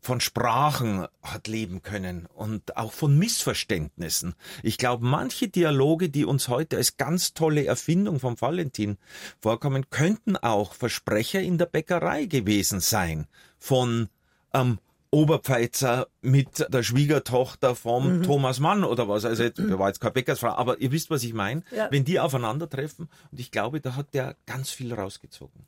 von 0.00 0.20
Sprachen 0.20 1.08
hat 1.20 1.48
leben 1.48 1.82
können 1.82 2.26
und 2.26 2.76
auch 2.76 2.92
von 2.92 3.18
Missverständnissen. 3.18 4.34
Ich 4.62 4.78
glaube, 4.78 5.04
manche 5.04 5.48
Dialoge, 5.48 6.10
die 6.10 6.24
uns 6.24 6.46
heute 6.46 6.76
als 6.76 6.96
ganz 6.96 7.34
tolle 7.34 7.64
Erfindung 7.64 8.20
vom 8.20 8.40
Valentin 8.40 8.98
vorkommen, 9.40 9.90
könnten 9.90 10.36
auch 10.36 10.74
Versprecher 10.74 11.40
in 11.40 11.58
der 11.58 11.66
Bäckerei 11.66 12.26
gewesen 12.26 12.78
sein 12.78 13.26
von 13.58 14.08
ähm, 14.54 14.78
Oberpfeizer 15.16 16.08
mit 16.20 16.66
der 16.68 16.82
Schwiegertochter 16.82 17.74
vom 17.74 18.18
mhm. 18.18 18.22
Thomas 18.22 18.60
Mann 18.60 18.84
oder 18.84 19.08
was. 19.08 19.24
Also 19.24 19.44
jetzt, 19.44 19.56
der 19.58 19.78
war 19.78 19.88
jetzt 19.88 19.98
keine 20.00 20.12
Bäckersfrau, 20.12 20.50
aber 20.50 20.78
ihr 20.78 20.92
wisst, 20.92 21.08
was 21.08 21.22
ich 21.22 21.32
meine. 21.32 21.62
Ja. 21.74 21.88
Wenn 21.90 22.04
die 22.04 22.20
aufeinandertreffen 22.20 23.08
und 23.30 23.40
ich 23.40 23.50
glaube, 23.50 23.80
da 23.80 23.96
hat 23.96 24.12
der 24.12 24.36
ganz 24.44 24.70
viel 24.70 24.92
rausgezogen. 24.92 25.64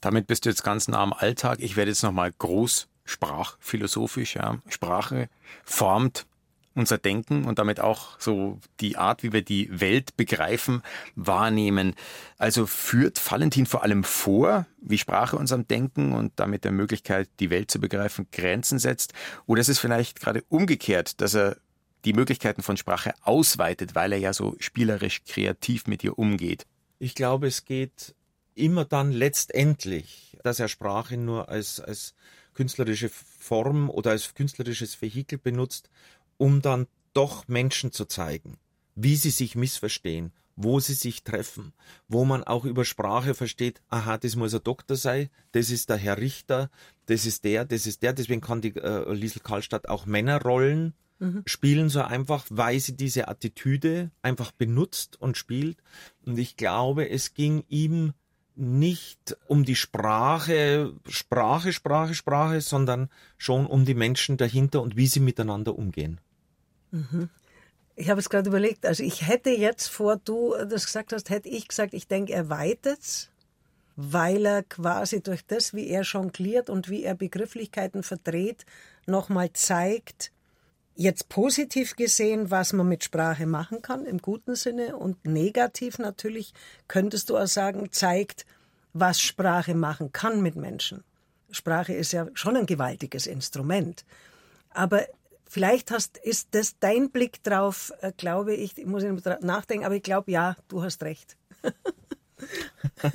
Damit 0.00 0.26
bist 0.26 0.44
du 0.44 0.50
jetzt 0.50 0.64
ganz 0.64 0.88
nah 0.88 0.98
am 0.98 1.12
Alltag. 1.12 1.60
Ich 1.60 1.76
werde 1.76 1.92
jetzt 1.92 2.02
nochmal 2.02 2.32
groß 2.36 2.88
sprachphilosophisch. 3.04 4.34
Ja. 4.34 4.58
Sprache 4.68 5.28
formt 5.62 6.26
unser 6.74 6.98
Denken 6.98 7.44
und 7.44 7.58
damit 7.58 7.80
auch 7.80 8.18
so 8.20 8.58
die 8.80 8.96
Art, 8.96 9.22
wie 9.22 9.32
wir 9.32 9.42
die 9.42 9.68
Welt 9.80 10.16
begreifen, 10.16 10.82
wahrnehmen. 11.14 11.94
Also 12.38 12.66
führt 12.66 13.20
Valentin 13.30 13.66
vor 13.66 13.82
allem 13.82 14.04
vor, 14.04 14.66
wie 14.80 14.98
Sprache 14.98 15.36
unserem 15.36 15.66
Denken 15.68 16.12
und 16.12 16.32
damit 16.36 16.64
der 16.64 16.72
Möglichkeit, 16.72 17.28
die 17.40 17.50
Welt 17.50 17.70
zu 17.70 17.80
begreifen, 17.80 18.26
Grenzen 18.32 18.78
setzt? 18.78 19.12
Oder 19.46 19.60
ist 19.60 19.68
es 19.68 19.78
vielleicht 19.78 20.20
gerade 20.20 20.44
umgekehrt, 20.48 21.20
dass 21.20 21.34
er 21.34 21.56
die 22.04 22.12
Möglichkeiten 22.12 22.62
von 22.62 22.76
Sprache 22.76 23.14
ausweitet, 23.22 23.94
weil 23.94 24.12
er 24.12 24.18
ja 24.18 24.32
so 24.32 24.56
spielerisch 24.58 25.22
kreativ 25.24 25.86
mit 25.86 26.02
ihr 26.02 26.18
umgeht? 26.18 26.66
Ich 26.98 27.14
glaube, 27.14 27.46
es 27.46 27.64
geht 27.64 28.14
immer 28.54 28.84
dann 28.84 29.12
letztendlich, 29.12 30.36
dass 30.42 30.60
er 30.60 30.68
Sprache 30.68 31.16
nur 31.16 31.48
als, 31.48 31.80
als 31.80 32.14
künstlerische 32.54 33.08
Form 33.08 33.88
oder 33.88 34.10
als 34.10 34.34
künstlerisches 34.34 35.00
Vehikel 35.00 35.38
benutzt, 35.38 35.90
um 36.36 36.62
dann 36.62 36.86
doch 37.12 37.48
Menschen 37.48 37.92
zu 37.92 38.04
zeigen, 38.04 38.58
wie 38.94 39.16
sie 39.16 39.30
sich 39.30 39.54
missverstehen, 39.54 40.32
wo 40.56 40.80
sie 40.80 40.94
sich 40.94 41.24
treffen, 41.24 41.72
wo 42.08 42.24
man 42.24 42.44
auch 42.44 42.64
über 42.64 42.84
Sprache 42.84 43.34
versteht, 43.34 43.82
aha, 43.88 44.18
das 44.18 44.36
muss 44.36 44.54
ein 44.54 44.62
Doktor 44.62 44.96
sein, 44.96 45.30
das 45.52 45.70
ist 45.70 45.88
der 45.88 45.96
Herr 45.96 46.18
Richter, 46.18 46.70
das 47.06 47.26
ist 47.26 47.44
der, 47.44 47.64
das 47.64 47.86
ist 47.86 48.02
der, 48.02 48.12
deswegen 48.12 48.40
kann 48.40 48.60
die 48.60 48.74
äh, 48.76 49.12
Liesel 49.12 49.42
Karlstadt 49.42 49.88
auch 49.88 50.06
Männerrollen 50.06 50.94
mhm. 51.18 51.42
spielen, 51.46 51.88
so 51.88 52.02
einfach, 52.02 52.44
weil 52.50 52.80
sie 52.80 52.96
diese 52.96 53.28
Attitüde 53.28 54.10
einfach 54.20 54.52
benutzt 54.52 55.20
und 55.20 55.36
spielt. 55.36 55.78
Und 56.26 56.38
ich 56.38 56.56
glaube, 56.56 57.08
es 57.08 57.34
ging 57.34 57.64
ihm 57.68 58.12
nicht 58.54 59.36
um 59.46 59.64
die 59.64 59.76
Sprache, 59.76 60.92
Sprache, 61.08 61.72
Sprache, 61.72 62.14
Sprache, 62.14 62.60
sondern 62.60 63.08
schon 63.38 63.66
um 63.66 63.84
die 63.84 63.94
Menschen 63.94 64.36
dahinter 64.36 64.82
und 64.82 64.96
wie 64.96 65.06
sie 65.06 65.20
miteinander 65.20 65.76
umgehen. 65.76 66.20
Mhm. 66.90 67.28
Ich 67.94 68.10
habe 68.10 68.20
es 68.20 68.30
gerade 68.30 68.48
überlegt, 68.48 68.86
also 68.86 69.02
ich 69.02 69.26
hätte 69.26 69.50
jetzt, 69.50 69.88
vor 69.88 70.16
du 70.16 70.54
das 70.68 70.86
gesagt 70.86 71.12
hast, 71.12 71.30
hätte 71.30 71.48
ich 71.48 71.68
gesagt, 71.68 71.94
ich 71.94 72.08
denke, 72.08 72.32
er 72.32 72.48
weitet 72.48 73.30
weil 73.96 74.46
er 74.46 74.62
quasi 74.62 75.22
durch 75.22 75.44
das, 75.46 75.74
wie 75.74 75.88
er 75.88 76.02
jongliert 76.02 76.70
und 76.70 76.88
wie 76.88 77.02
er 77.02 77.14
Begrifflichkeiten 77.14 78.02
verdreht, 78.02 78.64
nochmal 79.06 79.52
zeigt, 79.52 80.32
jetzt 80.94 81.28
positiv 81.28 81.96
gesehen, 81.96 82.50
was 82.50 82.72
man 82.72 82.88
mit 82.88 83.04
Sprache 83.04 83.46
machen 83.46 83.82
kann, 83.82 84.04
im 84.04 84.18
guten 84.18 84.54
Sinne, 84.54 84.96
und 84.96 85.24
negativ 85.24 85.98
natürlich, 85.98 86.54
könntest 86.88 87.30
du 87.30 87.36
auch 87.36 87.46
sagen, 87.46 87.90
zeigt, 87.92 88.46
was 88.92 89.20
Sprache 89.20 89.74
machen 89.74 90.12
kann 90.12 90.42
mit 90.42 90.56
Menschen. 90.56 91.04
Sprache 91.50 91.94
ist 91.94 92.12
ja 92.12 92.26
schon 92.34 92.56
ein 92.56 92.66
gewaltiges 92.66 93.26
Instrument. 93.26 94.04
Aber 94.70 95.06
Vielleicht 95.52 95.90
hast, 95.90 96.16
ist 96.16 96.54
das 96.54 96.78
dein 96.78 97.10
Blick 97.10 97.42
drauf, 97.42 97.92
äh, 98.00 98.10
glaube 98.16 98.54
ich, 98.54 98.78
ich 98.78 98.86
muss 98.86 99.04
nachdenken, 99.42 99.84
aber 99.84 99.96
ich 99.96 100.02
glaube, 100.02 100.30
ja, 100.30 100.56
du 100.68 100.82
hast 100.82 101.02
recht. 101.02 101.36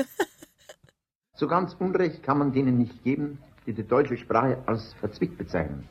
so 1.33 1.47
ganz 1.47 1.73
Unrecht 1.79 2.21
kann 2.21 2.37
man 2.37 2.53
denen 2.53 2.77
nicht 2.77 3.03
geben, 3.03 3.39
die 3.65 3.73
die 3.73 3.81
deutsche 3.81 4.17
Sprache 4.17 4.61
als 4.67 4.93
verzwickt 4.99 5.39
bezeichnen. 5.39 5.87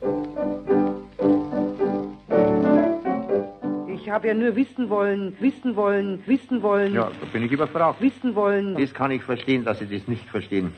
Ich 4.07 4.13
habe 4.13 4.29
ja 4.29 4.33
nur 4.33 4.55
wissen 4.55 4.89
wollen, 4.89 5.35
wissen 5.41 5.75
wollen, 5.75 6.23
wissen 6.25 6.63
wollen. 6.63 6.93
Ja, 6.93 7.11
da 7.19 7.25
bin 7.33 7.43
ich 7.43 7.51
überfragt. 7.51 7.99
Wissen 7.99 8.35
wollen. 8.35 8.77
Das 8.77 8.93
kann 8.93 9.11
ich 9.11 9.21
verstehen, 9.21 9.65
dass 9.65 9.79
Sie 9.79 9.85
das 9.85 10.07
nicht 10.07 10.23
verstehen. 10.29 10.71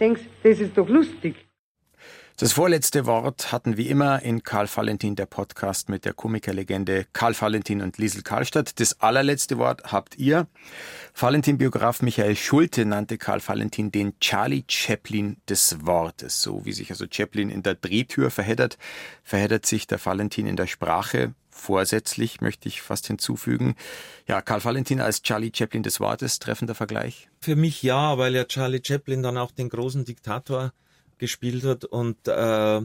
Denkst, 0.00 0.22
das 0.42 0.58
ist 0.58 0.76
doch 0.76 0.88
lustig. 0.88 1.47
Das 2.40 2.52
vorletzte 2.52 3.04
Wort 3.06 3.50
hatten 3.50 3.76
wie 3.76 3.88
immer 3.88 4.22
in 4.22 4.44
Karl 4.44 4.68
Valentin, 4.72 5.16
der 5.16 5.26
Podcast 5.26 5.88
mit 5.88 6.04
der 6.04 6.12
Komikerlegende 6.12 7.04
Karl 7.12 7.34
Valentin 7.34 7.82
und 7.82 7.98
Liesel 7.98 8.22
Karlstadt. 8.22 8.78
Das 8.78 9.00
allerletzte 9.00 9.58
Wort 9.58 9.90
habt 9.90 10.18
ihr. 10.18 10.46
Valentin-Biograf 11.18 12.00
Michael 12.00 12.36
Schulte 12.36 12.84
nannte 12.84 13.18
Karl 13.18 13.40
Valentin 13.44 13.90
den 13.90 14.20
Charlie 14.20 14.62
Chaplin 14.68 15.38
des 15.48 15.84
Wortes. 15.84 16.40
So 16.40 16.64
wie 16.64 16.72
sich 16.72 16.92
also 16.92 17.06
Chaplin 17.10 17.50
in 17.50 17.64
der 17.64 17.74
Drehtür 17.74 18.30
verheddert, 18.30 18.78
verheddert 19.24 19.66
sich 19.66 19.88
der 19.88 19.98
Valentin 20.06 20.46
in 20.46 20.54
der 20.54 20.68
Sprache. 20.68 21.34
Vorsätzlich 21.50 22.40
möchte 22.40 22.68
ich 22.68 22.82
fast 22.82 23.08
hinzufügen. 23.08 23.74
Ja, 24.28 24.42
Karl 24.42 24.62
Valentin 24.62 25.00
als 25.00 25.22
Charlie 25.22 25.50
Chaplin 25.52 25.82
des 25.82 25.98
Wortes, 25.98 26.38
treffender 26.38 26.76
Vergleich? 26.76 27.28
Für 27.40 27.56
mich 27.56 27.82
ja, 27.82 28.16
weil 28.16 28.36
ja 28.36 28.44
Charlie 28.44 28.80
Chaplin 28.80 29.24
dann 29.24 29.36
auch 29.36 29.50
den 29.50 29.68
großen 29.68 30.04
Diktator 30.04 30.72
gespielt 31.18 31.64
hat 31.64 31.84
und 31.84 32.28
äh, 32.28 32.80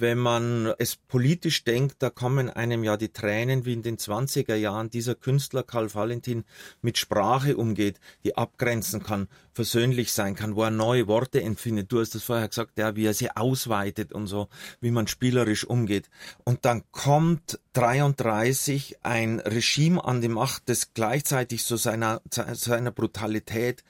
wenn 0.00 0.18
man 0.18 0.72
es 0.78 0.96
politisch 0.96 1.64
denkt, 1.64 1.96
da 2.00 2.10
kommen 2.10 2.50
einem 2.50 2.84
ja 2.84 2.96
die 2.96 3.10
Tränen, 3.10 3.64
wie 3.64 3.74
in 3.74 3.82
den 3.82 3.96
20er 3.96 4.54
Jahren 4.54 4.90
dieser 4.90 5.14
Künstler 5.14 5.62
Karl 5.62 5.94
Valentin 5.94 6.44
mit 6.82 6.98
Sprache 6.98 7.56
umgeht, 7.56 8.00
die 8.24 8.36
abgrenzen 8.36 9.02
kann, 9.02 9.28
versöhnlich 9.52 10.12
sein 10.12 10.34
kann, 10.34 10.56
wo 10.56 10.64
er 10.64 10.70
neue 10.70 11.06
Worte 11.06 11.42
empfindet. 11.42 11.92
Du 11.92 12.00
hast 12.00 12.14
das 12.14 12.24
vorher 12.24 12.48
gesagt, 12.48 12.78
ja, 12.78 12.96
wie 12.96 13.06
er 13.06 13.14
sie 13.14 13.30
ausweitet 13.30 14.12
und 14.12 14.26
so, 14.26 14.48
wie 14.80 14.90
man 14.90 15.06
spielerisch 15.06 15.64
umgeht. 15.64 16.10
Und 16.44 16.64
dann 16.64 16.82
kommt 16.90 17.60
33 17.74 18.98
ein 19.02 19.40
Regime 19.40 20.04
an 20.04 20.20
die 20.20 20.28
Macht, 20.28 20.68
das 20.68 20.94
gleichzeitig 20.94 21.64
so 21.64 21.76
seiner, 21.76 22.20
seiner 22.30 22.90
Brutalität 22.90 23.84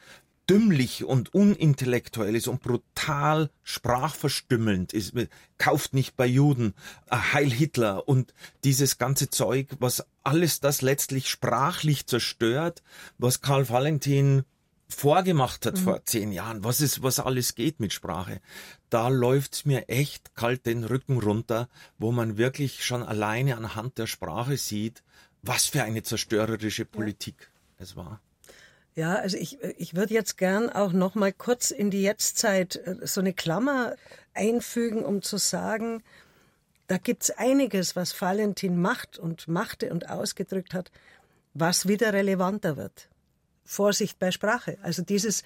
dümmlich 0.49 1.05
und 1.05 1.33
unintellektuell 1.35 2.37
ist 2.37 2.49
und 2.49 2.63
brutal 2.63 3.51
sprachverstümmelnd 3.63 4.93
ist. 4.93 5.15
Kauft 5.59 5.95
nicht 5.95 6.17
bei 6.17 6.27
Juden, 6.27 6.75
äh, 7.11 7.17
Heil 7.17 7.51
Hitler 7.51 8.09
und 8.09 8.35
dieses 8.63 8.99
ganze 8.99 9.31
Zeug, 9.31 9.69
was 9.79 10.05
alles 10.23 10.61
das 10.61 10.83
letztlich 10.83 11.29
sprachlich 11.29 12.07
zerstört, 12.07 12.83
was 13.19 13.41
Karl 13.41 13.69
Valentin 13.69 14.45
vorgemacht 14.89 15.67
hat 15.67 15.77
mhm. 15.77 15.83
vor 15.83 16.05
zehn 16.05 16.33
Jahren, 16.33 16.65
was 16.65 16.81
ist, 16.81 17.03
was 17.03 17.19
alles 17.19 17.55
geht 17.55 17.81
mit 17.81 17.93
Sprache. 17.93 18.41
Da 18.91 19.09
läuft's 19.09 19.65
mir 19.65 19.89
echt 19.89 20.35
kalt 20.35 20.67
den 20.67 20.85
Rücken 20.85 21.19
runter, 21.19 21.69
wo 21.99 22.13
man 22.13 22.37
wirklich 22.37 22.85
schon 22.85 23.03
alleine 23.03 23.57
anhand 23.57 23.99
der 23.99 24.07
Sprache 24.07 24.57
sieht, 24.57 25.03
was 25.43 25.67
für 25.67 25.83
eine 25.83 26.03
zerstörerische 26.03 26.85
Politik 26.85 27.51
ja. 27.79 27.85
es 27.85 27.97
war. 27.97 28.21
Ja, 28.95 29.17
also 29.17 29.37
ich, 29.37 29.61
ich 29.77 29.95
würde 29.95 30.15
jetzt 30.15 30.39
gern 30.39 30.71
auch 30.71 30.93
noch 30.93 31.17
mal 31.17 31.33
kurz 31.33 31.73
in 31.73 31.91
die 31.91 32.03
Jetztzeit 32.03 32.77
äh, 32.77 33.07
so 33.07 33.21
eine 33.21 33.33
Klammer 33.33 33.97
einfügen, 34.35 35.05
um 35.05 35.23
zu 35.23 35.37
sagen, 35.37 36.03
da 36.87 36.99
gibt's 36.99 37.31
einiges, 37.31 37.97
was 37.97 38.21
Valentin 38.21 38.81
macht 38.81 39.19
und 39.19 39.49
machte 39.49 39.91
und 39.91 40.11
ausgedrückt 40.11 40.75
hat, 40.75 40.93
was 41.55 41.89
wieder 41.89 42.13
relevanter 42.13 42.77
wird. 42.77 43.09
Vorsicht 43.65 44.19
bei 44.19 44.31
Sprache. 44.31 44.77
Also 44.83 45.03
dieses, 45.03 45.43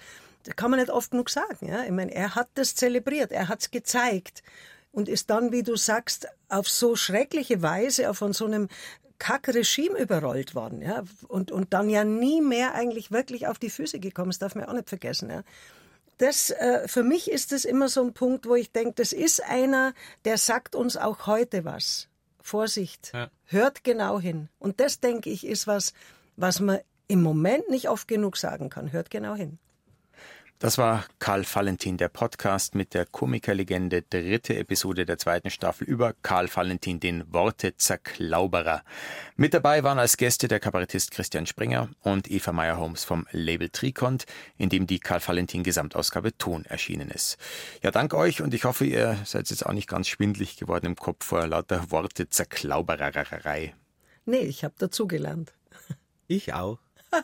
kann 0.55 0.69
man 0.69 0.79
nicht 0.79 0.91
oft 0.91 1.11
genug 1.11 1.29
sagen. 1.29 1.67
Ja? 1.67 1.83
Ich 1.83 1.91
meine, 1.91 2.13
er 2.13 2.35
hat 2.35 2.49
das 2.55 2.75
zelebriert, 2.75 3.31
er 3.31 3.47
hat's 3.47 3.71
gezeigt 3.71 4.43
und 4.91 5.07
ist 5.07 5.29
dann, 5.29 5.51
wie 5.51 5.63
du 5.63 5.75
sagst, 5.75 6.27
auf 6.49 6.67
so 6.67 6.95
schreckliche 6.95 7.61
Weise, 7.61 8.09
auf 8.09 8.17
von 8.17 8.33
so 8.33 8.45
einem 8.45 8.67
Kack-Regime 9.19 9.99
überrollt 9.99 10.55
worden, 10.55 10.81
ja, 10.81 11.03
und, 11.27 11.51
und 11.51 11.73
dann 11.73 11.89
ja 11.89 12.03
nie 12.03 12.41
mehr 12.41 12.73
eigentlich 12.73 13.11
wirklich 13.11 13.47
auf 13.47 13.59
die 13.59 13.69
Füße 13.69 13.99
gekommen. 13.99 14.29
Das 14.31 14.39
darf 14.39 14.55
man 14.55 14.65
auch 14.65 14.73
nicht 14.73 14.89
vergessen, 14.89 15.29
ja. 15.29 15.43
Das, 16.17 16.49
äh, 16.49 16.87
für 16.87 17.03
mich 17.03 17.31
ist 17.31 17.53
das 17.53 17.63
immer 17.63 17.87
so 17.87 18.01
ein 18.03 18.13
Punkt, 18.13 18.45
wo 18.45 18.55
ich 18.55 18.71
denke, 18.71 18.93
das 18.95 19.13
ist 19.13 19.41
einer, 19.43 19.93
der 20.25 20.37
sagt 20.37 20.75
uns 20.75 20.97
auch 20.97 21.27
heute 21.27 21.63
was. 21.63 22.09
Vorsicht, 22.41 23.11
ja. 23.13 23.29
hört 23.45 23.83
genau 23.83 24.19
hin. 24.19 24.49
Und 24.59 24.79
das, 24.79 24.99
denke 24.99 25.29
ich, 25.29 25.45
ist 25.45 25.67
was, 25.67 25.93
was 26.35 26.59
man 26.59 26.79
im 27.07 27.21
Moment 27.21 27.69
nicht 27.69 27.89
oft 27.89 28.07
genug 28.07 28.37
sagen 28.37 28.69
kann. 28.69 28.91
Hört 28.91 29.09
genau 29.09 29.35
hin. 29.35 29.59
Das 30.61 30.77
war 30.77 31.05
Karl 31.19 31.45
Valentin, 31.45 31.95
der 31.95 32.09
Podcast 32.09 32.75
mit 32.75 32.93
der 32.93 33.05
Komikerlegende, 33.05 34.01
dritte 34.01 34.57
Episode 34.57 35.05
der 35.05 35.17
zweiten 35.17 35.49
Staffel 35.49 35.87
über 35.87 36.13
Karl 36.21 36.53
Valentin, 36.53 36.99
den 36.99 37.31
Worte-Zerklauberer. 37.31 38.83
Mit 39.37 39.53
dabei 39.53 39.85
waren 39.85 39.99
als 39.99 40.17
Gäste 40.17 40.49
der 40.49 40.59
Kabarettist 40.59 41.11
Christian 41.11 41.45
Springer 41.45 41.87
und 42.01 42.29
Eva 42.29 42.51
Meyer-Holmes 42.51 43.05
vom 43.05 43.25
Label 43.31 43.69
Trikont, 43.69 44.25
in 44.57 44.67
dem 44.67 44.85
die 44.85 44.99
Karl 44.99 45.21
Valentin 45.25 45.63
Gesamtausgabe 45.63 46.37
Ton 46.37 46.65
erschienen 46.65 47.09
ist. 47.09 47.37
Ja, 47.81 47.91
dank 47.91 48.13
euch 48.13 48.41
und 48.41 48.53
ich 48.53 48.65
hoffe, 48.65 48.83
ihr 48.83 49.17
seid 49.23 49.49
jetzt 49.49 49.65
auch 49.65 49.71
nicht 49.71 49.87
ganz 49.87 50.09
schwindlig 50.09 50.57
geworden 50.57 50.87
im 50.87 50.97
Kopf 50.97 51.25
vor 51.25 51.47
lauter 51.47 51.89
Worte-Zerklaubererei. 51.89 53.75
Nee, 54.25 54.39
ich 54.39 54.65
habe 54.65 54.75
dazugelernt. 54.77 55.53
Ich 56.27 56.53
auch. 56.53 56.79